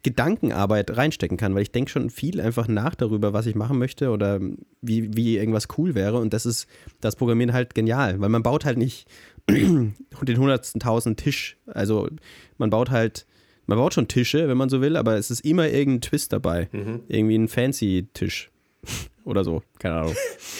Gedankenarbeit 0.01 0.97
reinstecken 0.97 1.37
kann, 1.37 1.53
weil 1.53 1.61
ich 1.61 1.71
denke 1.71 1.91
schon 1.91 2.09
viel 2.09 2.41
einfach 2.41 2.67
nach 2.67 2.95
darüber, 2.95 3.33
was 3.33 3.45
ich 3.45 3.53
machen 3.53 3.77
möchte 3.77 4.09
oder 4.09 4.39
wie, 4.81 5.15
wie 5.15 5.37
irgendwas 5.37 5.67
cool 5.77 5.93
wäre 5.93 6.17
und 6.17 6.33
das 6.33 6.47
ist 6.47 6.67
das 6.99 7.15
Programmieren 7.15 7.53
halt 7.53 7.75
genial, 7.75 8.19
weil 8.19 8.29
man 8.29 8.43
baut 8.43 8.65
halt 8.65 8.79
nicht 8.79 9.07
den 9.47 9.93
hundertsten 10.23 10.81
tausend 10.81 11.19
Tisch, 11.19 11.57
also 11.67 12.09
man 12.57 12.71
baut 12.71 12.89
halt 12.89 13.27
man 13.67 13.77
baut 13.77 13.93
schon 13.93 14.07
Tische, 14.07 14.47
wenn 14.47 14.57
man 14.57 14.69
so 14.69 14.81
will, 14.81 14.95
aber 14.95 15.17
es 15.17 15.29
ist 15.29 15.41
immer 15.41 15.67
irgendein 15.67 15.99
Twist 15.99 16.31
dabei. 16.31 16.69
Mhm. 16.71 17.01
Irgendwie 17.09 17.37
ein 17.37 17.49
fancy 17.49 18.07
Tisch 18.13 18.49
oder 19.25 19.43
so, 19.43 19.63
keine 19.79 19.95
Ahnung. 19.95 20.15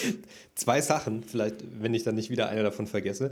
Zwei 0.56 0.82
Sachen, 0.82 1.24
vielleicht, 1.24 1.56
wenn 1.82 1.94
ich 1.94 2.04
dann 2.04 2.16
nicht 2.16 2.30
wieder 2.30 2.50
eine 2.50 2.64
davon 2.64 2.88
vergesse. 2.88 3.32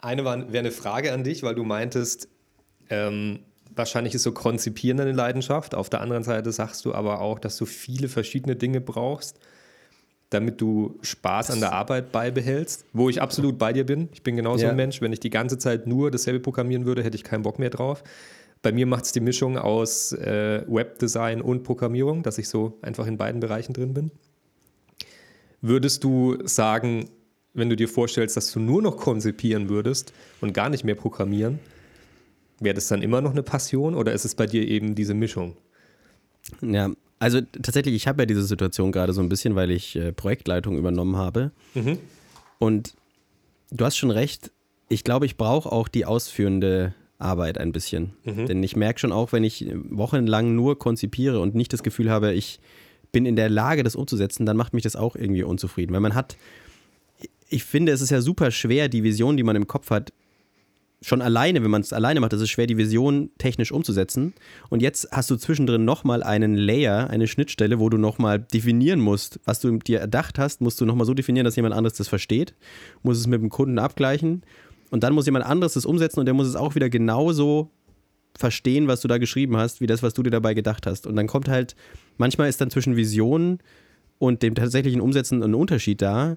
Eine 0.00 0.24
wäre 0.24 0.58
eine 0.58 0.70
Frage 0.70 1.12
an 1.12 1.24
dich, 1.24 1.42
weil 1.42 1.54
du 1.54 1.64
meintest, 1.64 2.28
ähm, 2.90 3.40
wahrscheinlich 3.74 4.14
ist 4.14 4.22
so 4.22 4.32
Konzipieren 4.32 5.00
eine 5.00 5.12
Leidenschaft. 5.12 5.74
Auf 5.74 5.88
der 5.88 6.00
anderen 6.00 6.24
Seite 6.24 6.52
sagst 6.52 6.84
du 6.84 6.94
aber 6.94 7.20
auch, 7.20 7.38
dass 7.38 7.56
du 7.56 7.64
viele 7.64 8.08
verschiedene 8.08 8.56
Dinge 8.56 8.80
brauchst, 8.80 9.38
damit 10.30 10.60
du 10.60 10.98
Spaß 11.02 11.50
an 11.52 11.60
der 11.60 11.72
Arbeit 11.72 12.12
beibehältst, 12.12 12.84
wo 12.92 13.08
ich 13.08 13.22
absolut 13.22 13.58
bei 13.58 13.72
dir 13.72 13.86
bin. 13.86 14.08
Ich 14.12 14.22
bin 14.22 14.36
genauso 14.36 14.64
ja. 14.64 14.70
ein 14.70 14.76
Mensch. 14.76 15.00
Wenn 15.00 15.12
ich 15.12 15.20
die 15.20 15.30
ganze 15.30 15.58
Zeit 15.58 15.86
nur 15.86 16.10
dasselbe 16.10 16.40
programmieren 16.40 16.86
würde, 16.86 17.02
hätte 17.02 17.16
ich 17.16 17.24
keinen 17.24 17.42
Bock 17.42 17.58
mehr 17.58 17.70
drauf. 17.70 18.02
Bei 18.64 18.72
mir 18.72 18.86
macht 18.86 19.04
es 19.04 19.12
die 19.12 19.20
Mischung 19.20 19.58
aus 19.58 20.12
äh, 20.12 20.64
Webdesign 20.66 21.42
und 21.42 21.64
Programmierung, 21.64 22.22
dass 22.22 22.38
ich 22.38 22.48
so 22.48 22.78
einfach 22.80 23.06
in 23.06 23.18
beiden 23.18 23.38
Bereichen 23.38 23.74
drin 23.74 23.92
bin. 23.92 24.10
Würdest 25.60 26.02
du 26.02 26.38
sagen, 26.44 27.10
wenn 27.52 27.68
du 27.68 27.76
dir 27.76 27.90
vorstellst, 27.90 28.38
dass 28.38 28.50
du 28.52 28.60
nur 28.60 28.80
noch 28.80 28.96
konzipieren 28.96 29.68
würdest 29.68 30.14
und 30.40 30.54
gar 30.54 30.70
nicht 30.70 30.82
mehr 30.82 30.94
programmieren, 30.94 31.58
wäre 32.58 32.74
das 32.74 32.88
dann 32.88 33.02
immer 33.02 33.20
noch 33.20 33.32
eine 33.32 33.42
Passion 33.42 33.94
oder 33.94 34.14
ist 34.14 34.24
es 34.24 34.34
bei 34.34 34.46
dir 34.46 34.66
eben 34.66 34.94
diese 34.94 35.12
Mischung? 35.12 35.58
Ja, 36.62 36.90
also 37.18 37.42
tatsächlich, 37.42 37.94
ich 37.94 38.08
habe 38.08 38.22
ja 38.22 38.26
diese 38.26 38.44
Situation 38.44 38.92
gerade 38.92 39.12
so 39.12 39.20
ein 39.20 39.28
bisschen, 39.28 39.54
weil 39.56 39.72
ich 39.72 39.94
äh, 39.94 40.10
Projektleitung 40.12 40.78
übernommen 40.78 41.16
habe. 41.16 41.52
Mhm. 41.74 41.98
Und 42.58 42.94
du 43.70 43.84
hast 43.84 43.98
schon 43.98 44.10
recht, 44.10 44.52
ich 44.88 45.04
glaube, 45.04 45.26
ich 45.26 45.36
brauche 45.36 45.70
auch 45.70 45.88
die 45.88 46.06
ausführende 46.06 46.94
Arbeit 47.18 47.58
ein 47.58 47.72
bisschen. 47.72 48.12
Mhm. 48.24 48.46
Denn 48.46 48.62
ich 48.62 48.76
merke 48.76 49.00
schon 49.00 49.12
auch, 49.12 49.32
wenn 49.32 49.44
ich 49.44 49.66
wochenlang 49.90 50.54
nur 50.54 50.78
konzipiere 50.78 51.40
und 51.40 51.54
nicht 51.54 51.72
das 51.72 51.82
Gefühl 51.82 52.10
habe, 52.10 52.32
ich 52.32 52.60
bin 53.12 53.26
in 53.26 53.36
der 53.36 53.48
Lage, 53.48 53.82
das 53.82 53.96
umzusetzen, 53.96 54.44
dann 54.46 54.56
macht 54.56 54.74
mich 54.74 54.82
das 54.82 54.96
auch 54.96 55.16
irgendwie 55.16 55.44
unzufrieden. 55.44 55.92
Weil 55.92 56.00
man 56.00 56.14
hat, 56.14 56.36
ich 57.48 57.64
finde, 57.64 57.92
es 57.92 58.00
ist 58.00 58.10
ja 58.10 58.20
super 58.20 58.50
schwer, 58.50 58.88
die 58.88 59.04
Vision, 59.04 59.36
die 59.36 59.42
man 59.44 59.56
im 59.56 59.66
Kopf 59.66 59.90
hat, 59.90 60.12
schon 61.00 61.22
alleine, 61.22 61.62
wenn 61.62 61.70
man 61.70 61.82
es 61.82 61.92
alleine 61.92 62.20
macht, 62.20 62.32
ist 62.32 62.40
es 62.40 62.50
schwer, 62.50 62.66
die 62.66 62.78
Vision 62.78 63.30
technisch 63.38 63.72
umzusetzen. 63.72 64.32
Und 64.70 64.80
jetzt 64.80 65.08
hast 65.12 65.30
du 65.30 65.36
zwischendrin 65.36 65.84
nochmal 65.84 66.22
einen 66.22 66.54
Layer, 66.54 67.10
eine 67.10 67.28
Schnittstelle, 67.28 67.78
wo 67.78 67.90
du 67.90 67.98
nochmal 67.98 68.38
definieren 68.40 69.00
musst, 69.00 69.38
was 69.44 69.60
du 69.60 69.78
dir 69.78 70.00
erdacht 70.00 70.38
hast, 70.38 70.60
musst 70.62 70.80
du 70.80 70.86
nochmal 70.86 71.06
so 71.06 71.14
definieren, 71.14 71.44
dass 71.44 71.56
jemand 71.56 71.74
anderes 71.74 71.98
das 71.98 72.08
versteht, 72.08 72.54
musst 73.02 73.20
es 73.20 73.26
mit 73.26 73.40
dem 73.40 73.50
Kunden 73.50 73.78
abgleichen 73.78 74.42
und 74.94 75.02
dann 75.02 75.12
muss 75.12 75.26
jemand 75.26 75.44
anderes 75.44 75.72
das 75.72 75.86
umsetzen 75.86 76.20
und 76.20 76.26
der 76.26 76.34
muss 76.34 76.46
es 76.46 76.54
auch 76.54 76.76
wieder 76.76 76.88
genauso 76.88 77.72
verstehen, 78.38 78.86
was 78.86 79.00
du 79.00 79.08
da 79.08 79.18
geschrieben 79.18 79.56
hast, 79.56 79.80
wie 79.80 79.88
das, 79.88 80.04
was 80.04 80.14
du 80.14 80.22
dir 80.22 80.30
dabei 80.30 80.54
gedacht 80.54 80.86
hast. 80.86 81.08
Und 81.08 81.16
dann 81.16 81.26
kommt 81.26 81.48
halt, 81.48 81.74
manchmal 82.16 82.48
ist 82.48 82.60
dann 82.60 82.70
zwischen 82.70 82.94
Vision 82.94 83.58
und 84.20 84.44
dem 84.44 84.54
tatsächlichen 84.54 85.00
Umsetzen 85.00 85.42
ein 85.42 85.52
Unterschied 85.52 86.00
da, 86.00 86.36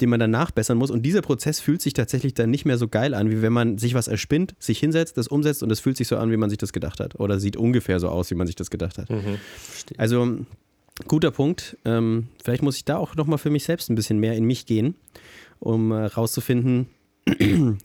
den 0.00 0.08
man 0.08 0.20
dann 0.20 0.30
nachbessern 0.30 0.78
muss. 0.78 0.92
Und 0.92 1.02
dieser 1.02 1.20
Prozess 1.20 1.58
fühlt 1.58 1.82
sich 1.82 1.94
tatsächlich 1.94 2.32
dann 2.32 2.48
nicht 2.48 2.64
mehr 2.64 2.78
so 2.78 2.86
geil 2.86 3.12
an, 3.12 3.28
wie 3.28 3.42
wenn 3.42 3.52
man 3.52 3.76
sich 3.76 3.94
was 3.94 4.06
erspinnt, 4.06 4.54
sich 4.60 4.78
hinsetzt, 4.78 5.16
das 5.16 5.26
umsetzt 5.26 5.64
und 5.64 5.72
es 5.72 5.80
fühlt 5.80 5.96
sich 5.96 6.06
so 6.06 6.16
an, 6.16 6.30
wie 6.30 6.36
man 6.36 6.48
sich 6.48 6.58
das 6.58 6.72
gedacht 6.72 7.00
hat. 7.00 7.18
Oder 7.18 7.40
sieht 7.40 7.56
ungefähr 7.56 7.98
so 7.98 8.08
aus, 8.08 8.30
wie 8.30 8.36
man 8.36 8.46
sich 8.46 8.54
das 8.54 8.70
gedacht 8.70 8.98
hat. 8.98 9.10
Mhm, 9.10 9.40
also, 9.96 10.38
guter 11.08 11.32
Punkt. 11.32 11.76
Ähm, 11.84 12.28
vielleicht 12.44 12.62
muss 12.62 12.76
ich 12.76 12.84
da 12.84 12.98
auch 12.98 13.16
nochmal 13.16 13.38
für 13.38 13.50
mich 13.50 13.64
selbst 13.64 13.90
ein 13.90 13.96
bisschen 13.96 14.20
mehr 14.20 14.34
in 14.34 14.44
mich 14.44 14.64
gehen, 14.64 14.94
um 15.58 15.90
äh, 15.90 16.04
rauszufinden, 16.04 16.86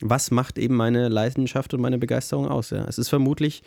was 0.02 0.32
macht 0.32 0.58
eben 0.58 0.76
meine 0.76 1.10
Leidenschaft 1.10 1.74
und 1.74 1.82
meine 1.82 1.98
Begeisterung 1.98 2.48
aus? 2.48 2.70
Ja? 2.70 2.86
Es 2.88 2.98
ist 2.98 3.10
vermutlich 3.10 3.64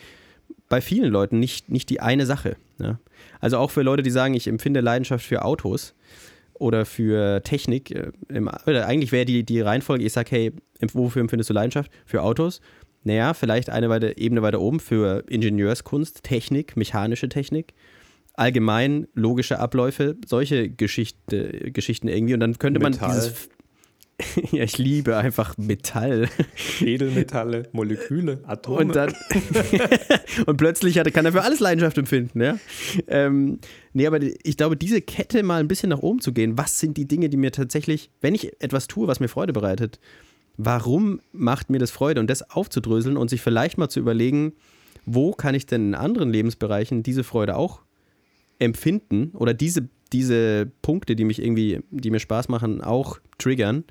bei 0.69 0.81
vielen 0.81 1.11
Leuten 1.11 1.39
nicht, 1.39 1.69
nicht 1.69 1.89
die 1.89 1.99
eine 1.99 2.25
Sache. 2.25 2.55
Ja? 2.79 2.99
Also 3.39 3.57
auch 3.57 3.71
für 3.71 3.81
Leute, 3.81 4.03
die 4.03 4.11
sagen, 4.11 4.33
ich 4.33 4.47
empfinde 4.47 4.81
Leidenschaft 4.81 5.25
für 5.25 5.43
Autos 5.43 5.93
oder 6.53 6.85
für 6.85 7.41
Technik. 7.43 7.91
Äh, 7.91 8.11
oder 8.65 8.87
eigentlich 8.87 9.11
wäre 9.11 9.25
die, 9.25 9.43
die 9.43 9.61
Reihenfolge, 9.61 10.05
ich 10.05 10.13
sage, 10.13 10.31
hey, 10.31 10.53
wofür 10.93 11.21
empfindest 11.21 11.49
du 11.49 11.53
Leidenschaft? 11.53 11.91
Für 12.05 12.23
Autos? 12.23 12.61
Naja, 13.03 13.33
vielleicht 13.33 13.69
eine 13.69 13.89
weiter, 13.89 14.17
Ebene 14.17 14.41
weiter 14.41 14.61
oben 14.61 14.79
für 14.79 15.23
Ingenieurskunst, 15.27 16.23
Technik, 16.23 16.75
mechanische 16.77 17.29
Technik 17.29 17.73
allgemein 18.37 19.07
logische 19.13 19.59
Abläufe, 19.59 20.15
solche 20.25 20.69
Geschichte, 20.69 21.71
Geschichten 21.71 22.07
irgendwie. 22.07 22.33
Und 22.33 22.39
dann 22.41 22.57
könnte 22.59 22.79
Metall. 22.79 23.09
man 23.09 23.17
dieses 23.17 23.49
ja, 24.51 24.63
ich 24.63 24.77
liebe 24.77 25.17
einfach 25.17 25.57
Metall. 25.57 26.29
Edelmetalle, 26.79 27.67
Moleküle, 27.73 28.41
Atome. 28.45 28.79
Und 28.79 28.95
dann 28.95 29.13
und 30.45 30.57
plötzlich 30.57 30.97
hat, 30.97 31.13
kann 31.13 31.25
er 31.25 31.33
für 31.33 31.41
alles 31.41 31.59
Leidenschaft 31.59 31.97
empfinden, 31.97 32.41
ja. 32.41 32.57
Ähm, 33.07 33.59
nee, 33.93 34.07
aber 34.07 34.21
ich 34.21 34.57
glaube, 34.57 34.77
diese 34.77 35.01
Kette 35.01 35.43
mal 35.43 35.59
ein 35.59 35.67
bisschen 35.67 35.89
nach 35.89 35.99
oben 35.99 36.21
zu 36.21 36.31
gehen, 36.31 36.57
was 36.57 36.79
sind 36.79 36.95
die 36.97 37.07
Dinge, 37.07 37.29
die 37.29 37.37
mir 37.37 37.51
tatsächlich, 37.51 38.09
wenn 38.21 38.35
ich 38.35 38.53
etwas 38.61 38.87
tue, 38.87 39.07
was 39.07 39.19
mir 39.19 39.27
Freude 39.27 39.51
bereitet, 39.51 39.99
warum 40.57 41.19
macht 41.33 41.69
mir 41.69 41.79
das 41.79 41.91
Freude? 41.91 42.21
Und 42.21 42.29
das 42.29 42.49
aufzudröseln 42.49 43.17
und 43.17 43.29
sich 43.29 43.41
vielleicht 43.41 43.77
mal 43.77 43.89
zu 43.89 43.99
überlegen, 43.99 44.53
wo 45.05 45.33
kann 45.33 45.55
ich 45.55 45.65
denn 45.65 45.89
in 45.89 45.95
anderen 45.95 46.31
Lebensbereichen 46.31 47.03
diese 47.03 47.25
Freude 47.25 47.57
auch 47.57 47.81
empfinden 48.59 49.31
oder 49.33 49.53
diese 49.53 49.89
diese 50.13 50.71
Punkte, 50.81 51.15
die 51.15 51.25
mich 51.25 51.41
irgendwie, 51.41 51.81
die 51.91 52.11
mir 52.11 52.19
Spaß 52.19 52.49
machen, 52.49 52.81
auch 52.81 53.19
triggern, 53.37 53.83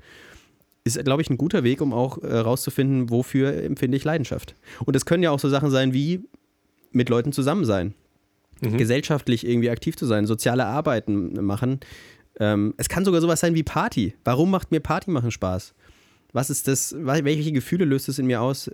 ist, 0.85 1.03
glaube 1.03 1.21
ich, 1.21 1.29
ein 1.29 1.37
guter 1.37 1.63
Weg, 1.63 1.81
um 1.81 1.93
auch 1.93 2.21
herauszufinden, 2.21 3.07
äh, 3.07 3.09
wofür 3.09 3.63
empfinde 3.63 3.97
ich 3.97 4.03
Leidenschaft. 4.03 4.55
Und 4.85 4.95
es 4.95 5.05
können 5.05 5.23
ja 5.23 5.31
auch 5.31 5.39
so 5.39 5.49
Sachen 5.49 5.71
sein 5.71 5.93
wie 5.93 6.21
mit 6.91 7.09
Leuten 7.09 7.33
zusammen 7.33 7.65
sein, 7.65 7.93
mhm. 8.61 8.77
gesellschaftlich 8.77 9.45
irgendwie 9.45 9.69
aktiv 9.69 9.97
zu 9.97 10.05
sein, 10.05 10.25
soziale 10.25 10.65
Arbeiten 10.65 11.43
machen. 11.43 11.79
Ähm, 12.39 12.73
es 12.77 12.87
kann 12.87 13.03
sogar 13.03 13.19
sowas 13.19 13.39
sein 13.39 13.55
wie 13.55 13.63
Party. 13.63 14.13
Warum 14.23 14.51
macht 14.51 14.71
mir 14.71 14.79
Party 14.79 15.09
machen 15.09 15.31
Spaß? 15.31 15.73
Was 16.33 16.49
ist 16.49 16.67
das, 16.67 16.95
welche 16.97 17.51
Gefühle 17.51 17.85
löst 17.85 18.07
es 18.07 18.19
in 18.19 18.27
mir 18.27 18.41
aus, 18.41 18.69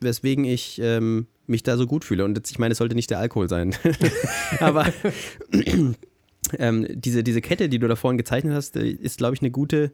weswegen 0.00 0.44
ich 0.44 0.80
ähm, 0.82 1.26
mich 1.46 1.62
da 1.62 1.76
so 1.76 1.86
gut 1.86 2.04
fühle? 2.04 2.24
Und 2.24 2.36
jetzt, 2.38 2.50
ich 2.50 2.58
meine, 2.58 2.72
es 2.72 2.78
sollte 2.78 2.94
nicht 2.94 3.10
der 3.10 3.18
Alkohol 3.18 3.48
sein. 3.48 3.74
Aber 4.60 4.86
ähm, 6.58 6.86
diese, 6.90 7.22
diese 7.22 7.40
Kette, 7.40 7.68
die 7.68 7.78
du 7.78 7.88
da 7.88 7.96
vorhin 7.96 8.18
gezeichnet 8.18 8.54
hast, 8.54 8.76
äh, 8.76 8.88
ist, 8.88 9.18
glaube 9.18 9.34
ich, 9.34 9.40
eine 9.40 9.50
gute, 9.50 9.92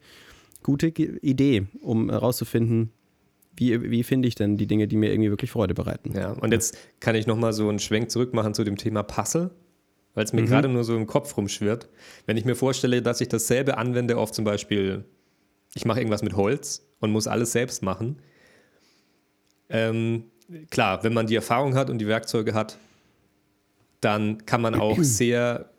gute 0.62 0.88
Idee, 0.88 1.66
um 1.80 2.10
herauszufinden, 2.10 2.90
wie, 3.56 3.90
wie 3.90 4.02
finde 4.02 4.28
ich 4.28 4.34
denn 4.34 4.56
die 4.56 4.66
Dinge, 4.66 4.86
die 4.86 4.96
mir 4.96 5.10
irgendwie 5.10 5.30
wirklich 5.30 5.50
Freude 5.50 5.74
bereiten. 5.74 6.12
Ja, 6.14 6.32
und 6.32 6.52
jetzt 6.52 6.76
kann 7.00 7.14
ich 7.14 7.26
nochmal 7.26 7.52
so 7.52 7.68
einen 7.68 7.78
Schwenk 7.78 8.10
zurück 8.10 8.34
machen 8.34 8.54
zu 8.54 8.64
dem 8.64 8.76
Thema 8.76 9.02
Puzzle, 9.02 9.50
weil 10.14 10.24
es 10.24 10.32
mir 10.32 10.42
mhm. 10.42 10.46
gerade 10.46 10.68
nur 10.68 10.84
so 10.84 10.94
im 10.96 11.06
Kopf 11.06 11.36
rumschwirrt. 11.36 11.88
Wenn 12.26 12.36
ich 12.36 12.44
mir 12.44 12.54
vorstelle, 12.54 13.00
dass 13.02 13.20
ich 13.20 13.28
dasselbe 13.28 13.78
anwende 13.78 14.18
auf 14.18 14.32
zum 14.32 14.44
Beispiel, 14.44 15.04
ich 15.74 15.84
mache 15.84 16.00
irgendwas 16.00 16.22
mit 16.22 16.36
Holz 16.36 16.86
und 17.00 17.12
muss 17.12 17.26
alles 17.26 17.52
selbst 17.52 17.82
machen. 17.82 18.18
Ähm, 19.68 20.24
klar, 20.70 21.02
wenn 21.02 21.14
man 21.14 21.26
die 21.26 21.34
Erfahrung 21.34 21.74
hat 21.74 21.90
und 21.90 21.98
die 21.98 22.06
Werkzeuge 22.06 22.54
hat, 22.54 22.78
dann 24.00 24.44
kann 24.44 24.60
man 24.60 24.74
auch 24.74 24.98
sehr 25.00 25.70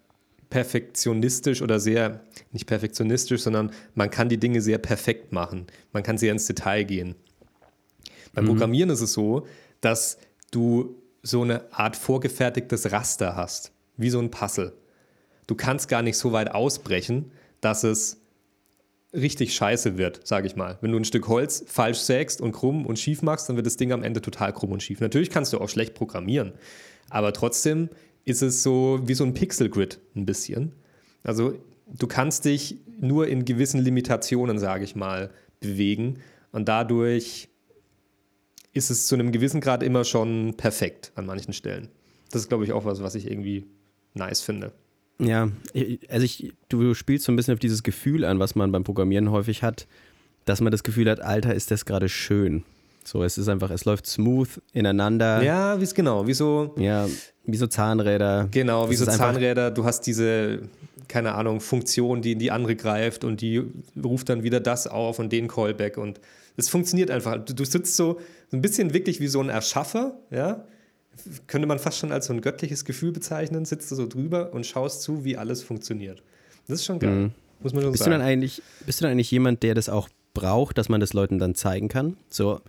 perfektionistisch 0.50 1.62
oder 1.62 1.80
sehr, 1.80 2.22
nicht 2.52 2.68
perfektionistisch, 2.68 3.42
sondern 3.42 3.72
man 3.96 4.10
kann 4.10 4.30
die 4.30 4.38
Dinge 4.40 4.62
sehr 4.62 4.78
perfekt 4.78 5.32
machen. 5.32 5.68
Man 5.94 6.04
kann 6.04 6.18
sehr 6.18 6.32
ins 6.32 6.48
Detail 6.48 6.84
gehen. 6.84 7.16
Beim 8.34 8.46
mhm. 8.46 8.50
Programmieren 8.50 8.90
ist 8.90 9.02
es 9.02 9.14
so, 9.14 9.48
dass 9.82 10.18
du 10.52 10.96
so 11.24 11.42
eine 11.42 11.72
Art 11.74 11.96
vorgefertigtes 11.96 12.92
Raster 12.92 13.36
hast, 13.36 13.72
wie 13.98 14.10
so 14.10 14.20
ein 14.20 14.32
Puzzle. 14.32 14.74
Du 15.48 15.56
kannst 15.56 15.90
gar 15.90 16.02
nicht 16.02 16.18
so 16.18 16.32
weit 16.32 16.52
ausbrechen, 16.52 17.32
dass 17.62 17.84
es 17.84 18.18
richtig 19.14 19.56
scheiße 19.56 19.98
wird, 19.98 20.26
sage 20.28 20.48
ich 20.48 20.56
mal. 20.56 20.78
Wenn 20.82 20.92
du 20.92 20.98
ein 20.98 21.06
Stück 21.06 21.28
Holz 21.28 21.64
falsch 21.68 22.00
sägst 22.00 22.42
und 22.42 22.52
krumm 22.52 22.86
und 22.86 23.00
schief 23.00 23.22
machst, 23.22 23.50
dann 23.50 23.56
wird 23.56 23.66
das 23.66 23.78
Ding 23.78 23.92
am 23.92 24.04
Ende 24.04 24.22
total 24.22 24.54
krumm 24.54 24.72
und 24.72 24.84
schief. 24.84 25.00
Natürlich 25.00 25.30
kannst 25.30 25.54
du 25.54 25.60
auch 25.60 25.70
schlecht 25.70 25.94
programmieren, 25.94 26.54
aber 27.10 27.34
trotzdem 27.34 27.90
ist 28.28 28.42
es 28.42 28.62
so 28.62 29.00
wie 29.06 29.14
so 29.14 29.24
ein 29.24 29.34
Pixel-Grid 29.34 30.00
ein 30.16 30.26
bisschen. 30.26 30.74
Also 31.24 31.58
du 31.88 32.08
kannst 32.08 32.44
dich 32.44 32.78
nur 33.00 33.28
in 33.28 33.46
gewissen 33.46 33.80
Limitationen, 33.80 34.60
sage 34.60 34.84
ich 34.84 34.98
mal, 34.98 35.32
bewegen 35.62 36.20
und 36.52 36.68
dadurch 36.68 37.48
ist 38.74 38.90
es 38.90 39.08
zu 39.08 39.16
einem 39.16 39.32
gewissen 39.32 39.62
Grad 39.62 39.82
immer 39.82 40.04
schon 40.04 40.56
perfekt 40.58 41.14
an 41.16 41.26
manchen 41.26 41.54
Stellen. 41.54 41.88
Das 42.30 42.42
ist, 42.42 42.50
glaube 42.50 42.66
ich, 42.66 42.74
auch 42.74 42.84
was, 42.84 43.02
was 43.02 43.16
ich 43.16 43.32
irgendwie 43.32 43.66
nice 44.14 44.42
finde. 44.42 44.74
Ja, 45.20 45.50
also 46.10 46.26
ich, 46.26 46.54
du 46.68 46.94
spielst 46.94 47.26
so 47.26 47.32
ein 47.32 47.38
bisschen 47.38 47.54
auf 47.54 47.60
dieses 47.60 47.82
Gefühl 47.82 48.26
an, 48.26 48.40
was 48.40 48.56
man 48.56 48.74
beim 48.74 48.84
Programmieren 48.84 49.32
häufig 49.32 49.64
hat, 49.64 49.88
dass 50.44 50.60
man 50.60 50.72
das 50.72 50.84
Gefühl 50.84 51.10
hat, 51.10 51.22
Alter, 51.22 51.56
ist 51.56 51.72
das 51.72 51.86
gerade 51.86 52.10
schön. 52.10 52.66
So, 53.08 53.24
es 53.24 53.38
ist 53.38 53.48
einfach, 53.48 53.72
es 53.72 53.86
läuft 53.86 54.06
smooth 54.06 54.50
ineinander. 54.74 55.42
Ja, 55.42 55.80
wie 55.80 55.86
es 55.86 55.94
genau, 55.94 56.28
wie 56.28 56.34
so. 56.34 56.76
Ja, 56.78 57.08
wie 57.46 57.56
so 57.56 57.66
Zahnräder. 57.66 58.50
Genau, 58.52 58.90
wie 58.90 58.98
so 58.98 59.06
Zahnräder. 59.06 59.72
Du 59.72 59.86
hast 59.86 60.02
diese, 60.02 60.64
keine 61.08 61.34
Ahnung, 61.36 61.62
Funktion, 61.62 62.22
die 62.22 62.34
in 62.34 62.40
die 62.40 62.52
andere 62.52 62.76
greift 62.76 63.24
und 63.24 63.40
die 63.40 63.64
ruft 64.04 64.28
dann 64.28 64.44
wieder 64.44 64.60
das 64.60 64.88
auf 64.88 65.20
und 65.20 65.32
den 65.32 65.48
Callback 65.48 65.98
und 65.98 66.20
es 66.58 66.68
funktioniert 66.68 67.10
einfach. 67.10 67.38
Du, 67.46 67.54
du 67.54 67.64
sitzt 67.64 67.96
so, 67.96 68.20
so 68.52 68.58
ein 68.58 68.62
bisschen 68.62 68.94
wirklich 68.94 69.22
wie 69.22 69.28
so 69.28 69.40
ein 69.40 69.48
Erschaffer, 69.48 70.20
ja, 70.30 70.66
könnte 71.48 71.66
man 71.66 71.80
fast 71.80 72.00
schon 72.00 72.12
als 72.12 72.26
so 72.26 72.34
ein 72.34 72.42
göttliches 72.42 72.84
Gefühl 72.84 73.14
bezeichnen, 73.14 73.64
sitzt 73.64 73.90
du 73.90 73.96
so 73.96 74.06
drüber 74.06 74.52
und 74.52 74.66
schaust 74.66 75.02
zu, 75.02 75.24
wie 75.24 75.38
alles 75.38 75.64
funktioniert. 75.64 76.24
Das 76.68 76.80
ist 76.80 76.86
schon 76.86 77.00
geil, 77.00 77.12
mhm. 77.12 77.32
muss 77.62 77.72
man 77.72 77.84
schon 77.84 77.92
bist 77.94 78.04
sagen. 78.04 78.12
Du 78.12 78.18
dann 78.18 78.28
eigentlich, 78.28 78.62
bist 78.86 79.00
du 79.00 79.04
dann 79.04 79.14
eigentlich 79.14 79.32
jemand, 79.32 79.64
der 79.64 79.76
das 79.76 79.88
auch 79.88 80.10
braucht, 80.34 80.78
dass 80.78 80.90
man 80.90 81.00
das 81.00 81.14
Leuten 81.14 81.40
dann 81.40 81.56
zeigen 81.56 81.88
kann? 81.88 82.18
So, 82.30 82.60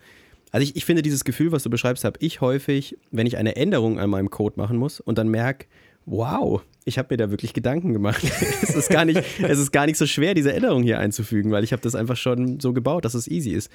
also 0.50 0.62
ich, 0.62 0.76
ich 0.76 0.84
finde 0.84 1.02
dieses 1.02 1.24
Gefühl, 1.24 1.52
was 1.52 1.62
du 1.62 1.70
beschreibst, 1.70 2.04
habe 2.04 2.18
ich 2.20 2.40
häufig, 2.40 2.96
wenn 3.10 3.26
ich 3.26 3.36
eine 3.36 3.56
Änderung 3.56 3.98
an 3.98 4.10
meinem 4.10 4.30
Code 4.30 4.54
machen 4.56 4.76
muss 4.76 5.00
und 5.00 5.18
dann 5.18 5.28
merke, 5.28 5.66
wow, 6.06 6.62
ich 6.84 6.98
habe 6.98 7.08
mir 7.10 7.18
da 7.18 7.30
wirklich 7.30 7.52
Gedanken 7.52 7.92
gemacht. 7.92 8.22
es, 8.62 8.74
ist 8.74 8.88
gar 8.88 9.04
nicht, 9.04 9.22
es 9.42 9.58
ist 9.58 9.72
gar 9.72 9.86
nicht 9.86 9.98
so 9.98 10.06
schwer, 10.06 10.34
diese 10.34 10.52
Änderung 10.52 10.82
hier 10.82 10.98
einzufügen, 10.98 11.50
weil 11.50 11.64
ich 11.64 11.72
habe 11.72 11.82
das 11.82 11.94
einfach 11.94 12.16
schon 12.16 12.60
so 12.60 12.72
gebaut, 12.72 13.04
dass 13.04 13.14
es 13.14 13.28
easy 13.28 13.50
ist. 13.50 13.70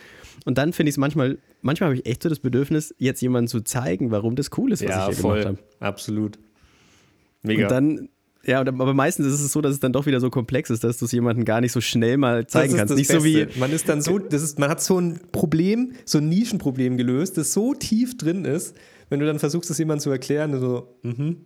Und 0.45 0.57
dann 0.57 0.74
finde 0.74 0.89
ich 0.89 0.93
es 0.93 0.97
manchmal, 0.97 1.38
manchmal 1.61 1.89
habe 1.89 1.99
ich 1.99 2.05
echt 2.07 2.24
so 2.24 2.30
das 2.30 2.39
Bedürfnis, 2.39 2.93
jetzt 2.97 3.21
jemandem 3.21 3.49
zu 3.49 3.61
zeigen, 3.61 4.11
warum 4.11 4.36
das 4.36 4.49
cool 4.57 4.71
ist, 4.71 4.84
was 4.84 4.89
ja, 4.89 5.09
ich 5.09 5.15
hier 5.15 5.21
voll. 5.21 5.39
gemacht 5.41 5.59
habe. 5.59 5.86
Absolut. 5.86 6.39
Mega. 7.43 7.63
Und 7.63 7.71
dann, 7.71 8.09
ja, 8.45 8.59
aber 8.59 8.93
meistens 8.93 9.27
ist 9.27 9.41
es 9.41 9.51
so, 9.53 9.61
dass 9.61 9.73
es 9.73 9.79
dann 9.79 9.93
doch 9.93 10.05
wieder 10.05 10.19
so 10.19 10.29
komplex 10.29 10.69
ist, 10.69 10.83
dass 10.83 10.97
du 10.97 11.05
es 11.05 11.11
jemandem 11.13 11.45
gar 11.45 11.61
nicht 11.61 11.71
so 11.71 11.79
schnell 11.79 12.17
mal 12.17 12.45
zeigen 12.45 12.75
kannst. 12.75 12.93
Nicht 12.93 13.07
Beste. 13.07 13.21
so 13.21 13.25
wie 13.25 13.47
man 13.57 13.71
ist 13.71 13.87
dann 13.87 14.01
so, 14.01 14.19
das 14.19 14.41
ist, 14.41 14.59
man 14.59 14.69
hat 14.69 14.81
so 14.81 14.99
ein 14.99 15.21
Problem, 15.31 15.93
so 16.03 16.17
ein 16.17 16.27
Nischenproblem 16.27 16.97
gelöst, 16.97 17.37
das 17.37 17.53
so 17.53 17.73
tief 17.73 18.17
drin 18.17 18.43
ist, 18.43 18.75
wenn 19.09 19.21
du 19.21 19.25
dann 19.25 19.39
versuchst, 19.39 19.69
es 19.69 19.77
jemandem 19.77 20.03
zu 20.03 20.11
erklären, 20.11 20.59
so, 20.59 20.97
mhm, 21.03 21.37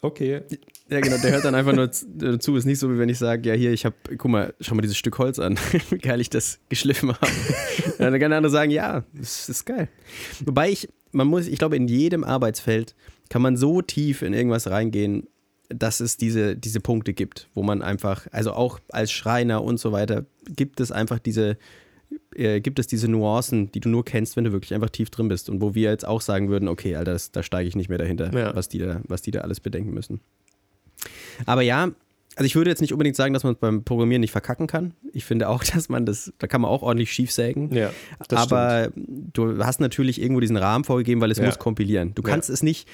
okay. 0.00 0.42
Ja, 0.88 1.00
genau, 1.00 1.16
der 1.18 1.32
hört 1.32 1.44
dann 1.44 1.56
einfach 1.56 1.72
nur 1.72 1.90
zu. 1.90 2.56
Ist 2.56 2.66
nicht 2.66 2.78
so, 2.78 2.92
wie 2.92 2.98
wenn 2.98 3.08
ich 3.08 3.18
sage, 3.18 3.48
ja, 3.48 3.54
hier, 3.54 3.72
ich 3.72 3.84
habe, 3.84 3.96
guck 4.16 4.30
mal, 4.30 4.54
schau 4.60 4.76
mal 4.76 4.82
dieses 4.82 4.98
Stück 4.98 5.18
Holz 5.18 5.40
an, 5.40 5.58
wie 5.90 5.98
geil 5.98 6.20
ich 6.20 6.30
das 6.30 6.60
geschliffen 6.68 7.08
habe. 7.14 7.32
dann 7.98 8.12
kann 8.20 8.30
der 8.30 8.36
andere 8.36 8.50
sagen, 8.52 8.70
ja, 8.70 9.04
das 9.12 9.48
ist 9.48 9.64
geil. 9.64 9.88
Wobei 10.44 10.70
ich, 10.70 10.88
man 11.10 11.26
muss, 11.26 11.48
ich 11.48 11.58
glaube, 11.58 11.76
in 11.76 11.88
jedem 11.88 12.22
Arbeitsfeld 12.22 12.94
kann 13.28 13.42
man 13.42 13.56
so 13.56 13.82
tief 13.82 14.22
in 14.22 14.34
irgendwas 14.34 14.70
reingehen, 14.70 15.26
dass 15.74 16.00
es 16.00 16.16
diese, 16.16 16.56
diese 16.56 16.80
Punkte 16.80 17.12
gibt, 17.12 17.48
wo 17.54 17.62
man 17.62 17.82
einfach, 17.82 18.26
also 18.32 18.52
auch 18.52 18.80
als 18.90 19.12
Schreiner 19.12 19.62
und 19.62 19.78
so 19.78 19.92
weiter, 19.92 20.24
gibt 20.48 20.80
es 20.80 20.92
einfach 20.92 21.18
diese, 21.18 21.56
äh, 22.34 22.60
gibt 22.60 22.78
es 22.78 22.86
diese 22.86 23.08
Nuancen, 23.08 23.70
die 23.72 23.80
du 23.80 23.88
nur 23.88 24.04
kennst, 24.04 24.36
wenn 24.36 24.44
du 24.44 24.52
wirklich 24.52 24.74
einfach 24.74 24.90
tief 24.90 25.10
drin 25.10 25.28
bist. 25.28 25.48
Und 25.48 25.60
wo 25.60 25.74
wir 25.74 25.90
jetzt 25.90 26.06
auch 26.06 26.20
sagen 26.20 26.48
würden, 26.48 26.68
okay, 26.68 26.96
Alter, 26.96 27.12
das, 27.12 27.32
da 27.32 27.42
steige 27.42 27.68
ich 27.68 27.76
nicht 27.76 27.88
mehr 27.88 27.98
dahinter, 27.98 28.32
ja. 28.36 28.54
was, 28.54 28.68
die 28.68 28.78
da, 28.78 29.00
was 29.06 29.22
die 29.22 29.30
da 29.30 29.40
alles 29.40 29.60
bedenken 29.60 29.92
müssen. 29.92 30.20
Aber 31.46 31.62
ja, 31.62 31.90
also 32.36 32.46
ich 32.46 32.54
würde 32.54 32.70
jetzt 32.70 32.80
nicht 32.80 32.92
unbedingt 32.92 33.16
sagen, 33.16 33.34
dass 33.34 33.44
man 33.44 33.56
beim 33.56 33.84
Programmieren 33.84 34.20
nicht 34.20 34.30
verkacken 34.30 34.66
kann. 34.66 34.94
Ich 35.12 35.24
finde 35.24 35.48
auch, 35.48 35.62
dass 35.74 35.88
man 35.88 36.06
das, 36.06 36.32
da 36.38 36.46
kann 36.46 36.60
man 36.60 36.70
auch 36.70 36.82
ordentlich 36.82 37.12
schief 37.12 37.30
sägen. 37.32 37.74
Ja, 37.74 37.90
Aber 38.30 38.90
stimmt. 38.90 39.36
du 39.36 39.64
hast 39.64 39.80
natürlich 39.80 40.20
irgendwo 40.20 40.40
diesen 40.40 40.56
Rahmen 40.56 40.84
vorgegeben, 40.84 41.20
weil 41.20 41.30
es 41.30 41.38
ja. 41.38 41.46
muss 41.46 41.58
kompilieren. 41.58 42.14
Du 42.14 42.22
kannst 42.22 42.48
ja. 42.48 42.54
es 42.54 42.62
nicht, 42.62 42.88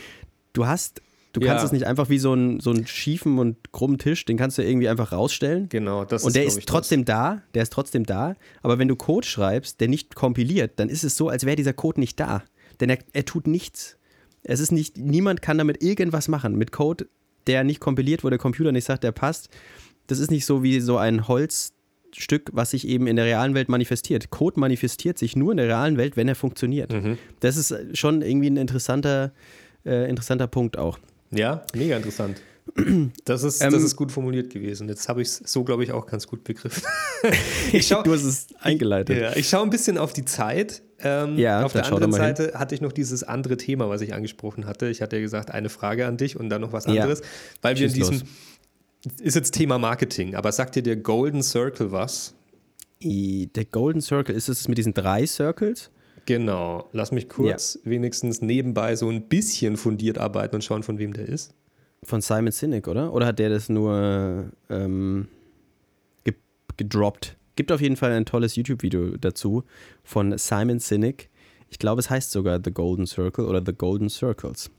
du 0.53 0.66
hast, 0.66 1.03
du 1.33 1.41
kannst 1.41 1.64
es 1.64 1.72
nicht 1.72 1.87
einfach 1.87 2.09
wie 2.09 2.18
so 2.18 2.33
einen 2.33 2.61
so 2.61 2.70
einen 2.70 2.87
schiefen 2.87 3.39
und 3.39 3.72
krummen 3.72 3.99
Tisch, 3.99 4.24
den 4.24 4.37
kannst 4.37 4.59
du 4.59 4.62
irgendwie 4.62 4.89
einfach 4.89 5.12
rausstellen. 5.12 5.68
Genau, 5.68 6.05
das 6.05 6.24
Und 6.24 6.37
der 6.37 6.45
ist, 6.45 6.59
ist 6.59 6.68
trotzdem 6.68 7.05
das. 7.05 7.16
da, 7.16 7.43
der 7.55 7.62
ist 7.62 7.72
trotzdem 7.72 8.05
da. 8.05 8.35
Aber 8.62 8.79
wenn 8.79 8.89
du 8.89 8.97
Code 8.97 9.26
schreibst, 9.26 9.81
der 9.81 9.89
nicht 9.89 10.14
kompiliert, 10.14 10.72
dann 10.76 10.89
ist 10.89 11.05
es 11.05 11.16
so, 11.16 11.29
als 11.29 11.45
wäre 11.45 11.57
dieser 11.57 11.72
Code 11.72 12.01
nicht 12.01 12.18
da. 12.18 12.43
Denn 12.81 12.91
er, 12.91 12.99
er 13.12 13.24
tut 13.24 13.47
nichts. 13.47 13.97
Es 14.43 14.61
ist 14.61 14.72
nicht, 14.72 14.97
niemand 14.97 15.43
kann 15.43 15.59
damit 15.59 15.83
irgendwas 15.83 16.29
machen. 16.29 16.57
Mit 16.57 16.72
Code 16.72 17.09
der 17.49 17.64
nicht 17.64 17.81
kompiliert, 17.81 18.22
wo 18.24 18.31
der 18.31 18.39
Computer 18.39 18.72
nicht 18.72 18.85
sagt, 18.85 19.03
der 19.05 19.12
passt. 19.12 19.49
Das 20.07 20.18
ist 20.18 20.31
nicht 20.31 20.47
so 20.47 20.62
wie 20.62 20.81
so 20.81 20.99
ein 20.99 21.26
Holzstück, 21.26 22.51
was 22.53 22.70
sich 22.70 22.87
eben 22.87 23.07
in 23.07 23.16
der 23.16 23.24
realen 23.24 23.55
Welt 23.55 23.68
manifestiert. 23.68 24.31
Code 24.31 24.61
manifestiert 24.61 25.18
sich 25.18 25.35
nur 25.35 25.53
in 25.53 25.57
der 25.57 25.66
realen 25.66 25.97
Welt, 25.97 26.16
wenn 26.16 26.29
er 26.29 26.35
funktioniert. 26.35 26.93
Mhm. 26.93 27.18
Das 27.41 27.57
ist 27.57 27.74
schon 27.95 28.22
irgendwie 28.22 28.51
ein 28.51 28.57
interessanter, 28.57 29.33
äh, 29.85 30.09
interessanter 30.09 30.47
Punkt 30.47 30.79
auch. 30.79 30.99
Ja, 31.31 31.62
mega 31.74 31.97
interessant. 31.97 32.41
Das 33.24 33.43
ist, 33.43 33.62
ähm, 33.62 33.72
das 33.72 33.83
ist 33.83 33.97
gut 33.97 34.12
formuliert 34.12 34.51
gewesen. 34.51 34.89
Jetzt 34.89 35.09
habe 35.09 35.22
ich 35.22 35.29
es 35.29 35.43
so, 35.45 35.64
glaube 35.64 35.85
ich, 35.85 35.93
auch 35.93 36.07
ganz 36.07 36.26
gut 36.26 36.45
begriffen. 36.45 36.83
schau, 37.81 38.03
du 38.03 38.12
hast 38.12 38.24
es 38.24 38.47
eingeleitet. 38.61 39.18
Ja, 39.18 39.37
ich 39.37 39.49
schaue 39.49 39.62
ein 39.62 39.70
bisschen 39.70 39.99
auf 39.99 40.12
die 40.12 40.24
Zeit. 40.24 40.83
Ähm, 41.01 41.39
ja, 41.39 41.64
auf 41.64 41.72
der 41.72 41.87
anderen 41.87 42.12
Seite 42.12 42.47
hin. 42.47 42.55
hatte 42.55 42.74
ich 42.74 42.81
noch 42.81 42.93
dieses 42.93 43.22
andere 43.22 43.57
Thema, 43.57 43.89
was 43.89 44.01
ich 44.01 44.14
angesprochen 44.14 44.66
hatte. 44.66 44.89
Ich 44.89 45.01
hatte 45.01 45.16
ja 45.16 45.22
gesagt, 45.22 45.51
eine 45.51 45.68
Frage 45.68 46.07
an 46.07 46.16
dich 46.16 46.39
und 46.39 46.51
dann 46.51 46.61
noch 46.61 46.72
was 46.72 46.87
anderes. 46.87 47.20
Ja. 47.20 47.26
Weil 47.62 47.79
wir 47.79 47.87
in 47.87 47.95
diesem, 47.95 48.14
los. 48.14 48.24
ist 49.20 49.37
jetzt 49.37 49.53
Thema 49.53 49.79
Marketing, 49.79 50.35
aber 50.35 50.51
sagt 50.51 50.74
dir 50.74 50.83
der 50.83 50.97
Golden 50.97 51.43
Circle 51.43 51.93
was? 51.93 52.35
Der 53.01 53.64
Golden 53.64 54.01
Circle, 54.01 54.35
ist 54.35 54.49
es 54.49 54.66
mit 54.66 54.76
diesen 54.76 54.93
drei 54.93 55.24
Circles? 55.24 55.91
Genau. 56.29 56.91
Lass 56.93 57.11
mich 57.11 57.31
kurz 57.31 57.79
ja. 57.83 57.91
wenigstens 57.91 58.43
nebenbei 58.43 58.95
so 58.97 59.09
ein 59.09 59.22
bisschen 59.22 59.79
fundiert 59.79 60.18
arbeiten 60.18 60.57
und 60.57 60.62
schauen, 60.62 60.83
von 60.83 60.99
wem 60.99 61.14
der 61.14 61.26
ist. 61.26 61.55
Von 62.03 62.20
Simon 62.20 62.53
Sinek, 62.53 62.87
oder? 62.87 63.14
Oder 63.14 63.24
hat 63.24 63.39
der 63.39 63.49
das 63.49 63.70
nur 63.70 64.51
ähm, 64.68 65.29
gedroppt? 66.76 67.35
Gibt 67.57 67.72
auf 67.72 67.81
jeden 67.81 67.97
Fall 67.97 68.12
ein 68.12 68.26
tolles 68.26 68.57
YouTube-Video 68.57 69.16
dazu 69.16 69.64
von 70.05 70.37
Simon 70.37 70.81
Sinek. 70.81 71.31
Ich 71.70 71.79
glaube, 71.79 72.01
es 72.01 72.11
heißt 72.11 72.31
sogar 72.31 72.61
The 72.62 72.72
Golden 72.72 73.07
Circle 73.07 73.47
oder 73.47 73.62
The 73.64 73.72
Golden 73.72 74.11
Circles. 74.11 74.70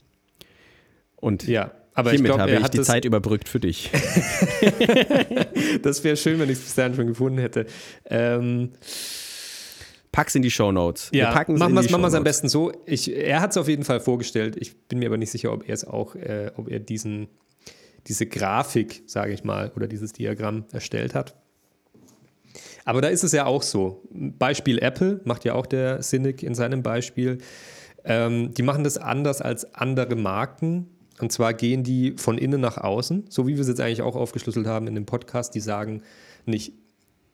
Und 1.15 1.47
ja, 1.47 1.71
aber 1.95 2.11
hiermit 2.11 2.29
ich 2.29 2.35
glaub, 2.35 2.47
habe 2.47 2.61
ich 2.61 2.67
die 2.67 2.81
Zeit 2.81 3.05
überbrückt 3.05 3.49
für 3.49 3.59
dich. 3.59 3.89
das 5.81 6.03
wäre 6.03 6.15
schön, 6.15 6.37
wenn 6.39 6.49
ich 6.49 6.59
es 6.59 6.63
bis 6.63 6.75
dahin 6.75 6.93
schon 6.93 7.07
gefunden 7.07 7.39
hätte. 7.39 7.65
Ähm, 8.05 8.69
Pack's 10.11 10.35
in 10.35 10.41
die 10.41 10.51
Show 10.51 10.71
Notes. 10.71 11.09
Ja, 11.13 11.31
machen 11.47 11.73
wir 11.75 12.07
es 12.07 12.13
am 12.13 12.23
besten 12.23 12.49
so. 12.49 12.71
Ich, 12.85 13.15
er 13.15 13.41
hat 13.41 13.51
es 13.51 13.57
auf 13.57 13.67
jeden 13.67 13.83
Fall 13.83 13.99
vorgestellt. 13.99 14.55
Ich 14.57 14.75
bin 14.87 14.99
mir 14.99 15.07
aber 15.07 15.17
nicht 15.17 15.31
sicher, 15.31 15.53
ob 15.53 15.67
er 15.67 15.73
es 15.73 15.85
auch, 15.85 16.15
äh, 16.15 16.51
ob 16.55 16.69
er 16.69 16.79
diesen, 16.79 17.27
diese 18.07 18.25
Grafik, 18.25 19.03
sage 19.05 19.33
ich 19.33 19.43
mal, 19.43 19.71
oder 19.75 19.87
dieses 19.87 20.13
Diagramm 20.13 20.65
erstellt 20.71 21.13
hat. 21.13 21.35
Aber 22.85 23.01
da 23.01 23.07
ist 23.09 23.23
es 23.23 23.33
ja 23.33 23.45
auch 23.45 23.61
so. 23.61 24.01
Beispiel 24.11 24.79
Apple 24.79 25.21
macht 25.23 25.45
ja 25.45 25.53
auch 25.53 25.67
der 25.67 26.01
Cynic 26.01 26.41
in 26.41 26.55
seinem 26.55 26.81
Beispiel. 26.81 27.37
Ähm, 28.03 28.53
die 28.55 28.63
machen 28.63 28.83
das 28.83 28.97
anders 28.97 29.41
als 29.41 29.75
andere 29.75 30.15
Marken. 30.15 30.87
Und 31.19 31.31
zwar 31.31 31.53
gehen 31.53 31.83
die 31.83 32.13
von 32.17 32.37
innen 32.37 32.61
nach 32.61 32.77
außen, 32.77 33.25
so 33.29 33.45
wie 33.45 33.55
wir 33.55 33.61
es 33.61 33.67
jetzt 33.67 33.81
eigentlich 33.81 34.01
auch 34.01 34.15
aufgeschlüsselt 34.15 34.65
haben 34.65 34.87
in 34.87 34.95
dem 34.95 35.05
Podcast. 35.05 35.53
Die 35.53 35.59
sagen 35.59 36.01
nicht, 36.45 36.73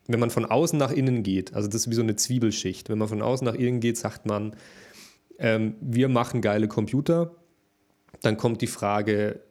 wenn 0.08 0.20
man 0.20 0.30
von 0.30 0.46
außen 0.46 0.78
nach 0.78 0.92
innen 0.92 1.24
geht, 1.24 1.54
also 1.54 1.68
das 1.68 1.82
ist 1.82 1.90
wie 1.90 1.96
so 1.96 2.02
eine 2.02 2.16
Zwiebelschicht, 2.16 2.90
wenn 2.90 2.98
man 2.98 3.08
von 3.08 3.22
außen 3.22 3.46
nach 3.46 3.56
innen 3.56 3.80
geht, 3.80 3.98
sagt 3.98 4.26
man, 4.26 4.56
ähm, 5.40 5.76
wir 5.82 6.10
machen 6.10 6.42
geile 6.42 6.68
Computer, 6.68 7.36
dann 8.22 8.38
kommt 8.38 8.62
die 8.62 8.68
Frage, 8.68 9.42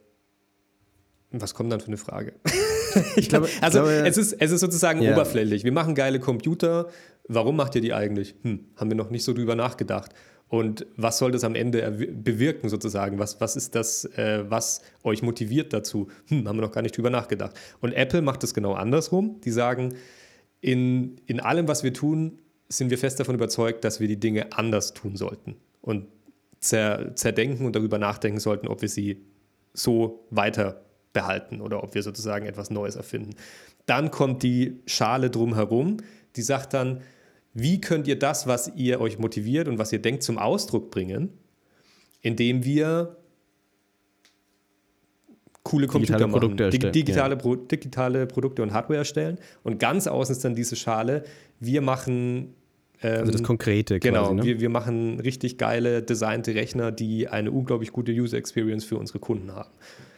was 1.31 1.53
kommt 1.53 1.71
dann 1.71 1.79
für 1.79 1.87
eine 1.87 1.97
Frage? 1.97 2.33
ich 3.15 3.29
glaube, 3.29 3.49
also 3.61 3.79
glaube, 3.79 4.07
es, 4.07 4.17
ist, 4.17 4.33
es 4.33 4.51
ist 4.51 4.61
sozusagen 4.61 5.01
yeah. 5.01 5.13
oberflächlich. 5.13 5.63
Wir 5.63 5.71
machen 5.71 5.95
geile 5.95 6.19
Computer. 6.19 6.87
Warum 7.27 7.55
macht 7.55 7.75
ihr 7.75 7.81
die 7.81 7.93
eigentlich? 7.93 8.35
Hm, 8.43 8.65
haben 8.77 8.89
wir 8.89 8.95
noch 8.95 9.09
nicht 9.09 9.23
so 9.23 9.33
drüber 9.33 9.55
nachgedacht. 9.55 10.11
Und 10.47 10.85
was 10.95 11.17
soll 11.17 11.31
das 11.31 11.43
am 11.43 11.55
Ende 11.55 11.91
bewirken 11.91 12.69
sozusagen? 12.69 13.17
Was, 13.17 13.41
was 13.41 13.55
ist 13.55 13.75
das, 13.75 14.05
äh, 14.17 14.43
was 14.47 14.81
euch 15.03 15.23
motiviert 15.23 15.73
dazu? 15.73 16.07
Hm, 16.27 16.47
haben 16.47 16.57
wir 16.57 16.61
noch 16.61 16.71
gar 16.71 16.81
nicht 16.81 16.95
drüber 16.95 17.09
nachgedacht. 17.09 17.55
Und 17.81 17.93
Apple 17.93 18.21
macht 18.21 18.43
es 18.43 18.53
genau 18.53 18.73
andersrum. 18.73 19.41
Die 19.41 19.51
sagen, 19.51 19.95
in, 20.65 21.21
in 21.27 21.39
allem, 21.39 21.67
was 21.67 21.83
wir 21.83 21.93
tun, 21.93 22.39
sind 22.69 22.89
wir 22.89 22.97
fest 22.97 23.19
davon 23.19 23.35
überzeugt, 23.35 23.83
dass 23.83 23.99
wir 23.99 24.07
die 24.07 24.19
Dinge 24.19 24.51
anders 24.53 24.95
tun 24.95 25.15
sollten 25.15 25.57
und 25.81 26.07
zer, 26.59 27.15
zerdenken 27.15 27.67
und 27.67 27.75
darüber 27.75 27.99
nachdenken 27.99 28.39
sollten, 28.39 28.67
ob 28.67 28.81
wir 28.81 28.89
sie 28.89 29.21
so 29.73 30.25
weiter 30.31 30.83
behalten 31.13 31.61
oder 31.61 31.83
ob 31.83 31.93
wir 31.93 32.01
sozusagen 32.01 32.47
etwas 32.47 32.71
Neues 32.71 32.95
erfinden. 32.95 33.35
Dann 33.85 34.09
kommt 34.09 34.41
die 34.41 34.81
Schale 34.87 35.29
drumherum, 35.29 35.97
die 36.35 36.41
sagt 36.41 36.73
dann, 36.73 37.01
wie 37.53 37.79
könnt 37.79 38.07
ihr 38.07 38.17
das, 38.17 38.47
was 38.47 38.71
ihr 38.75 38.99
euch 38.99 39.19
motiviert 39.19 39.67
und 39.67 39.77
was 39.77 39.93
ihr 39.93 40.01
denkt, 40.01 40.23
zum 40.23 40.39
Ausdruck 40.39 40.89
bringen, 40.89 41.29
indem 42.21 42.65
wir 42.65 43.17
coole 45.65 45.87
Computer 45.87 46.13
Digitale 46.13 46.27
machen, 46.31 46.39
Produkte 46.39 46.69
Dig- 46.69 46.91
digitale, 46.93 47.35
Pro 47.35 47.55
digitale 47.55 48.25
Produkte 48.27 48.61
und 48.63 48.71
Hardware 48.71 48.99
erstellen. 48.99 49.37
Und 49.63 49.79
ganz 49.79 50.07
außen 50.07 50.33
ist 50.33 50.45
dann 50.45 50.55
diese 50.55 50.75
Schale, 50.77 51.23
wir 51.59 51.81
machen 51.81 52.53
ähm, 53.01 53.19
Also 53.21 53.31
das 53.33 53.43
Konkrete 53.43 53.99
Genau, 53.99 54.23
quasi. 54.23 54.35
Ne? 54.35 54.43
wir, 54.43 54.59
wir 54.61 54.69
machen 54.69 55.19
richtig 55.19 55.57
geile, 55.57 56.01
designte 56.01 56.55
Rechner, 56.55 56.91
die 56.91 57.27
eine 57.27 57.51
unglaublich 57.51 57.91
gute 57.91 58.11
User 58.13 58.37
Experience 58.37 58.85
für 58.85 58.97
unsere 58.97 59.19
Kunden 59.19 59.51
haben. 59.51 59.69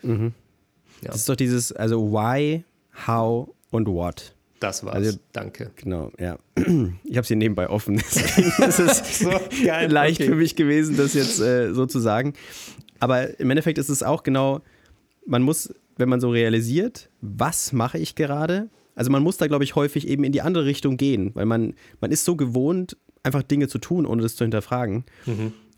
Ja. 0.04 1.10
Das 1.12 1.16
ist 1.18 1.30
doch 1.30 1.36
dieses, 1.36 1.72
also 1.72 2.12
why, 2.12 2.64
how 3.08 3.50
und 3.72 3.88
what. 3.88 4.34
Das 4.60 4.84
war's. 4.84 4.96
Also- 4.96 5.18
Danke. 5.34 5.72
Genau, 5.76 6.12
ja. 6.20 6.38
Ich 7.04 7.16
habe 7.16 7.22
es 7.22 7.28
hier 7.28 7.38
nebenbei 7.38 7.70
offen. 7.70 7.96
Deswegen 8.16 8.64
ist 8.64 9.20
So, 9.24 9.30
geil, 9.66 9.92
leicht 9.92 10.20
okay. 10.20 10.30
für 10.30 10.36
mich 10.36 10.56
gewesen, 10.56 10.98
das 10.98 11.14
jetzt 11.14 11.40
äh, 11.40 11.74
so 11.74 11.86
zu 11.86 12.00
sagen. 12.00 12.34
Aber 13.00 13.40
im 13.40 13.50
Endeffekt 13.52 13.78
ist 13.78 13.90
es 13.90 14.02
auch 14.04 14.24
genau, 14.24 14.62
man 15.28 15.44
muss, 15.44 15.74
wenn 15.98 16.10
man 16.10 16.20
so 16.20 16.30
realisiert, 16.30 17.10
was 17.22 17.74
mache 17.74 18.00
ich 18.00 18.16
gerade? 18.16 18.70
Also 18.96 19.12
man 19.12 19.22
muss 19.22 19.38
da, 19.38 19.46
glaube 19.48 19.64
ich, 19.64 19.76
häufig 19.76 20.08
eben 20.08 20.24
in 20.24 20.32
die 20.32 20.42
andere 20.42 20.66
Richtung 20.66 20.98
gehen, 20.98 21.32
weil 21.36 21.46
man, 21.46 21.76
man 22.02 22.12
ist 22.12 22.26
so 22.26 22.36
gewohnt, 22.36 22.98
einfach 23.24 23.44
Dinge 23.44 23.68
zu 23.68 23.78
tun, 23.78 24.06
ohne 24.06 24.24
das 24.24 24.36
zu 24.36 24.44
hinterfragen. 24.44 25.04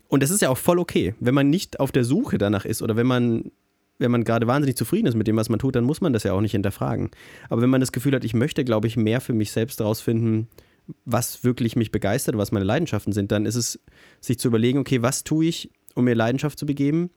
Und 0.08 0.22
das 0.22 0.30
ist 0.30 0.40
ja 0.40 0.48
auch 0.48 0.58
voll 0.58 0.78
okay. 0.78 1.14
Wenn 1.20 1.34
man 1.34 1.50
nicht 1.50 1.80
auf 1.80 1.92
der 1.92 2.04
Suche 2.04 2.38
danach 2.38 2.64
ist 2.64 2.80
oder 2.80 2.96
wenn 2.96 3.06
man, 3.06 3.50
wenn 3.98 4.10
man 4.10 4.24
gerade 4.24 4.46
wahnsinnig 4.46 4.76
zufrieden 4.76 5.06
ist 5.06 5.14
mit 5.14 5.26
dem, 5.26 5.36
was 5.36 5.48
man 5.48 5.58
tut, 5.58 5.76
dann 5.76 5.84
muss 5.84 6.00
man 6.00 6.12
das 6.12 6.22
ja 6.22 6.32
auch 6.32 6.40
nicht 6.40 6.52
hinterfragen. 6.52 7.10
Aber 7.48 7.60
wenn 7.60 7.70
man 7.70 7.80
das 7.80 7.92
Gefühl 7.92 8.14
hat, 8.14 8.24
ich 8.24 8.34
möchte, 8.34 8.64
glaube 8.64 8.86
ich, 8.86 8.96
mehr 8.96 9.20
für 9.20 9.34
mich 9.34 9.52
selbst 9.52 9.80
herausfinden, 9.80 10.48
was 11.04 11.44
wirklich 11.44 11.76
mich 11.76 11.92
begeistert, 11.92 12.36
was 12.36 12.52
meine 12.52 12.64
Leidenschaften 12.64 13.12
sind, 13.12 13.30
dann 13.30 13.46
ist 13.46 13.54
es, 13.54 13.78
sich 14.20 14.38
zu 14.38 14.48
überlegen, 14.48 14.78
okay, 14.78 15.02
was 15.02 15.24
tue 15.24 15.44
ich, 15.44 15.70
um 15.94 16.04
mir 16.04 16.14
Leidenschaft 16.14 16.58
zu 16.58 16.66
begeben? 16.66 17.10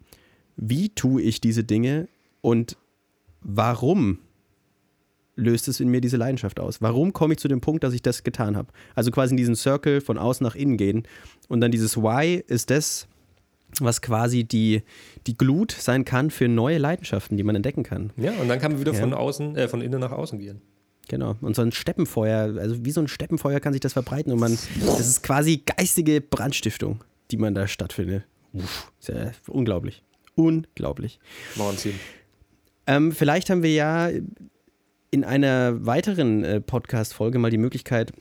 Wie 0.55 0.89
tue 0.89 1.21
ich 1.21 1.41
diese 1.41 1.63
Dinge 1.63 2.07
und 2.43 2.77
warum 3.41 4.19
löst 5.35 5.67
es 5.67 5.79
in 5.79 5.89
mir 5.89 6.01
diese 6.01 6.17
Leidenschaft 6.17 6.59
aus? 6.59 6.81
Warum 6.81 7.11
komme 7.13 7.33
ich 7.33 7.39
zu 7.39 7.47
dem 7.47 7.61
Punkt, 7.61 7.83
dass 7.83 7.93
ich 7.93 8.01
das 8.03 8.23
getan 8.23 8.55
habe? 8.55 8.71
Also 8.93 9.09
quasi 9.09 9.33
in 9.33 9.37
diesen 9.37 9.55
Circle 9.55 10.01
von 10.01 10.19
außen 10.19 10.43
nach 10.43 10.53
innen 10.55 10.77
gehen. 10.77 11.07
Und 11.47 11.61
dann 11.61 11.71
dieses 11.71 11.97
Why 11.97 12.43
ist 12.45 12.69
das, 12.69 13.07
was 13.79 14.01
quasi 14.03 14.43
die, 14.43 14.83
die 15.25 15.35
Glut 15.35 15.71
sein 15.71 16.05
kann 16.05 16.29
für 16.29 16.47
neue 16.47 16.77
Leidenschaften, 16.77 17.37
die 17.37 17.43
man 17.43 17.55
entdecken 17.55 17.81
kann. 17.83 18.11
Ja, 18.17 18.33
und 18.33 18.47
dann 18.47 18.59
kann 18.59 18.73
man 18.73 18.81
wieder 18.81 18.93
Ja. 18.93 18.99
von 18.99 19.13
außen, 19.15 19.55
äh, 19.55 19.67
von 19.67 19.81
innen 19.81 19.99
nach 19.99 20.11
außen 20.11 20.37
gehen. 20.37 20.61
Genau. 21.07 21.35
Und 21.41 21.55
so 21.55 21.63
ein 21.63 21.71
Steppenfeuer, 21.71 22.59
also 22.59 22.85
wie 22.85 22.91
so 22.91 23.01
ein 23.01 23.07
Steppenfeuer 23.07 23.59
kann 23.59 23.73
sich 23.73 23.81
das 23.81 23.93
verbreiten 23.93 24.31
und 24.31 24.39
man, 24.39 24.51
das 24.81 24.99
ist 25.07 25.23
quasi 25.23 25.63
geistige 25.65 26.21
Brandstiftung, 26.21 27.03
die 27.31 27.37
man 27.37 27.55
da 27.55 27.67
stattfindet. 27.67 28.23
Uff, 28.53 28.91
ist 28.99 29.09
ja 29.09 29.31
unglaublich. 29.47 30.03
Unglaublich. 30.35 31.19
Wahnsinn. 31.55 31.95
Ähm, 32.87 33.11
vielleicht 33.11 33.49
haben 33.49 33.63
wir 33.63 33.73
ja 33.73 34.09
in 35.11 35.23
einer 35.23 35.85
weiteren 35.85 36.43
äh, 36.43 36.59
Podcast-Folge 36.59 37.39
mal 37.39 37.51
die 37.51 37.57
Möglichkeit, 37.57 38.11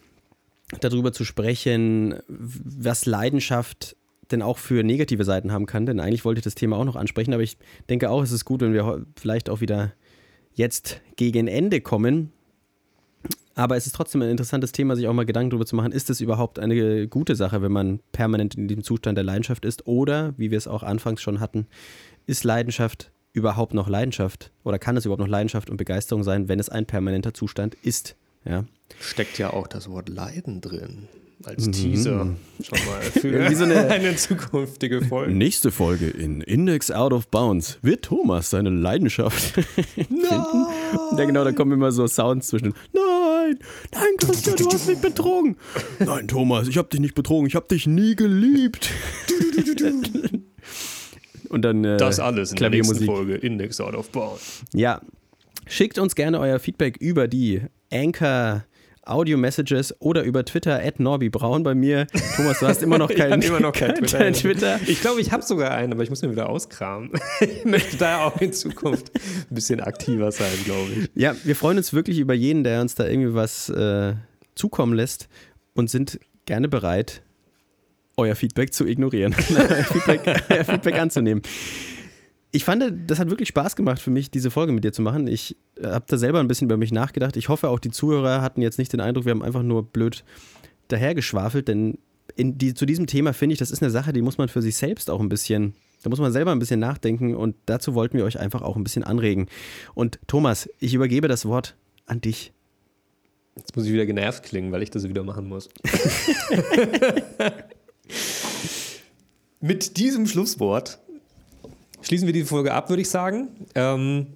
darüber 0.81 1.13
zu 1.13 1.25
sprechen, 1.25 2.17
was 2.29 3.07
Leidenschaft 3.07 3.97
denn 4.31 4.43
auch 4.43 4.59
für 4.59 4.83
negative 4.83 5.25
Seiten 5.25 5.53
haben 5.53 5.67
kann. 5.67 5.87
Denn 5.87 6.01
eigentlich 6.01 6.25
wollte 6.25 6.39
ich 6.39 6.45
das 6.45 6.55
Thema 6.55 6.77
auch 6.77 6.85
noch 6.85 6.97
ansprechen, 6.97 7.35
aber 7.35 7.43
ich 7.43 7.59
denke 7.89 8.11
auch, 8.11 8.23
es 8.23 8.33
ist 8.33 8.45
gut, 8.45 8.61
wenn 8.61 8.73
wir 8.73 9.05
vielleicht 9.19 9.51
auch 9.51 9.61
wieder 9.61 9.93
jetzt 10.55 11.01
gegen 11.17 11.49
Ende 11.49 11.81
kommen. 11.81 12.33
Aber 13.55 13.77
es 13.77 13.87
ist 13.87 13.95
trotzdem 13.95 14.23
ein 14.23 14.31
interessantes 14.31 14.73
Thema, 14.73 14.97
sich 14.97 15.07
auch 15.07 15.13
mal 15.13 15.27
Gedanken 15.27 15.51
darüber 15.51 15.67
zu 15.67 15.77
machen, 15.77 15.93
ist 15.93 16.09
es 16.09 16.21
überhaupt 16.21 16.59
eine 16.59 17.07
gute 17.09 17.37
Sache, 17.37 17.61
wenn 17.61 17.73
man 17.73 18.01
permanent 18.13 18.55
in 18.55 18.67
diesem 18.67 18.83
Zustand 18.83 19.17
der 19.19 19.25
Leidenschaft 19.25 19.65
ist? 19.65 19.87
Oder, 19.87 20.35
wie 20.39 20.51
wir 20.51 20.59
es 20.59 20.67
auch 20.69 20.83
anfangs 20.83 21.21
schon 21.21 21.39
hatten, 21.39 21.67
ist 22.27 22.45
Leidenschaft 22.45 23.13
überhaupt 23.33 23.75
noch 23.75 23.89
Leidenschaft? 23.89 24.51
Oder 24.65 24.79
kann 24.79 24.97
es 24.97 25.05
überhaupt 25.05 25.21
noch 25.21 25.29
Leidenschaft 25.29 25.71
und 25.71 25.77
Begeisterung 25.77 26.23
sein, 26.25 26.49
wenn 26.49 26.59
es 26.61 26.69
ein 26.69 26.87
permanenter 26.87 27.35
Zustand 27.35 27.75
ist? 27.83 28.17
Ja. 28.45 28.65
Steckt 29.01 29.39
ja 29.39 29.53
auch 29.53 29.67
das 29.69 29.89
Wort 29.89 30.09
Leiden 30.09 30.61
drin. 30.61 31.09
Als 31.45 31.69
Teaser 31.73 32.37
schon 32.63 32.79
mal 32.87 33.01
für 33.03 33.51
Wie 33.51 33.55
so 33.57 33.65
eine- 33.65 33.89
eine 33.89 34.15
zukünftige 34.15 35.03
Folge. 35.05 35.33
Nächste 35.35 35.73
Folge 35.73 36.07
in 36.09 36.41
Index 36.41 36.93
Out 36.93 37.13
of 37.13 37.27
Bounds. 37.29 37.79
Wird 37.83 38.05
Thomas 38.05 38.51
seine 38.51 38.71
Leidenschaft 38.71 39.41
finden? 39.95 40.23
Ja, 40.23 41.25
genau, 41.25 41.43
da 41.43 41.51
kommen 41.51 41.73
immer 41.73 41.91
so 41.91 42.07
Sounds 42.07 42.47
zwischen. 42.47 42.75
Nein, 42.93 43.59
nein, 43.93 44.05
Christian, 44.19 44.55
du 44.57 44.71
hast 44.71 44.87
mich 44.87 44.99
betrogen. 45.01 45.57
Nein, 45.99 46.29
Thomas, 46.29 46.69
ich 46.69 46.79
habe 46.79 46.89
dich 46.89 47.01
nicht 47.01 47.17
betrogen. 47.17 47.49
Ich 47.49 47.57
habe 47.57 47.67
dich 47.67 47.89
nie 47.89 48.15
geliebt. 48.15 48.91
Und 51.53 51.63
dann 51.63 51.85
äh, 51.85 51.97
Das 51.99 52.19
alles 52.19 52.51
in 52.51 52.57
der 52.57 52.71
nächsten. 52.71 53.05
Folge 53.05 53.35
Index 53.35 53.81
Out 53.81 53.95
of 53.95 54.11
Bounds. 54.11 54.63
Ja, 54.73 55.01
schickt 55.67 55.99
uns 55.99 56.15
gerne 56.15 56.41
euer 56.41 56.59
Feedback 56.59 56.97
über 56.97 57.29
die 57.29 57.63
Anchor 57.93 58.65
Audio 59.05 59.37
Messages 59.37 59.95
oder 60.01 60.23
über 60.23 60.45
Twitter 60.45 60.81
at 60.83 61.01
Norbi 61.01 61.29
Braun 61.29 61.65
bei 61.65 61.75
mir. 61.75 62.07
Thomas, 62.37 62.61
du 62.61 62.69
hast 62.69 62.83
immer 62.85 62.99
noch 62.99 63.11
keinen 63.15 63.43
immer 63.43 63.59
noch 63.61 63.73
kein 63.73 63.95
Twitter. 63.97 64.19
kein 64.19 64.33
Twitter. 64.33 64.81
Ich 64.87 65.01
glaube, 65.01 65.21
ich 65.21 65.33
habe 65.33 65.43
sogar 65.43 65.73
einen, 65.73 65.93
aber 65.93 66.05
ich 66.05 66.11
muss 66.11 66.23
mir 66.23 66.31
wieder 66.31 66.49
auskramen. 66.49 67.11
Ich 67.41 67.65
möchte 67.65 67.97
da 67.97 68.25
auch 68.25 68.41
in 68.41 68.53
Zukunft 68.53 69.11
ein 69.15 69.55
bisschen 69.55 69.81
aktiver 69.81 70.31
sein, 70.31 70.53
glaube 70.65 70.91
ich. 70.93 71.11
Ja, 71.15 71.35
wir 71.45 71.57
freuen 71.57 71.77
uns 71.79 71.93
wirklich 71.93 72.19
über 72.19 72.35
jeden, 72.35 72.63
der 72.65 72.81
uns 72.81 72.95
da 72.95 73.07
irgendwie 73.07 73.35
was 73.35 73.69
äh, 73.69 74.15
zukommen 74.55 74.95
lässt 74.95 75.29
und 75.75 75.91
sind 75.91 76.21
gerne 76.47 76.69
bereit, 76.69 77.23
euer 78.17 78.35
Feedback 78.35 78.73
zu 78.73 78.87
ignorieren, 78.87 79.35
euer 79.51 79.85
Feedback, 79.85 80.45
euer 80.49 80.65
Feedback 80.65 80.99
anzunehmen. 80.99 81.43
Ich 82.55 82.65
fand, 82.65 83.11
das 83.11 83.19
hat 83.19 83.31
wirklich 83.31 83.49
Spaß 83.49 83.77
gemacht 83.77 84.01
für 84.01 84.11
mich, 84.11 84.31
diese 84.31 84.51
Folge 84.51 84.73
mit 84.73 84.85
dir 84.85 84.93
zu 84.93 85.01
machen. 85.01 85.27
Ich 85.27 85.57
habe 85.83 86.05
da 86.07 86.19
selber 86.19 86.41
ein 86.41 86.49
bisschen 86.49 86.67
über 86.67 86.77
mich 86.77 86.93
nachgedacht. 86.93 87.37
Ich 87.39 87.49
hoffe, 87.49 87.71
auch 87.71 87.79
die 87.79 87.91
Zuhörer 87.91 88.43
hatten 88.43 88.61
jetzt 88.61 88.79
nicht 88.79 88.93
den 88.93 89.01
Eindruck, 89.01 89.25
wir 89.25 89.31
haben 89.31 89.43
einfach 89.43 89.63
nur 89.63 89.85
blöd 89.85 90.23
dahergeschwafelt, 90.89 91.69
denn 91.69 91.99
die, 92.37 92.75
zu 92.75 92.87
diesem 92.87 93.07
Thema 93.07 93.33
finde 93.33 93.55
ich, 93.55 93.59
das 93.59 93.71
ist 93.71 93.83
eine 93.83 93.91
Sache, 93.91 94.13
die 94.13 94.23
muss 94.23 94.39
man 94.39 94.49
für 94.49 94.63
sich 94.63 94.77
selbst 94.77 95.11
auch 95.11 95.21
ein 95.21 95.29
bisschen, 95.29 95.75
da 96.03 96.11
muss 96.11 96.19
man 96.19 96.33
selber 96.33 96.53
ein 96.53 96.59
bisschen 96.59 96.81
nachdenken 96.81 97.35
und 97.35 97.57
dazu 97.67 97.95
wollten 97.95 98.19
wir 98.19 98.25
euch 98.25 98.39
einfach 98.39 98.63
auch 98.63 98.77
ein 98.77 98.85
bisschen 98.85 99.05
anregen. 99.05 99.49
Und 99.95 100.19
Thomas, 100.27 100.69
ich 100.79 100.95
übergebe 100.95 101.29
das 101.29 101.47
Wort 101.47 101.77
an 102.07 102.21
dich. 102.21 102.53
Jetzt 103.57 103.77
muss 103.77 103.87
ich 103.87 103.93
wieder 103.93 104.07
genervt 104.07 104.45
klingen, 104.45 104.73
weil 104.73 104.83
ich 104.83 104.91
das 104.91 105.09
wieder 105.09 105.25
machen 105.25 105.49
muss. 105.49 105.69
Mit 109.61 109.97
diesem 109.97 110.27
Schlusswort 110.27 110.99
schließen 112.03 112.27
wir 112.27 112.33
die 112.33 112.45
Folge 112.45 112.75
ab, 112.75 112.89
würde 112.89 113.03
ich 113.03 113.09
sagen. 113.11 113.49
Ähm, 113.75 114.27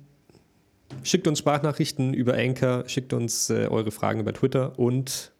schickt 1.02 1.26
uns 1.26 1.38
Sprachnachrichten 1.40 2.14
über 2.14 2.34
Anchor, 2.34 2.84
schickt 2.88 3.12
uns 3.12 3.50
äh, 3.50 3.66
eure 3.66 3.90
Fragen 3.90 4.20
über 4.20 4.32
Twitter 4.32 4.78
und 4.78 5.32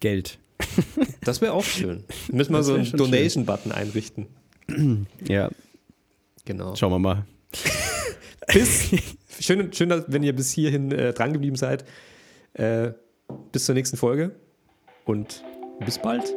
Geld. 0.00 0.38
das 1.24 1.40
wäre 1.40 1.52
auch 1.52 1.64
schön. 1.64 2.04
Müssen 2.30 2.52
wir 2.52 2.62
so 2.62 2.74
einen 2.74 2.90
Donation-Button 2.92 3.72
einrichten. 3.72 4.26
Ja, 5.26 5.50
Genau. 6.44 6.76
schauen 6.76 6.92
wir 6.92 6.98
mal. 6.98 7.26
Bis, 8.52 8.90
schön, 9.40 9.72
schön, 9.72 9.90
wenn 10.06 10.22
ihr 10.22 10.34
bis 10.34 10.52
hierhin 10.52 10.90
äh, 10.92 11.12
dran 11.12 11.32
geblieben 11.32 11.56
seid. 11.56 11.84
Äh, 12.54 12.92
bis 13.52 13.64
zur 13.66 13.74
nächsten 13.74 13.96
Folge 13.96 14.34
und 15.04 15.44
bis 15.84 15.98
bald. 15.98 16.34